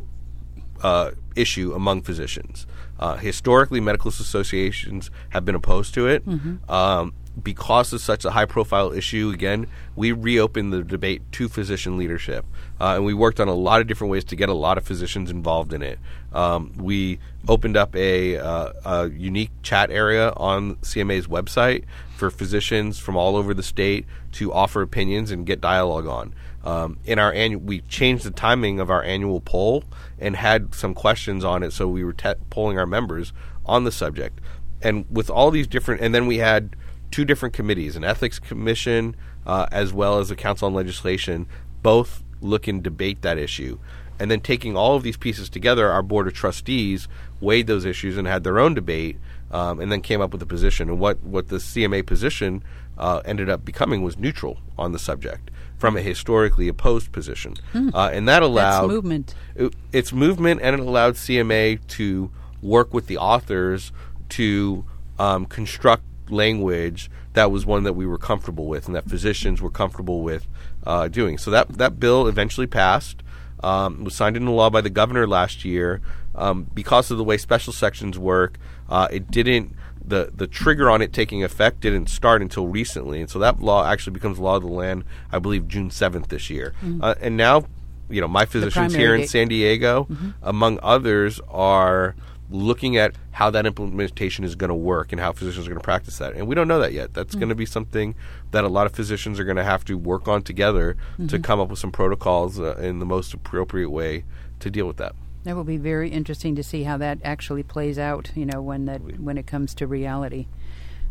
uh, 0.82 1.12
issue 1.36 1.74
among 1.74 2.02
physicians. 2.02 2.67
Uh, 3.00 3.17
historically, 3.17 3.82
medical 3.82 4.10
associations 4.10 5.12
have 5.30 5.43
been 5.43 5.56
opposed 5.56 5.93
to 5.93 6.08
it. 6.08 6.24
Um, 6.69 7.13
because 7.41 7.91
it's 7.93 8.04
such 8.04 8.24
a 8.24 8.32
high 8.32 8.45
profile 8.45 8.93
issue, 8.93 9.32
again, 9.34 9.67
we 9.95 10.12
reopened 10.12 10.71
the 10.71 10.84
debate 10.84 11.21
to 11.34 11.50
physician 11.50 11.98
leadership. 11.98 12.45
Uh, 12.80 12.95
and 12.95 13.06
we 13.06 13.13
worked 13.13 13.39
on 13.39 13.48
a 13.48 13.54
lot 13.54 13.82
of 13.82 13.88
different 13.88 14.12
ways 14.12 14.24
to 14.26 14.36
get 14.36 14.50
a 14.50 14.54
lot 14.54 14.78
of 14.78 14.86
physicians 14.86 15.30
involved 15.30 15.74
in 15.74 15.82
it. 15.82 16.00
Um, 16.34 16.74
we 16.78 17.19
opened 17.48 17.78
up 17.78 17.95
a, 17.95 18.38
uh, 18.38 18.71
a, 18.86 19.10
unique 19.10 19.52
chat 19.63 19.91
area 19.91 20.32
on 20.36 20.76
CMA's 20.78 21.28
website 21.28 21.84
for 22.15 22.32
physicians 22.32 22.97
from 22.97 23.15
all 23.15 23.36
over 23.36 23.54
the 23.54 23.63
state 23.63 24.06
to 24.32 24.51
offer 24.54 24.82
opinions 24.82 25.32
and 25.32 25.45
get 25.45 25.62
dialogue 25.62 26.08
on. 26.08 26.34
Um, 26.63 26.97
in 27.06 27.19
our 27.19 27.32
annual, 27.32 27.62
we 27.62 27.82
changed 27.82 28.23
the 28.23 28.32
timing 28.32 28.80
of 28.80 28.89
our 28.89 29.04
annual 29.04 29.39
poll 29.41 29.84
and 30.17 30.36
had 30.36 30.73
some 30.73 30.93
questions 30.93 31.43
on 31.43 31.62
it, 31.62 31.73
so 31.73 31.88
we 31.88 32.04
were 32.04 32.13
te- 32.13 32.34
polling 32.49 32.80
our 32.80 32.88
members 32.88 33.34
on 33.65 33.84
the 33.84 33.91
subject. 33.91 34.39
And 34.82 35.06
with 35.10 35.30
all 35.30 35.51
these 35.51 35.67
different, 35.67 36.01
and 36.01 36.15
then 36.15 36.25
we 36.25 36.38
had 36.38 36.75
two 37.12 37.25
different 37.25 37.54
committees, 37.54 37.95
an 37.95 38.04
ethics 38.04 38.39
commission 38.39 39.15
uh, 39.45 39.67
as 39.71 39.93
well 39.93 40.19
as 40.19 40.32
a 40.32 40.36
council 40.36 40.65
on 40.65 40.73
legislation, 40.73 41.47
both 41.84 42.23
look 42.41 42.67
and 42.67 42.84
debate 42.84 43.21
that 43.21 43.38
issue. 43.38 43.80
And 44.19 44.32
then 44.32 44.39
taking 44.39 44.78
all 44.78 44.95
of 44.95 45.04
these 45.04 45.17
pieces 45.17 45.50
together, 45.50 45.91
our 45.91 46.02
board 46.02 46.28
of 46.28 46.34
trustees 46.34 47.08
weighed 47.41 47.67
those 47.67 47.84
issues 47.84 48.17
and 48.17 48.28
had 48.28 48.43
their 48.43 48.60
own 48.60 48.74
debate, 48.74 49.17
um, 49.52 49.80
and 49.80 49.91
then 49.91 50.02
came 50.02 50.21
up 50.21 50.32
with 50.32 50.41
a 50.41 50.45
position. 50.45 50.89
And 50.89 51.00
what 51.00 51.21
what 51.21 51.50
the 51.50 51.58
CMA 51.58 52.06
position 52.06 52.63
uh, 52.98 53.21
ended 53.26 53.50
up 53.50 53.65
becoming 53.65 54.04
was 54.04 54.17
neutral 54.17 54.58
on 54.78 54.93
the 54.93 55.00
subject 55.00 55.52
from 55.78 55.98
a 55.98 56.02
historically 56.02 56.69
opposed 56.69 57.12
position, 57.12 57.56
hmm. 57.74 57.89
uh, 57.93 58.10
and 58.13 58.28
that 58.30 58.41
allowed 58.41 58.84
That's 58.84 58.93
movement. 58.93 59.36
It, 59.56 59.76
it's 59.91 60.13
movement, 60.13 60.62
and 60.63 60.80
it 60.80 60.80
allowed 60.80 61.15
CMA 61.15 61.86
to 61.88 62.32
work 62.62 62.93
with 62.93 63.08
the 63.08 63.17
authors 63.17 63.91
to 64.30 64.86
um, 65.19 65.45
construct 65.45 66.04
language 66.30 67.10
that 67.34 67.52
was 67.52 67.65
one 67.65 67.84
that 67.84 67.93
we 67.93 68.06
were 68.06 68.17
comfortable 68.17 68.65
with 68.67 68.88
and 68.88 68.95
that 68.95 69.08
physicians 69.08 69.62
were 69.62 69.69
comfortable 69.69 70.21
with 70.21 70.48
uh, 70.86 71.08
doing. 71.08 71.38
So 71.38 71.52
that 71.52 71.69
that 71.78 72.00
bill 72.00 72.28
eventually 72.28 72.67
passed. 72.67 73.21
Um, 73.63 74.04
was 74.04 74.13
signed 74.13 74.38
into 74.38 74.52
law 74.52 74.69
by 74.69 74.82
the 74.82 74.91
governor 74.91 75.26
last 75.28 75.65
year. 75.65 76.02
Um, 76.36 76.69
because 76.74 77.10
of 77.10 77.17
the 77.17 77.24
way 77.24 77.38
special 77.38 77.71
sessions 77.74 78.19
work, 78.19 78.60
uh, 78.89 79.08
it 79.10 79.32
didn't 79.32 79.74
the 80.08 80.32
the 80.36 80.48
trigger 80.48 80.89
on 80.89 81.02
it 81.02 81.13
taking 81.13 81.43
effect 81.43 81.80
didn't 81.82 82.08
start 82.10 82.41
until 82.41 82.67
recently, 82.67 83.21
and 83.21 83.30
so 83.30 83.39
that 83.39 83.62
law 83.62 83.89
actually 83.89 84.13
becomes 84.13 84.39
law 84.39 84.58
of 84.58 84.63
the 84.63 84.69
land, 84.69 85.04
I 85.32 85.39
believe, 85.39 85.67
June 85.67 85.89
seventh 85.89 86.28
this 86.30 86.50
year. 86.50 86.74
Mm-hmm. 86.84 87.04
Uh, 87.04 87.15
and 87.21 87.38
now, 87.38 87.65
you 88.10 88.21
know, 88.21 88.28
my 88.28 88.45
physicians 88.45 88.93
here 88.93 89.15
in 89.15 89.28
San 89.28 89.48
Diego, 89.48 90.06
mm-hmm. 90.10 90.30
among 90.43 90.80
others, 90.84 91.39
are 91.50 92.15
looking 92.49 92.97
at 92.97 93.15
how 93.31 93.49
that 93.49 93.65
implementation 93.65 94.43
is 94.43 94.55
going 94.55 94.69
to 94.69 94.75
work 94.75 95.12
and 95.12 95.19
how 95.19 95.31
physicians 95.31 95.65
are 95.65 95.69
going 95.69 95.79
to 95.79 95.84
practice 95.84 96.17
that. 96.19 96.34
And 96.34 96.47
we 96.47 96.55
don't 96.55 96.67
know 96.67 96.79
that 96.79 96.93
yet. 96.93 97.13
That's 97.13 97.31
mm-hmm. 97.31 97.39
going 97.39 97.49
to 97.49 97.55
be 97.55 97.65
something 97.65 98.15
that 98.51 98.63
a 98.63 98.67
lot 98.67 98.86
of 98.86 98.93
physicians 98.93 99.39
are 99.39 99.43
going 99.43 99.58
to 99.58 99.63
have 99.63 99.84
to 99.86 99.97
work 99.97 100.27
on 100.27 100.43
together 100.43 100.95
mm-hmm. 101.13 101.27
to 101.27 101.39
come 101.39 101.60
up 101.60 101.69
with 101.69 101.79
some 101.79 101.91
protocols 101.91 102.60
uh, 102.60 102.75
in 102.75 102.99
the 102.99 103.05
most 103.05 103.34
appropriate 103.34 103.89
way 103.89 104.23
to 104.60 104.69
deal 104.69 104.86
with 104.88 104.97
that. 104.97 105.15
That 105.43 105.55
will 105.55 105.63
be 105.63 105.77
very 105.77 106.10
interesting 106.10 106.55
to 106.55 106.63
see 106.63 106.84
how 106.84 106.97
that 106.97 107.19
actually 107.23 107.63
plays 107.63 107.99
out. 107.99 108.31
You 108.36 108.47
know, 108.47 108.62
when 108.62 108.86
that 108.86 109.19
when 109.19 109.38
it 109.38 109.45
comes 109.45 109.75
to 109.75 109.88
reality. 109.88 110.47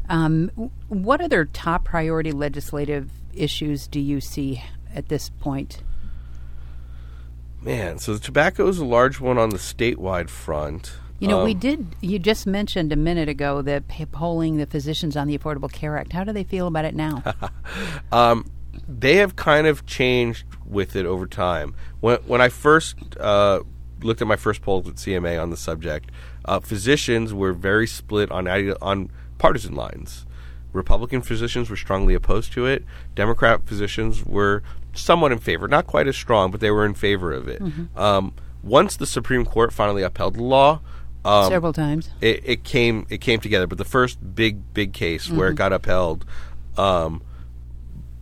Um, 0.08 0.50
what 0.88 1.20
other 1.20 1.44
top 1.44 1.84
priority 1.84 2.32
legislative 2.32 3.10
issues 3.32 3.86
do 3.86 4.00
you 4.00 4.20
see 4.20 4.62
at 4.94 5.08
this 5.08 5.30
point? 5.30 5.82
Man, 7.62 7.98
so 7.98 8.12
the 8.12 8.20
tobacco 8.20 8.68
is 8.68 8.78
a 8.78 8.84
large 8.84 9.20
one 9.20 9.38
on 9.38 9.48
the 9.50 9.56
statewide 9.56 10.28
front. 10.28 10.92
You 11.20 11.28
know, 11.28 11.38
um, 11.40 11.44
we 11.44 11.54
did. 11.54 11.94
You 12.00 12.18
just 12.18 12.46
mentioned 12.46 12.92
a 12.92 12.96
minute 12.96 13.28
ago 13.28 13.62
that 13.62 13.84
polling 14.10 14.56
the 14.56 14.66
physicians 14.66 15.16
on 15.16 15.26
the 15.26 15.38
Affordable 15.38 15.70
Care 15.70 15.96
Act. 15.96 16.12
How 16.12 16.24
do 16.24 16.32
they 16.32 16.44
feel 16.44 16.66
about 16.66 16.84
it 16.84 16.94
now? 16.94 17.22
um, 18.12 18.50
they 18.88 19.16
have 19.16 19.36
kind 19.36 19.66
of 19.66 19.86
changed 19.86 20.44
with 20.66 20.96
it 20.96 21.06
over 21.06 21.26
time. 21.26 21.74
When 22.00 22.18
when 22.26 22.40
I 22.40 22.48
first 22.48 22.96
uh, 23.18 23.60
looked 24.02 24.20
at 24.22 24.28
my 24.28 24.36
first 24.36 24.62
polls 24.62 24.88
at 24.88 24.96
CMA 24.96 25.40
on 25.40 25.50
the 25.50 25.56
subject, 25.56 26.10
uh, 26.44 26.60
physicians 26.60 27.32
were 27.32 27.52
very 27.52 27.86
split 27.86 28.30
on 28.30 28.48
on 28.48 29.10
partisan 29.38 29.74
lines. 29.74 30.26
Republican 30.72 31.22
physicians 31.22 31.70
were 31.70 31.76
strongly 31.76 32.14
opposed 32.14 32.52
to 32.52 32.66
it. 32.66 32.84
Democrat 33.14 33.60
physicians 33.64 34.24
were 34.24 34.62
somewhat 34.92 35.32
in 35.32 35.38
favor, 35.38 35.68
not 35.68 35.86
quite 35.86 36.08
as 36.08 36.16
strong, 36.16 36.50
but 36.50 36.60
they 36.60 36.70
were 36.70 36.84
in 36.84 36.94
favor 36.94 37.32
of 37.32 37.48
it. 37.48 37.62
Mm-hmm. 37.62 37.98
Um, 37.98 38.34
once 38.62 38.96
the 38.96 39.06
Supreme 39.06 39.44
Court 39.44 39.72
finally 39.72 40.02
upheld 40.02 40.34
the 40.34 40.42
law, 40.42 40.80
um, 41.24 41.48
Several 41.50 41.72
times. 41.72 42.10
It, 42.20 42.42
it, 42.44 42.64
came 42.64 43.06
it 43.08 43.18
came 43.18 43.40
together, 43.40 43.66
but 43.66 43.78
the 43.78 43.84
first 43.84 44.18
big 44.34 44.74
big 44.74 44.92
case 44.92 45.26
mm-hmm. 45.26 45.36
where 45.36 45.48
it 45.48 45.52
mm-hmm. 45.52 45.58
got 45.58 45.72
upheld, 45.72 46.24
um, 46.76 47.22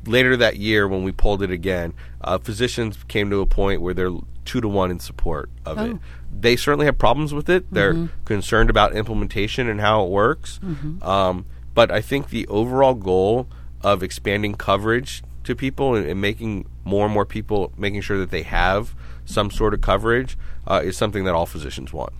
later 0.07 0.37
that 0.37 0.57
year 0.57 0.87
when 0.87 1.03
we 1.03 1.12
pulled 1.12 1.43
it 1.43 1.51
again, 1.51 1.95
uh, 2.21 2.38
physicians 2.38 2.99
came 3.09 3.31
to 3.31 3.41
a 3.41 3.47
point 3.47 3.81
where 3.81 3.95
they're 3.95 4.12
two 4.45 4.61
to 4.61 4.69
one 4.69 4.91
in 4.91 5.01
support 5.01 5.51
of 5.65 5.79
oh. 5.79 5.85
it. 5.85 5.97
They 6.41 6.57
certainly 6.57 6.87
have 6.87 6.99
problems 6.99 7.35
with 7.35 7.49
it. 7.49 7.73
They're 7.73 7.95
mm-hmm. 7.95 8.25
concerned 8.25 8.71
about 8.71 8.95
implementation 8.95 9.69
and 9.69 9.81
how 9.81 10.05
it 10.05 10.11
works. 10.11 10.59
Mm-hmm. 10.62 11.03
Um, 11.03 11.45
but 11.75 11.91
I 11.91 12.01
think 12.01 12.31
the 12.31 12.47
overall 12.49 12.95
goal 12.95 13.47
of 13.83 14.03
expanding 14.03 14.55
coverage 14.55 15.23
to 15.45 15.55
people 15.55 15.95
and, 15.95 16.07
and, 16.07 16.21
making 16.21 16.67
more 16.85 17.05
and 17.05 17.12
more 17.12 17.27
people 17.27 17.73
making 17.77 18.01
sure 18.01 18.19
that 18.19 18.31
they 18.31 18.43
have 18.43 18.95
some 19.25 19.51
sort 19.51 19.75
of 19.75 19.81
coverage 19.81 20.37
uh, 20.67 20.81
is 20.85 20.97
something 20.97 21.25
that 21.25 21.35
all 21.35 21.47
physicians 21.47 21.93
want. 21.93 22.12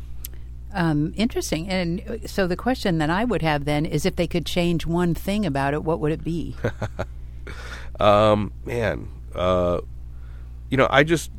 Um, 0.73 1.13
interesting. 1.17 1.69
And 1.69 2.03
uh, 2.09 2.27
so 2.27 2.47
the 2.47 2.57
question 2.57 2.99
that 2.99 3.11
I 3.11 3.25
would 3.25 3.43
have 3.43 3.65
then 3.65 3.85
is 3.85 4.07
if 4.07 4.17
they 4.17 4.27
could 4.27 4.47
change 4.47 4.87
one 4.87 5.15
thing 5.15 5.45
about 5.45 5.75
it, 5.75 5.85
what 5.85 6.01
would 6.01 6.13
it 6.13 6.25
be? 6.25 6.57
um, 8.01 8.53
man, 8.65 9.09
uh, 9.35 9.81
you 10.71 10.77
know, 10.77 10.87
I 10.91 11.05
just, 11.05 11.31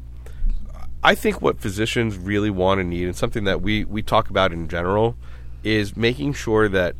I 1.03 1.15
think 1.15 1.41
what 1.41 1.59
physicians 1.59 2.17
really 2.17 2.49
want 2.49 2.79
and 2.79 2.89
need, 2.89 3.05
and 3.05 3.15
something 3.15 3.43
that 3.45 3.61
we, 3.61 3.83
we 3.85 4.01
talk 4.01 4.29
about 4.29 4.53
in 4.53 4.67
general, 4.67 5.17
is 5.63 5.97
making 5.97 6.33
sure 6.33 6.69
that 6.69 6.95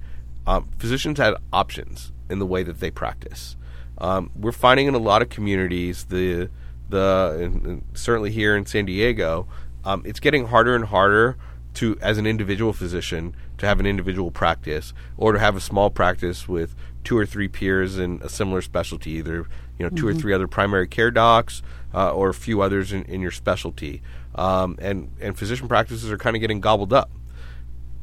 um, 0.47 0.69
physicians 0.77 1.19
have 1.19 1.37
options 1.51 2.11
in 2.29 2.39
the 2.39 2.45
way 2.45 2.63
that 2.63 2.79
they 2.79 2.91
practice. 2.91 3.55
Um, 3.99 4.31
we're 4.35 4.51
finding 4.51 4.87
in 4.87 4.95
a 4.95 4.99
lot 4.99 5.21
of 5.21 5.29
communities, 5.29 6.05
the 6.05 6.49
the 6.89 7.39
and, 7.41 7.65
and 7.65 7.83
certainly 7.93 8.29
here 8.29 8.55
in 8.55 8.65
San 8.65 8.85
Diego, 8.85 9.47
um, 9.85 10.03
it's 10.05 10.19
getting 10.19 10.47
harder 10.47 10.75
and 10.75 10.85
harder 10.85 11.37
to 11.75 11.97
as 12.01 12.17
an 12.17 12.25
individual 12.25 12.73
physician 12.73 13.35
to 13.57 13.65
have 13.65 13.79
an 13.79 13.85
individual 13.85 14.31
practice 14.31 14.93
or 15.17 15.33
to 15.33 15.39
have 15.39 15.55
a 15.55 15.61
small 15.61 15.89
practice 15.89 16.47
with 16.47 16.75
two 17.03 17.17
or 17.17 17.25
three 17.25 17.47
peers 17.47 17.97
in 17.97 18.19
a 18.23 18.29
similar 18.29 18.61
specialty 18.61 19.11
either 19.11 19.47
you 19.77 19.83
know 19.83 19.89
2 19.89 19.95
mm-hmm. 19.95 20.07
or 20.07 20.13
three 20.13 20.33
other 20.33 20.47
primary 20.47 20.87
care 20.87 21.11
docs 21.11 21.61
uh, 21.93 22.11
or 22.11 22.29
a 22.29 22.33
few 22.33 22.61
others 22.61 22.91
in, 22.91 23.03
in 23.03 23.21
your 23.21 23.31
specialty. 23.31 24.01
Um, 24.35 24.77
and 24.81 25.11
and 25.21 25.37
physician 25.37 25.67
practices 25.67 26.11
are 26.11 26.17
kind 26.17 26.35
of 26.35 26.41
getting 26.41 26.59
gobbled 26.59 26.93
up. 26.93 27.11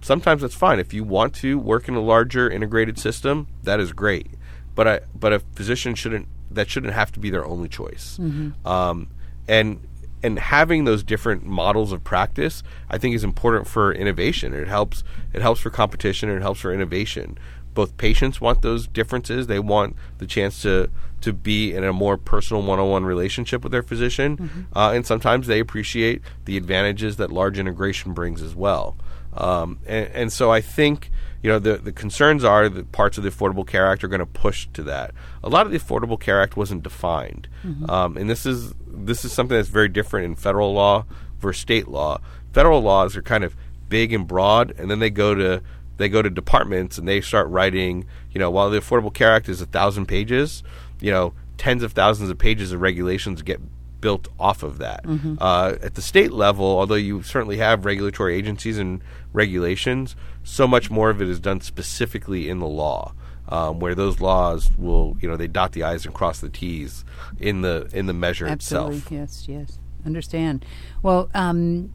Sometimes 0.00 0.42
that's 0.42 0.54
fine. 0.54 0.78
If 0.78 0.94
you 0.94 1.04
want 1.04 1.35
to 1.37 1.59
work 1.59 1.88
in 1.88 1.94
a 1.94 2.00
larger 2.00 2.48
integrated 2.48 2.98
system 2.98 3.48
that 3.64 3.80
is 3.80 3.92
great. 3.92 4.28
But 4.74 4.88
I, 4.88 5.00
but 5.14 5.33
a 5.33 5.40
physician 5.40 5.94
shouldn't 5.94 6.28
that 6.50 6.70
shouldn't 6.70 6.94
have 6.94 7.12
to 7.12 7.20
be 7.20 7.30
their 7.30 7.44
only 7.44 7.68
choice. 7.68 8.18
Mm-hmm. 8.20 8.66
um, 8.66 9.09
and 9.48 9.80
and 10.22 10.38
having 10.38 10.85
those 10.85 11.02
different 11.02 11.44
models 11.44 11.92
of 11.92 12.04
practice, 12.04 12.62
I 12.88 12.98
think, 12.98 13.14
is 13.14 13.24
important 13.24 13.66
for 13.66 13.92
innovation. 13.92 14.54
It 14.54 14.68
helps. 14.68 15.02
It 15.33 15.42
helps 15.42 15.61
for 15.61 15.70
competition 15.70 16.28
and 16.28 16.38
it 16.38 16.42
helps 16.42 16.61
for 16.61 16.72
innovation. 16.72 17.38
Both 17.72 17.96
patients 17.96 18.40
want 18.40 18.62
those 18.62 18.87
differences. 18.87 19.46
They 19.46 19.61
want 19.61 19.96
the 20.18 20.26
chance 20.26 20.61
to 20.62 20.90
to 21.20 21.33
be 21.33 21.74
in 21.74 21.85
a 21.85 21.92
more 21.92 22.16
personal 22.16 22.62
one-on-one 22.62 23.04
relationship 23.04 23.62
with 23.62 23.72
their 23.72 23.83
physician, 23.83 24.37
mm-hmm. 24.37 24.78
uh, 24.78 24.92
and 24.92 25.06
sometimes 25.06 25.46
they 25.46 25.61
appreciate 25.61 26.22
the 26.46 26.56
advantages 26.56 27.16
that 27.16 27.30
large 27.30 27.59
integration 27.59 28.14
brings 28.14 28.40
as 28.40 28.54
well. 28.54 28.96
Um, 29.35 29.78
and, 29.87 30.09
and 30.09 30.33
so 30.33 30.50
I 30.50 30.61
think 30.61 31.11
you 31.42 31.50
know 31.50 31.59
the 31.59 31.76
the 31.76 31.92
concerns 31.92 32.44
are 32.44 32.68
that 32.68 32.92
parts 32.92 33.16
of 33.16 33.24
the 33.24 33.30
Affordable 33.30 33.66
Care 33.66 33.87
Act 33.87 34.02
are 34.04 34.09
going 34.09 34.20
to 34.20 34.26
push 34.26 34.68
to 34.72 34.83
that. 34.85 35.12
A 35.42 35.48
lot 35.48 35.66
of 35.66 35.72
the 35.72 35.78
Affordable 35.78 36.18
Care 36.18 36.40
Act 36.42 36.56
wasn't 36.56 36.83
defined, 36.83 37.48
mm-hmm. 37.64 37.88
um, 37.88 38.16
and 38.16 38.28
this 38.28 38.44
is 38.44 38.74
this 38.92 39.24
is 39.24 39.33
something 39.33 39.57
that's 39.57 39.68
very 39.68 39.88
different 39.88 40.26
in 40.26 40.35
federal 40.35 40.72
law 40.72 41.05
versus 41.38 41.61
state 41.61 41.88
law. 41.88 42.20
Federal 42.53 42.81
laws 42.81 43.16
are 43.16 43.22
kind 43.22 43.44
of 43.44 43.57
big 43.88 44.12
and 44.12 44.26
broad, 44.26 44.72
and 44.79 44.90
then 44.90 44.98
they 44.98 45.11
go 45.11 45.35
to 45.35 45.62
they 45.96 46.09
go 46.09 46.22
to 46.22 46.31
departments 46.31 46.96
and 46.96 47.07
they 47.07 47.20
start 47.20 47.48
writing. 47.48 48.07
You 48.33 48.38
know, 48.38 48.50
while 48.50 48.70
the 48.70 48.81
Affordable 48.81 49.12
Care 49.12 49.33
Act 49.33 49.48
is 49.48 49.61
a 49.61 49.66
thousand 49.66 50.07
pages, 50.07 50.62
you 51.00 51.11
know, 51.11 51.35
tens 51.59 51.83
of 51.83 51.92
thousands 51.92 52.31
of 52.31 52.38
pages 52.38 52.72
of 52.72 52.81
regulations 52.81 53.42
get 53.42 53.61
built 54.00 54.29
off 54.38 54.62
of 54.62 54.79
that. 54.79 55.05
Mm-hmm. 55.05 55.35
Uh, 55.38 55.74
at 55.83 55.94
the 55.94 56.03
state 56.03 56.33
level, 56.33 56.64
although 56.64 56.94
you 56.94 57.22
certainly 57.22 57.59
have 57.59 57.85
regulatory 57.85 58.35
agencies 58.35 58.79
and 58.79 59.03
regulations, 59.33 60.16
so 60.42 60.66
much 60.66 60.90
more 60.90 61.11
of 61.11 61.20
it 61.20 61.29
is 61.29 61.38
done 61.38 61.61
specifically 61.61 62.48
in 62.48 62.61
the 62.61 62.66
law 62.66 63.12
um, 63.50 63.80
where 63.80 63.94
those 63.94 64.20
laws 64.20 64.70
will, 64.78 65.16
you 65.20 65.28
know, 65.28 65.36
they 65.36 65.48
dot 65.48 65.72
the 65.72 65.82
i's 65.82 66.06
and 66.06 66.14
cross 66.14 66.40
the 66.40 66.48
t's 66.48 67.04
in 67.38 67.62
the 67.62 67.88
in 67.92 68.06
the 68.06 68.12
measure 68.12 68.46
Absolutely. 68.46 68.96
itself. 68.96 69.12
Yes, 69.12 69.48
yes, 69.48 69.78
understand. 70.04 70.64
Well, 71.02 71.28
um, 71.34 71.92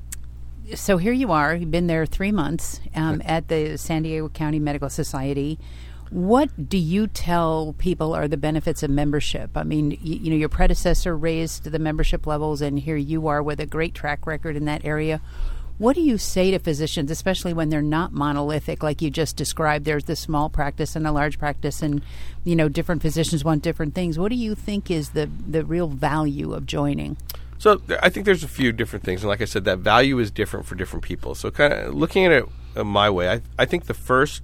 so 0.74 0.98
here 0.98 1.14
you 1.14 1.32
are. 1.32 1.56
You've 1.56 1.72
been 1.72 1.88
there 1.88 2.06
three 2.06 2.32
months 2.32 2.80
um, 2.96 3.22
at 3.26 3.48
the 3.48 3.78
San 3.78 4.04
Diego 4.04 4.30
County 4.30 4.60
Medical 4.60 4.90
Society. 4.90 5.60
What 6.10 6.70
do 6.70 6.78
you 6.78 7.08
tell 7.08 7.74
people 7.78 8.14
are 8.14 8.28
the 8.28 8.38
benefits 8.38 8.84
of 8.84 8.90
membership? 8.90 9.52
I 9.56 9.64
mean, 9.64 9.92
you, 9.92 10.16
you 10.16 10.30
know, 10.30 10.36
your 10.36 10.50
predecessor 10.50 11.18
raised 11.18 11.64
the 11.64 11.80
membership 11.80 12.28
levels, 12.28 12.62
and 12.62 12.80
here 12.80 12.96
you 12.96 13.28
are 13.28 13.42
with 13.42 13.60
a 13.60 13.66
great 13.66 13.94
track 13.96 14.28
record 14.28 14.56
in 14.56 14.66
that 14.66 14.86
area. 14.86 15.22
What 15.78 15.96
do 15.96 16.02
you 16.02 16.18
say 16.18 16.52
to 16.52 16.60
physicians, 16.60 17.12
especially 17.12 17.54
when 17.54 17.70
they're 17.70 17.82
not 17.82 18.14
monolithic, 18.14 18.82
like 18.82 19.02
you 19.02 19.10
just 19.10 19.36
described? 19.36 19.84
There's 19.84 20.06
the 20.06 20.16
small 20.16 20.50
practice 20.50 20.96
and 20.96 21.06
a 21.06 21.12
large 21.12 21.38
practice, 21.38 21.82
and 21.82 22.02
you 22.46 22.56
know, 22.56 22.70
different 22.70 23.02
physicians 23.02 23.44
want 23.44 23.62
different 23.62 23.94
things. 23.94 24.18
What 24.18 24.30
do 24.30 24.36
you 24.36 24.56
think 24.56 24.90
is 24.90 25.10
the 25.10 25.30
the 25.48 25.66
real 25.66 25.90
value 25.90 26.54
of 26.54 26.66
joining? 26.66 27.18
So 27.58 27.82
I 28.02 28.10
think 28.10 28.26
there's 28.26 28.44
a 28.44 28.48
few 28.48 28.72
different 28.72 29.04
things, 29.04 29.22
and 29.22 29.30
like 29.30 29.42
I 29.42 29.46
said, 29.46 29.66
that 29.66 29.80
value 29.80 30.20
is 30.20 30.32
different 30.32 30.66
for 30.66 30.76
different 30.76 31.04
people. 31.04 31.36
So 31.36 31.52
kind 31.52 31.74
of 31.74 31.94
looking 31.94 32.26
at 32.26 32.32
it 32.32 32.46
uh, 32.76 32.84
my 32.84 33.10
way, 33.10 33.30
I, 33.30 33.42
I 33.58 33.66
think 33.66 33.86
the 33.86 33.94
first 33.94 34.44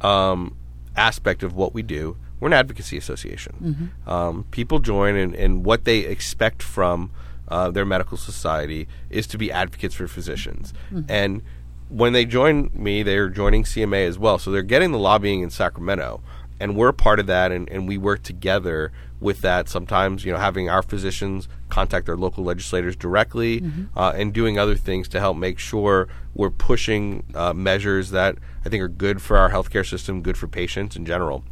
um, 0.00 0.56
aspect 0.96 1.42
of 1.42 1.54
what 1.54 1.72
we 1.72 1.82
do, 1.82 2.16
we're 2.40 2.48
an 2.48 2.54
advocacy 2.54 2.96
association. 2.96 3.54
Mm-hmm. 3.62 4.10
Um, 4.10 4.44
people 4.50 4.80
join, 4.80 5.16
and, 5.16 5.34
and 5.34 5.64
what 5.64 5.84
they 5.84 6.00
expect 6.00 6.62
from 6.62 7.10
uh, 7.52 7.70
their 7.70 7.84
medical 7.84 8.16
society 8.16 8.88
is 9.10 9.26
to 9.26 9.36
be 9.36 9.52
advocates 9.52 9.94
for 9.94 10.08
physicians. 10.08 10.72
Mm-hmm. 10.90 11.10
And 11.10 11.42
when 11.90 12.14
they 12.14 12.24
join 12.24 12.70
me, 12.72 13.02
they're 13.02 13.28
joining 13.28 13.64
CMA 13.64 14.08
as 14.08 14.18
well. 14.18 14.38
So 14.38 14.50
they're 14.50 14.62
getting 14.62 14.90
the 14.90 14.98
lobbying 14.98 15.42
in 15.42 15.50
Sacramento. 15.50 16.22
And 16.58 16.76
we're 16.76 16.88
a 16.88 16.94
part 16.94 17.20
of 17.20 17.26
that, 17.26 17.52
and, 17.52 17.68
and 17.68 17.86
we 17.86 17.98
work 17.98 18.22
together 18.22 18.92
with 19.20 19.42
that. 19.42 19.68
Sometimes, 19.68 20.24
you 20.24 20.32
know, 20.32 20.38
having 20.38 20.70
our 20.70 20.80
physicians 20.80 21.46
contact 21.68 22.06
their 22.06 22.16
local 22.16 22.42
legislators 22.42 22.96
directly 22.96 23.60
mm-hmm. 23.60 23.98
uh, 23.98 24.12
and 24.12 24.32
doing 24.32 24.58
other 24.58 24.76
things 24.76 25.06
to 25.08 25.20
help 25.20 25.36
make 25.36 25.58
sure 25.58 26.08
we're 26.34 26.50
pushing 26.50 27.24
uh, 27.34 27.52
measures 27.52 28.10
that 28.10 28.38
I 28.64 28.70
think 28.70 28.82
are 28.82 28.88
good 28.88 29.20
for 29.20 29.36
our 29.36 29.50
healthcare 29.50 29.86
system, 29.86 30.22
good 30.22 30.38
for 30.38 30.46
patients 30.46 30.96
in 30.96 31.04
general. 31.04 31.44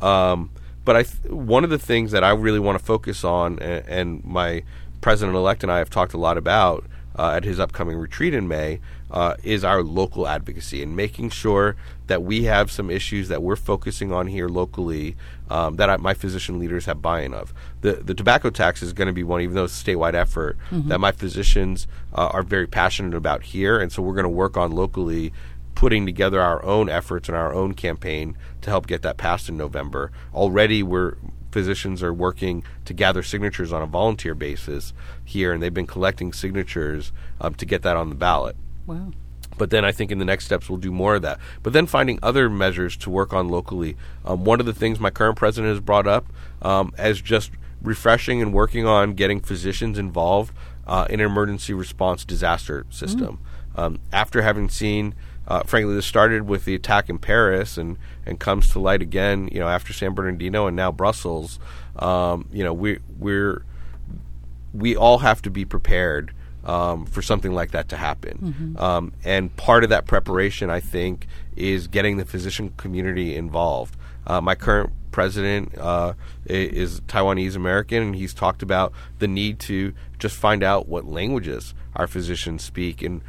Um, 0.00 0.50
but 0.84 0.94
I 0.94 1.02
th- 1.02 1.24
one 1.24 1.64
of 1.64 1.70
the 1.70 1.78
things 1.78 2.12
that 2.12 2.22
I 2.22 2.30
really 2.30 2.60
want 2.60 2.78
to 2.78 2.84
focus 2.84 3.24
on, 3.24 3.58
and, 3.58 3.88
and 3.88 4.24
my 4.24 4.62
president 5.00 5.36
elect 5.36 5.62
and 5.62 5.72
I 5.72 5.78
have 5.78 5.90
talked 5.90 6.14
a 6.14 6.18
lot 6.18 6.36
about 6.36 6.84
uh, 7.18 7.32
at 7.32 7.44
his 7.44 7.58
upcoming 7.58 7.98
retreat 7.98 8.34
in 8.34 8.46
May 8.46 8.80
uh, 9.10 9.34
is 9.42 9.64
our 9.64 9.82
local 9.82 10.28
advocacy 10.28 10.82
and 10.82 10.94
making 10.94 11.30
sure 11.30 11.76
that 12.06 12.22
we 12.22 12.44
have 12.44 12.70
some 12.70 12.88
issues 12.90 13.28
that 13.28 13.42
we're 13.42 13.56
focusing 13.56 14.12
on 14.12 14.28
here 14.28 14.48
locally 14.48 15.16
um, 15.48 15.76
that 15.76 15.90
I, 15.90 15.96
my 15.96 16.14
physician 16.14 16.58
leaders 16.58 16.86
have 16.86 17.02
buy-in 17.02 17.34
of. 17.34 17.52
The 17.80 17.94
the 17.94 18.14
tobacco 18.14 18.50
tax 18.50 18.82
is 18.82 18.92
going 18.92 19.06
to 19.06 19.12
be 19.12 19.24
one, 19.24 19.40
even 19.40 19.54
though 19.54 19.64
it's 19.64 19.80
a 19.80 19.84
statewide 19.84 20.14
effort, 20.14 20.56
mm-hmm. 20.70 20.88
that 20.88 21.00
my 21.00 21.12
physicians 21.12 21.86
uh, 22.14 22.28
are 22.28 22.42
very 22.42 22.66
passionate 22.66 23.14
about 23.14 23.42
here, 23.42 23.80
and 23.80 23.90
so 23.90 24.02
we're 24.02 24.14
going 24.14 24.24
to 24.24 24.28
work 24.28 24.56
on 24.56 24.72
locally 24.72 25.32
putting 25.74 26.04
together 26.04 26.40
our 26.40 26.64
own 26.64 26.88
efforts 26.88 27.28
and 27.28 27.36
our 27.36 27.54
own 27.54 27.74
campaign 27.74 28.36
to 28.60 28.70
help 28.70 28.86
get 28.86 29.02
that 29.02 29.16
passed 29.16 29.48
in 29.48 29.56
November. 29.56 30.12
Already, 30.34 30.82
we're 30.82 31.16
physicians 31.50 32.02
are 32.02 32.12
working 32.12 32.64
to 32.84 32.94
gather 32.94 33.22
signatures 33.22 33.72
on 33.72 33.82
a 33.82 33.86
volunteer 33.86 34.34
basis 34.34 34.92
here, 35.24 35.52
and 35.52 35.62
they've 35.62 35.74
been 35.74 35.86
collecting 35.86 36.32
signatures 36.32 37.12
um, 37.40 37.54
to 37.54 37.66
get 37.66 37.82
that 37.82 37.96
on 37.96 38.08
the 38.08 38.14
ballot. 38.14 38.56
Wow. 38.86 39.12
But 39.58 39.70
then 39.70 39.84
I 39.84 39.92
think 39.92 40.10
in 40.10 40.18
the 40.18 40.24
next 40.24 40.46
steps 40.46 40.70
we'll 40.70 40.78
do 40.78 40.92
more 40.92 41.16
of 41.16 41.22
that. 41.22 41.38
But 41.62 41.72
then 41.72 41.86
finding 41.86 42.18
other 42.22 42.48
measures 42.48 42.96
to 42.98 43.10
work 43.10 43.32
on 43.32 43.48
locally. 43.48 43.96
Um, 44.24 44.44
one 44.44 44.60
of 44.60 44.66
the 44.66 44.72
things 44.72 44.98
my 44.98 45.10
current 45.10 45.36
president 45.36 45.70
has 45.70 45.80
brought 45.80 46.06
up 46.06 46.26
um, 46.62 46.94
as 46.96 47.20
just 47.20 47.50
refreshing 47.82 48.40
and 48.40 48.54
working 48.54 48.86
on 48.86 49.14
getting 49.14 49.40
physicians 49.40 49.98
involved 49.98 50.54
uh, 50.86 51.06
in 51.10 51.20
an 51.20 51.26
emergency 51.26 51.74
response 51.74 52.24
disaster 52.24 52.86
system. 52.90 53.38
Mm. 53.76 53.78
Um, 53.78 53.98
after 54.12 54.42
having 54.42 54.68
seen 54.68 55.14
uh, 55.50 55.64
frankly, 55.64 55.94
this 55.94 56.06
started 56.06 56.46
with 56.46 56.64
the 56.64 56.76
attack 56.76 57.10
in 57.10 57.18
Paris 57.18 57.76
and, 57.76 57.98
and 58.24 58.38
comes 58.38 58.70
to 58.70 58.78
light 58.78 59.02
again, 59.02 59.48
you 59.50 59.58
know, 59.58 59.66
after 59.66 59.92
San 59.92 60.14
Bernardino 60.14 60.68
and 60.68 60.76
now 60.76 60.92
Brussels. 60.92 61.58
Um, 61.96 62.48
you 62.52 62.62
know, 62.62 62.72
we 62.72 63.00
we're 63.18 63.64
we 64.72 64.94
all 64.94 65.18
have 65.18 65.42
to 65.42 65.50
be 65.50 65.64
prepared 65.64 66.32
um, 66.64 67.04
for 67.04 67.20
something 67.20 67.52
like 67.52 67.72
that 67.72 67.88
to 67.88 67.96
happen. 67.96 68.38
Mm-hmm. 68.38 68.80
Um, 68.80 69.12
and 69.24 69.54
part 69.56 69.82
of 69.82 69.90
that 69.90 70.06
preparation, 70.06 70.70
I 70.70 70.78
think, 70.78 71.26
is 71.56 71.88
getting 71.88 72.16
the 72.16 72.24
physician 72.24 72.72
community 72.76 73.34
involved. 73.34 73.96
Uh, 74.28 74.40
my 74.40 74.54
current 74.54 74.92
president 75.10 75.76
uh, 75.76 76.12
is 76.46 77.00
Taiwanese 77.02 77.56
American, 77.56 78.04
and 78.04 78.14
he's 78.14 78.32
talked 78.32 78.62
about 78.62 78.92
the 79.18 79.26
need 79.26 79.58
to 79.60 79.94
just 80.20 80.36
find 80.36 80.62
out 80.62 80.86
what 80.86 81.06
languages 81.06 81.74
our 81.96 82.06
physicians 82.06 82.62
speak 82.62 83.02
and 83.02 83.22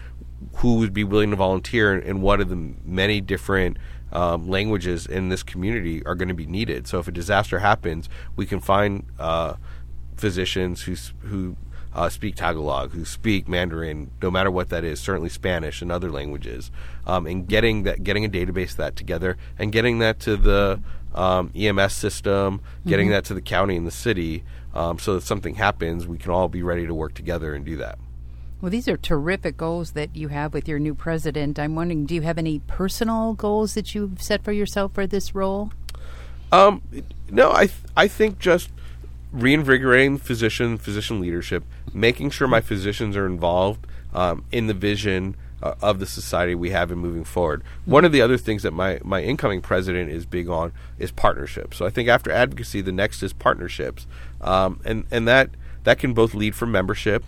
who 0.61 0.75
would 0.75 0.93
be 0.93 1.03
willing 1.03 1.31
to 1.31 1.35
volunteer 1.35 1.97
and 1.97 2.21
what 2.21 2.39
are 2.39 2.43
the 2.43 2.73
many 2.85 3.19
different 3.19 3.77
um, 4.11 4.47
languages 4.47 5.07
in 5.07 5.29
this 5.29 5.41
community 5.41 6.05
are 6.05 6.13
going 6.13 6.27
to 6.27 6.35
be 6.35 6.45
needed. 6.45 6.87
So 6.87 6.99
if 6.99 7.07
a 7.07 7.11
disaster 7.11 7.59
happens, 7.59 8.07
we 8.35 8.45
can 8.45 8.59
find 8.59 9.05
uh, 9.17 9.55
physicians 10.17 10.83
who 10.83 10.95
who 11.27 11.57
uh, 11.93 12.09
speak 12.09 12.35
Tagalog, 12.35 12.91
who 12.91 13.05
speak 13.05 13.47
Mandarin, 13.47 14.11
no 14.21 14.29
matter 14.29 14.51
what 14.51 14.69
that 14.69 14.83
is, 14.83 14.99
certainly 14.99 15.29
Spanish 15.29 15.81
and 15.81 15.91
other 15.91 16.11
languages, 16.11 16.69
um, 17.07 17.25
and 17.25 17.47
getting 17.47 17.83
that, 17.83 18.03
getting 18.03 18.23
a 18.23 18.29
database 18.29 18.75
that 18.75 18.95
together, 18.95 19.37
and 19.57 19.71
getting 19.71 19.97
that 19.97 20.19
to 20.19 20.37
the 20.37 20.79
um, 21.15 21.51
EMS 21.55 21.93
system, 21.93 22.61
getting 22.85 23.07
mm-hmm. 23.07 23.13
that 23.13 23.25
to 23.25 23.33
the 23.33 23.41
county 23.41 23.75
and 23.75 23.87
the 23.87 23.91
city, 23.91 24.43
um, 24.75 24.99
so 24.99 25.15
that 25.15 25.23
something 25.23 25.55
happens, 25.55 26.07
we 26.07 26.17
can 26.17 26.31
all 26.31 26.47
be 26.47 26.61
ready 26.61 26.85
to 26.85 26.93
work 26.93 27.13
together 27.13 27.53
and 27.53 27.65
do 27.65 27.75
that. 27.77 27.97
Well, 28.61 28.69
these 28.69 28.87
are 28.87 28.95
terrific 28.95 29.57
goals 29.57 29.93
that 29.93 30.15
you 30.15 30.27
have 30.27 30.53
with 30.53 30.67
your 30.67 30.77
new 30.77 30.93
president. 30.93 31.57
I'm 31.57 31.73
wondering, 31.73 32.05
do 32.05 32.13
you 32.13 32.21
have 32.21 32.37
any 32.37 32.59
personal 32.59 33.33
goals 33.33 33.73
that 33.73 33.95
you've 33.95 34.21
set 34.21 34.43
for 34.43 34.51
yourself 34.51 34.93
for 34.93 35.07
this 35.07 35.33
role? 35.33 35.71
Um, 36.51 36.83
no, 37.29 37.51
I 37.51 37.65
th- 37.65 37.79
I 37.97 38.07
think 38.07 38.37
just 38.37 38.69
reinvigorating 39.31 40.19
physician 40.19 40.77
physician 40.77 41.19
leadership, 41.19 41.63
making 41.91 42.29
sure 42.29 42.47
my 42.47 42.61
physicians 42.61 43.15
are 43.15 43.25
involved 43.25 43.87
um, 44.13 44.43
in 44.51 44.67
the 44.67 44.73
vision 44.75 45.35
uh, 45.63 45.73
of 45.81 45.99
the 45.99 46.05
society 46.05 46.53
we 46.53 46.69
have 46.69 46.91
in 46.91 46.99
moving 46.99 47.23
forward. 47.23 47.63
Mm-hmm. 47.63 47.91
One 47.91 48.05
of 48.05 48.11
the 48.11 48.21
other 48.21 48.37
things 48.37 48.61
that 48.61 48.73
my 48.73 48.99
my 49.03 49.23
incoming 49.23 49.61
president 49.61 50.11
is 50.11 50.27
big 50.27 50.49
on 50.49 50.71
is 50.99 51.09
partnerships. 51.09 51.77
So 51.77 51.87
I 51.87 51.89
think 51.89 52.09
after 52.09 52.29
advocacy, 52.29 52.81
the 52.81 52.91
next 52.91 53.23
is 53.23 53.33
partnerships, 53.33 54.05
um, 54.41 54.81
and 54.85 55.05
and 55.09 55.27
that 55.27 55.49
that 55.83 55.97
can 55.97 56.13
both 56.13 56.35
lead 56.35 56.53
from 56.53 56.71
membership 56.71 57.23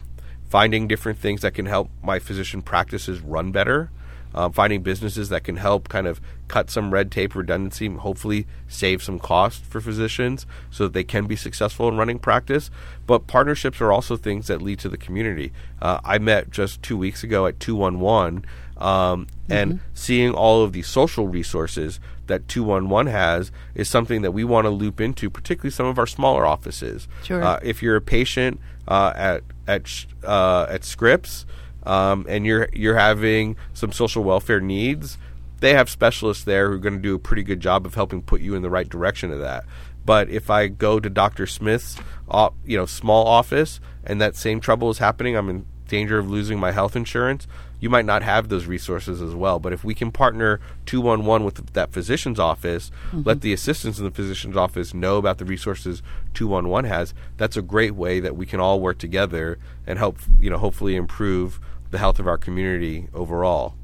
finding 0.53 0.87
different 0.87 1.17
things 1.17 1.41
that 1.41 1.55
can 1.55 1.65
help 1.65 1.89
my 2.03 2.19
physician 2.19 2.61
practices 2.61 3.19
run 3.21 3.51
better, 3.51 3.89
um, 4.35 4.51
finding 4.51 4.83
businesses 4.83 5.29
that 5.29 5.43
can 5.43 5.55
help 5.55 5.89
kind 5.89 6.05
of 6.05 6.21
cut 6.47 6.69
some 6.69 6.93
red 6.93 7.09
tape 7.09 7.33
redundancy, 7.33 7.87
and 7.87 8.01
hopefully 8.01 8.45
save 8.67 9.01
some 9.01 9.17
cost 9.17 9.65
for 9.65 9.81
physicians 9.81 10.45
so 10.69 10.83
that 10.83 10.93
they 10.93 11.03
can 11.03 11.25
be 11.25 11.35
successful 11.35 11.87
in 11.87 11.97
running 11.97 12.19
practice. 12.19 12.69
But 13.07 13.25
partnerships 13.25 13.81
are 13.81 13.91
also 13.91 14.15
things 14.15 14.45
that 14.45 14.61
lead 14.61 14.77
to 14.81 14.89
the 14.89 14.97
community. 14.97 15.51
Uh, 15.81 15.99
I 16.05 16.19
met 16.19 16.51
just 16.51 16.83
two 16.83 16.97
weeks 16.97 17.23
ago 17.23 17.47
at 17.47 17.59
211. 17.59 18.45
Um, 18.77 19.25
mm-hmm. 19.25 19.51
And 19.51 19.79
seeing 19.95 20.35
all 20.35 20.63
of 20.63 20.71
the 20.73 20.83
social 20.83 21.27
resources 21.27 21.99
that 22.27 22.47
211 22.47 23.11
has 23.11 23.51
is 23.73 23.89
something 23.89 24.21
that 24.21 24.33
we 24.33 24.43
want 24.43 24.65
to 24.65 24.69
loop 24.69 25.01
into, 25.01 25.31
particularly 25.31 25.71
some 25.71 25.87
of 25.87 25.97
our 25.97 26.07
smaller 26.07 26.45
offices. 26.45 27.07
Sure. 27.23 27.43
Uh, 27.43 27.59
if 27.63 27.81
you're 27.81 27.95
a 27.95 28.01
patient 28.01 28.59
uh, 28.87 29.13
at 29.15 29.43
at 29.67 30.05
uh, 30.23 30.65
at 30.69 30.83
Scripps 30.83 31.45
um, 31.85 32.25
and 32.27 32.45
you're 32.45 32.69
you're 32.73 32.97
having 32.97 33.55
some 33.73 33.91
social 33.91 34.23
welfare 34.23 34.61
needs, 34.61 35.17
they 35.59 35.73
have 35.73 35.89
specialists 35.89 36.43
there 36.43 36.69
who 36.69 36.75
are 36.75 36.79
going 36.79 36.95
to 36.95 37.01
do 37.01 37.15
a 37.15 37.19
pretty 37.19 37.43
good 37.43 37.59
job 37.59 37.85
of 37.85 37.95
helping 37.95 38.21
put 38.21 38.41
you 38.41 38.55
in 38.55 38.61
the 38.61 38.69
right 38.69 38.87
direction 38.87 39.31
of 39.31 39.39
that. 39.39 39.65
But 40.05 40.29
if 40.29 40.49
I 40.49 40.67
go 40.67 40.99
to 40.99 41.09
Dr. 41.09 41.47
Smith's, 41.47 41.97
uh, 42.29 42.49
you 42.65 42.77
know, 42.77 42.85
small 42.85 43.25
office, 43.25 43.79
and 44.03 44.19
that 44.19 44.35
same 44.35 44.59
trouble 44.59 44.89
is 44.89 44.97
happening, 44.97 45.37
I'm 45.37 45.49
in 45.49 45.65
danger 45.87 46.17
of 46.17 46.29
losing 46.29 46.59
my 46.59 46.71
health 46.71 46.95
insurance 46.95 47.47
you 47.83 47.89
might 47.89 48.05
not 48.05 48.23
have 48.23 48.47
those 48.47 48.65
resources 48.65 49.21
as 49.21 49.35
well. 49.35 49.59
But 49.59 49.73
if 49.73 49.83
we 49.83 49.93
can 49.93 50.09
partner 50.09 50.61
211 50.85 51.43
with 51.43 51.73
that 51.73 51.91
physician's 51.91 52.39
office, 52.39 52.91
mm-hmm. 53.07 53.23
let 53.25 53.41
the 53.41 53.51
assistants 53.51 53.99
in 53.99 54.05
the 54.05 54.11
physician's 54.11 54.55
office 54.55 54.93
know 54.93 55.17
about 55.17 55.37
the 55.37 55.43
resources 55.43 56.01
211 56.33 56.89
has, 56.89 57.13
that's 57.35 57.57
a 57.57 57.61
great 57.61 57.93
way 57.93 58.21
that 58.21 58.37
we 58.37 58.45
can 58.45 58.61
all 58.61 58.79
work 58.79 58.99
together 58.99 59.59
and 59.85 59.99
help, 59.99 60.17
you 60.39 60.49
know, 60.49 60.57
hopefully 60.57 60.95
improve 60.95 61.59
the 61.91 61.97
health 61.97 62.19
of 62.19 62.25
our 62.25 62.37
community 62.37 63.09
overall. 63.13 63.75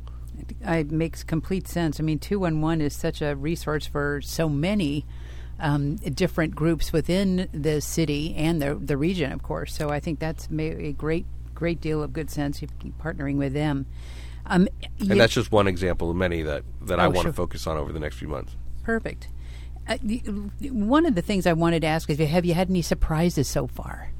It 0.61 0.91
makes 0.91 1.25
complete 1.25 1.67
sense. 1.67 1.99
I 1.99 2.03
mean, 2.03 2.19
211 2.19 2.79
is 2.79 2.95
such 2.95 3.21
a 3.21 3.35
resource 3.35 3.85
for 3.85 4.21
so 4.23 4.47
many 4.47 5.05
um, 5.59 5.97
different 5.97 6.55
groups 6.55 6.93
within 6.93 7.49
the 7.51 7.81
city 7.81 8.33
and 8.37 8.61
the, 8.61 8.75
the 8.75 8.95
region, 8.95 9.33
of 9.33 9.43
course. 9.43 9.73
So 9.73 9.89
I 9.89 9.99
think 9.99 10.19
that's 10.19 10.47
a 10.57 10.93
great 10.93 11.25
great 11.60 11.82
deal 11.82 12.01
of 12.01 12.14
good 12.14 12.32
sense. 12.32 12.62
You 12.62 12.70
keep 12.80 12.97
partnering 12.97 13.36
with 13.36 13.53
them. 13.53 13.86
Um, 14.45 14.68
and 14.99 15.20
that's 15.20 15.34
just 15.34 15.51
one 15.51 15.68
example 15.68 16.10
of 16.10 16.16
many 16.16 16.41
that, 16.43 16.64
that 16.84 16.99
oh, 16.99 17.03
I 17.03 17.07
want 17.07 17.24
sure. 17.24 17.32
to 17.32 17.36
focus 17.36 17.68
on 17.68 17.78
over 17.78 17.91
the 17.91 17.99
next 17.99 18.16
few 18.16 18.30
months. 18.30 18.55
Perfect. 18.84 19.28
Uh, 19.88 19.97
one 20.72 21.05
of 21.05 21.16
the 21.16 21.22
things 21.22 21.45
I 21.45 21.53
wanted 21.53 21.82
to 21.82 21.88
ask 21.88 22.10
is 22.10 22.18
have 22.18 22.45
you 22.45 22.53
had 22.53 22.70
any 22.70 22.82
surprises 22.82 23.47
so 23.47 23.68
far? 23.68 24.12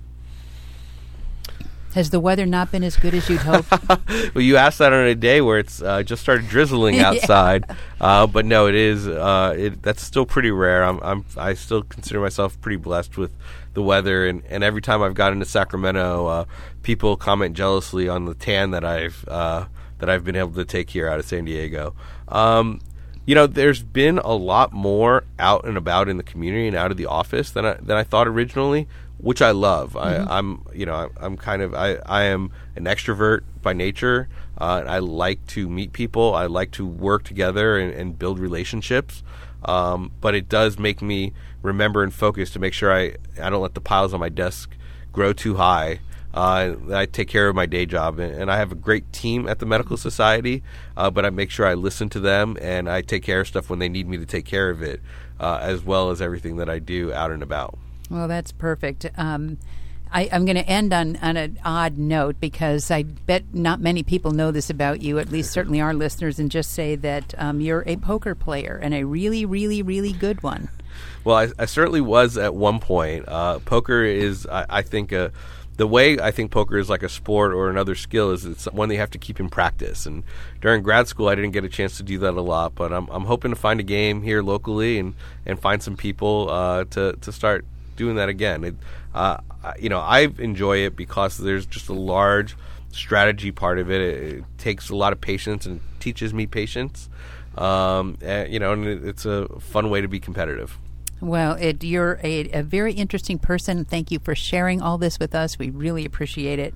Has 1.94 2.12
the 2.12 2.20
weather 2.20 2.46
not 2.46 2.72
been 2.72 2.84
as 2.84 2.96
good 2.96 3.16
as 3.16 3.28
you'd 3.30 3.40
hoped? 3.40 3.72
well, 4.36 4.44
you 4.44 4.58
asked 4.58 4.78
that 4.78 4.94
on 4.94 5.06
a 5.06 5.16
day 5.16 5.42
where 5.42 5.58
it's 5.58 5.82
uh, 5.82 6.04
just 6.04 6.22
started 6.22 6.48
drizzling 6.48 7.00
outside, 7.00 7.66
yeah. 7.68 7.76
uh, 8.00 8.28
but 8.28 8.46
no, 8.46 8.68
it 8.68 8.76
is. 8.76 9.08
Uh, 9.08 9.56
it, 9.58 9.82
that's 9.82 10.04
still 10.04 10.26
pretty 10.26 10.52
rare. 10.52 10.84
I'm, 10.84 11.00
I'm, 11.02 11.26
I 11.36 11.56
still 11.56 11.82
consider 11.82 12.20
myself 12.20 12.60
pretty 12.62 12.78
blessed 12.78 13.18
with 13.18 13.32
the 13.74 13.82
weather, 13.82 14.28
and, 14.28 14.44
and 14.50 14.64
every 14.64 14.82
time 14.82 15.02
I've 15.02 15.16
gotten 15.16 15.40
to 15.40 15.46
Sacramento, 15.46 16.28
uh, 16.28 16.46
people 16.84 17.18
comment 17.18 17.56
jealously 17.56 18.08
on 18.08 18.26
the 18.26 18.36
tan 18.36 18.72
that 18.72 18.86
I've 18.86 19.28
uh, 19.28 19.66
that 19.98 20.10
I've 20.10 20.24
been 20.24 20.36
able 20.36 20.54
to 20.54 20.66
take 20.66 20.92
here 20.92 21.08
out 21.08 21.18
of 21.18 21.26
San 21.26 21.46
Diego. 21.46 21.96
Um, 22.28 22.82
you 23.26 23.36
know, 23.36 23.48
there's 23.48 23.84
been 23.84 24.18
a 24.20 24.34
lot 24.34 24.74
more 24.74 25.24
out 25.38 25.66
and 25.66 25.78
about 25.78 26.10
in 26.10 26.18
the 26.18 26.24
community 26.24 26.68
and 26.68 26.76
out 26.76 26.90
of 26.92 26.98
the 26.98 27.06
office 27.06 27.52
than 27.52 27.66
I, 27.66 27.74
than 27.76 27.96
I 27.96 28.04
thought 28.04 28.28
originally 28.28 28.88
which 29.20 29.42
I 29.42 29.52
love. 29.52 29.94
Mm-hmm. 29.94 30.30
I, 30.30 30.38
am 30.38 30.66
you 30.74 30.86
know, 30.86 31.10
I'm 31.18 31.38
kind 31.38 31.62
of, 31.62 31.74
I, 31.74 31.96
I 32.06 32.24
am 32.24 32.52
an 32.76 32.86
extrovert 32.86 33.42
by 33.62 33.74
nature. 33.74 34.30
Uh, 34.58 34.84
I 34.86 35.00
like 35.00 35.46
to 35.48 35.70
meet 35.70 35.94
people. 35.94 36.34
I 36.34 36.46
like 36.46 36.72
to 36.72 36.86
work 36.86 37.24
together 37.24 37.78
and, 37.78 37.94
and 37.94 38.18
build 38.18 38.40
relationships. 38.40 39.24
Um, 39.64 40.12
but 40.22 40.36
it 40.36 40.48
does 40.48 40.80
make 40.80 41.02
me 41.02 41.34
remember 41.62 42.02
and 42.02 42.14
focus 42.14 42.50
to 42.52 42.60
make 42.60 42.74
sure 42.74 42.94
I, 42.94 43.16
I 43.42 43.50
don't 43.50 43.62
let 43.62 43.74
the 43.74 43.82
piles 43.82 44.14
on 44.14 44.20
my 44.20 44.30
desk 44.30 44.76
grow 45.12 45.34
too 45.34 45.56
high. 45.56 46.00
Uh, 46.34 46.76
I 46.94 47.06
take 47.08 47.28
care 47.28 47.50
of 47.50 47.56
my 47.56 47.66
day 47.66 47.88
job, 47.88 48.20
and, 48.20 48.34
and, 48.34 48.52
I 48.52 48.58
have 48.58 48.72
a 48.72 48.76
great 48.76 49.12
team 49.12 49.50
at 49.50 49.58
the 49.58 49.66
Medical 49.66 49.98
Society. 49.98 50.62
Uh, 50.96 51.10
but 51.10 51.26
I 51.26 51.32
make 51.32 51.50
sure 51.50 51.66
I 51.66 51.74
listen 51.74 52.08
to 52.10 52.20
them 52.20 52.56
and 52.62 52.88
I 52.88 53.02
take 53.02 53.24
care 53.24 53.42
of 53.42 53.48
stuff 53.48 53.68
when 53.68 53.80
they 53.80 53.90
need 53.90 54.08
me 54.08 54.18
to 54.18 54.28
take 54.28 54.46
care 54.46 54.70
of 54.70 54.84
it, 54.84 55.02
uh, 55.40 55.58
as 55.60 55.84
well 55.84 56.12
as 56.12 56.22
everything 56.22 56.58
that 56.58 56.70
I 56.70 56.78
do 56.78 57.12
out 57.12 57.32
and 57.32 57.42
about. 57.42 57.80
Well, 58.10 58.28
that's 58.28 58.52
perfect. 58.52 59.06
Um, 59.18 59.58
I, 60.12 60.24
am 60.24 60.46
going 60.46 60.56
to 60.56 60.68
end 60.68 60.92
on, 60.92 61.18
on 61.18 61.38
an 61.38 61.60
odd 61.64 61.98
note 61.98 62.40
because 62.40 62.90
I 62.90 63.04
bet 63.04 63.54
not 63.54 63.80
many 63.80 64.02
people 64.02 64.32
know 64.32 64.52
this 64.52 64.70
about 64.70 65.02
you, 65.02 65.20
at 65.20 65.32
least 65.32 65.52
certainly 65.52 65.82
our 65.82 65.94
listeners, 65.94 66.40
and 66.40 66.50
just 66.50 66.72
say 66.72 66.96
that 66.96 67.36
um, 67.38 67.62
you're 67.62 67.84
a 67.86 67.98
poker 67.98 68.34
player 68.34 68.80
and 68.82 68.94
a 68.94 69.04
really, 69.04 69.46
really, 69.46 69.84
really 69.84 70.14
good 70.14 70.42
one. 70.42 70.70
Well, 71.24 71.36
I, 71.36 71.50
I 71.60 71.66
certainly 71.66 72.02
was 72.02 72.38
at 72.38 72.56
one 72.56 72.80
point. 72.80 73.26
Uh, 73.28 73.60
poker 73.60 74.04
is, 74.04 74.48
I, 74.48 74.66
I 74.70 74.82
think, 74.82 75.12
a 75.12 75.32
the 75.80 75.88
way 75.88 76.20
I 76.20 76.32
think 76.32 76.52
poker 76.52 76.78
is 76.78 76.90
like 76.90 77.04
a 77.04 77.10
sport 77.10 77.54
or 77.54 77.70
another 77.70 77.96
skill 77.96 78.32
is 78.32 78.44
it's 78.44 78.66
one 78.66 78.90
that 78.90 78.96
you 78.96 79.00
have 79.00 79.12
to 79.12 79.18
keep 79.18 79.40
in 79.40 79.48
practice. 79.48 80.06
And 80.06 80.24
during 80.60 80.84
grad 80.84 81.08
school, 81.08 81.30
I 81.30 81.36
didn't 81.36 81.52
get 81.52 81.64
a 81.64 81.70
chance 81.70 81.96
to 81.98 82.04
do 82.04 82.20
that 82.20 82.34
a 82.34 82.42
lot, 82.42 82.76
but 82.76 82.92
I'm, 82.92 83.08
I'm 83.08 83.24
hoping 83.24 83.52
to 83.52 83.56
find 83.56 83.80
a 83.80 83.84
game 83.84 84.22
here 84.22 84.44
locally 84.44 85.00
and, 85.00 85.16
and 85.46 85.58
find 85.58 85.82
some 85.82 85.96
people 85.96 86.50
uh, 86.50 86.84
to, 86.84 87.14
to 87.22 87.32
start 87.32 87.66
doing 88.00 88.16
that 88.16 88.30
again. 88.30 88.64
It, 88.64 88.76
uh, 89.14 89.38
you 89.78 89.90
know, 89.90 90.00
I 90.00 90.22
enjoy 90.40 90.78
it 90.86 90.96
because 90.96 91.38
there's 91.38 91.68
just 91.68 91.90
a 91.90 91.94
large 91.94 92.56
strategy 92.92 93.52
part 93.52 93.78
of 93.78 93.92
it. 93.92 94.02
It, 94.02 94.38
it 94.38 94.44
takes 94.58 94.90
a 94.90 94.96
lot 94.96 95.14
of 95.14 95.22
patience 95.22 95.68
and 95.68 95.82
teaches 96.00 96.34
me 96.34 96.48
patience. 96.48 97.10
Um, 97.58 98.18
and, 98.22 98.52
you 98.52 98.60
know, 98.60 98.74
and 98.74 98.88
it's 98.88 99.26
a 99.26 99.48
fun 99.60 99.90
way 99.90 100.02
to 100.02 100.08
be 100.08 100.20
competitive. 100.20 100.78
Well, 101.22 101.54
it, 101.60 101.84
you're 101.84 102.20
a, 102.24 102.50
a 102.52 102.64
very 102.64 102.94
interesting 102.94 103.38
person. 103.38 103.84
Thank 103.84 104.10
you 104.10 104.20
for 104.20 104.34
sharing 104.34 104.82
all 104.82 104.98
this 104.98 105.20
with 105.20 105.36
us. 105.36 105.60
We 105.60 105.70
really 105.70 106.06
appreciate 106.06 106.60
it. 106.60 106.74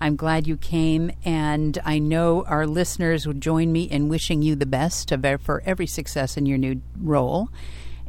I'm 0.00 0.14
glad 0.14 0.46
you 0.46 0.56
came, 0.56 1.10
and 1.24 1.76
I 1.84 1.98
know 1.98 2.44
our 2.44 2.68
listeners 2.68 3.26
would 3.26 3.40
join 3.40 3.72
me 3.72 3.82
in 3.82 4.08
wishing 4.08 4.42
you 4.42 4.54
the 4.54 4.66
best 4.66 5.12
for 5.40 5.62
every 5.66 5.86
success 5.86 6.36
in 6.36 6.46
your 6.46 6.58
new 6.58 6.82
role. 7.00 7.48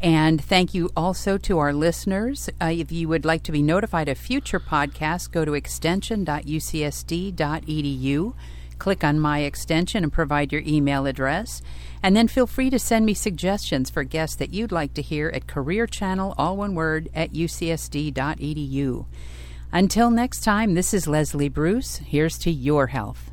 And 0.02 0.42
thank 0.42 0.74
you 0.74 0.90
also 0.96 1.38
to 1.40 1.60
our 1.60 1.74
listeners. 1.74 2.50
Uh, 2.62 2.68
if 2.68 2.90
you 2.92 3.10
would 3.10 3.26
like 3.26 3.44
to 3.44 3.52
be 3.52 3.62
notified 3.62 4.08
of 4.08 4.18
future 4.18 4.60
podcasts, 4.60 5.30
go 5.30 5.44
to 5.44 5.54
extension.ucsd.edu, 5.54 8.34
click 8.78 9.04
on 9.04 9.20
My 9.20 9.40
Extension, 9.40 10.04
and 10.04 10.14
provide 10.14 10.54
your 10.54 10.64
email 10.66 11.06
address. 11.06 11.62
And 12.02 12.16
then 12.16 12.30
feel 12.30 12.48
free 12.48 12.70
to 12.70 12.80
send 12.80 13.06
me 13.06 13.14
suggestions 13.14 13.90
for 13.90 14.06
guests 14.06 14.38
that 14.38 14.54
you'd 14.54 14.72
like 14.72 14.94
to 14.94 15.02
hear 15.02 15.30
at 15.34 15.48
Career 15.48 15.86
Channel, 15.86 16.34
all 16.38 16.56
one 16.56 16.76
word, 16.76 17.10
at 17.14 17.34
ucsd.edu. 17.34 19.06
Until 19.72 20.10
next 20.10 20.44
time, 20.46 20.74
this 20.76 20.94
is 20.94 21.08
Leslie 21.08 21.50
Bruce. 21.50 21.98
Here's 21.98 22.38
to 22.40 22.50
your 22.50 22.88
health. 22.88 23.29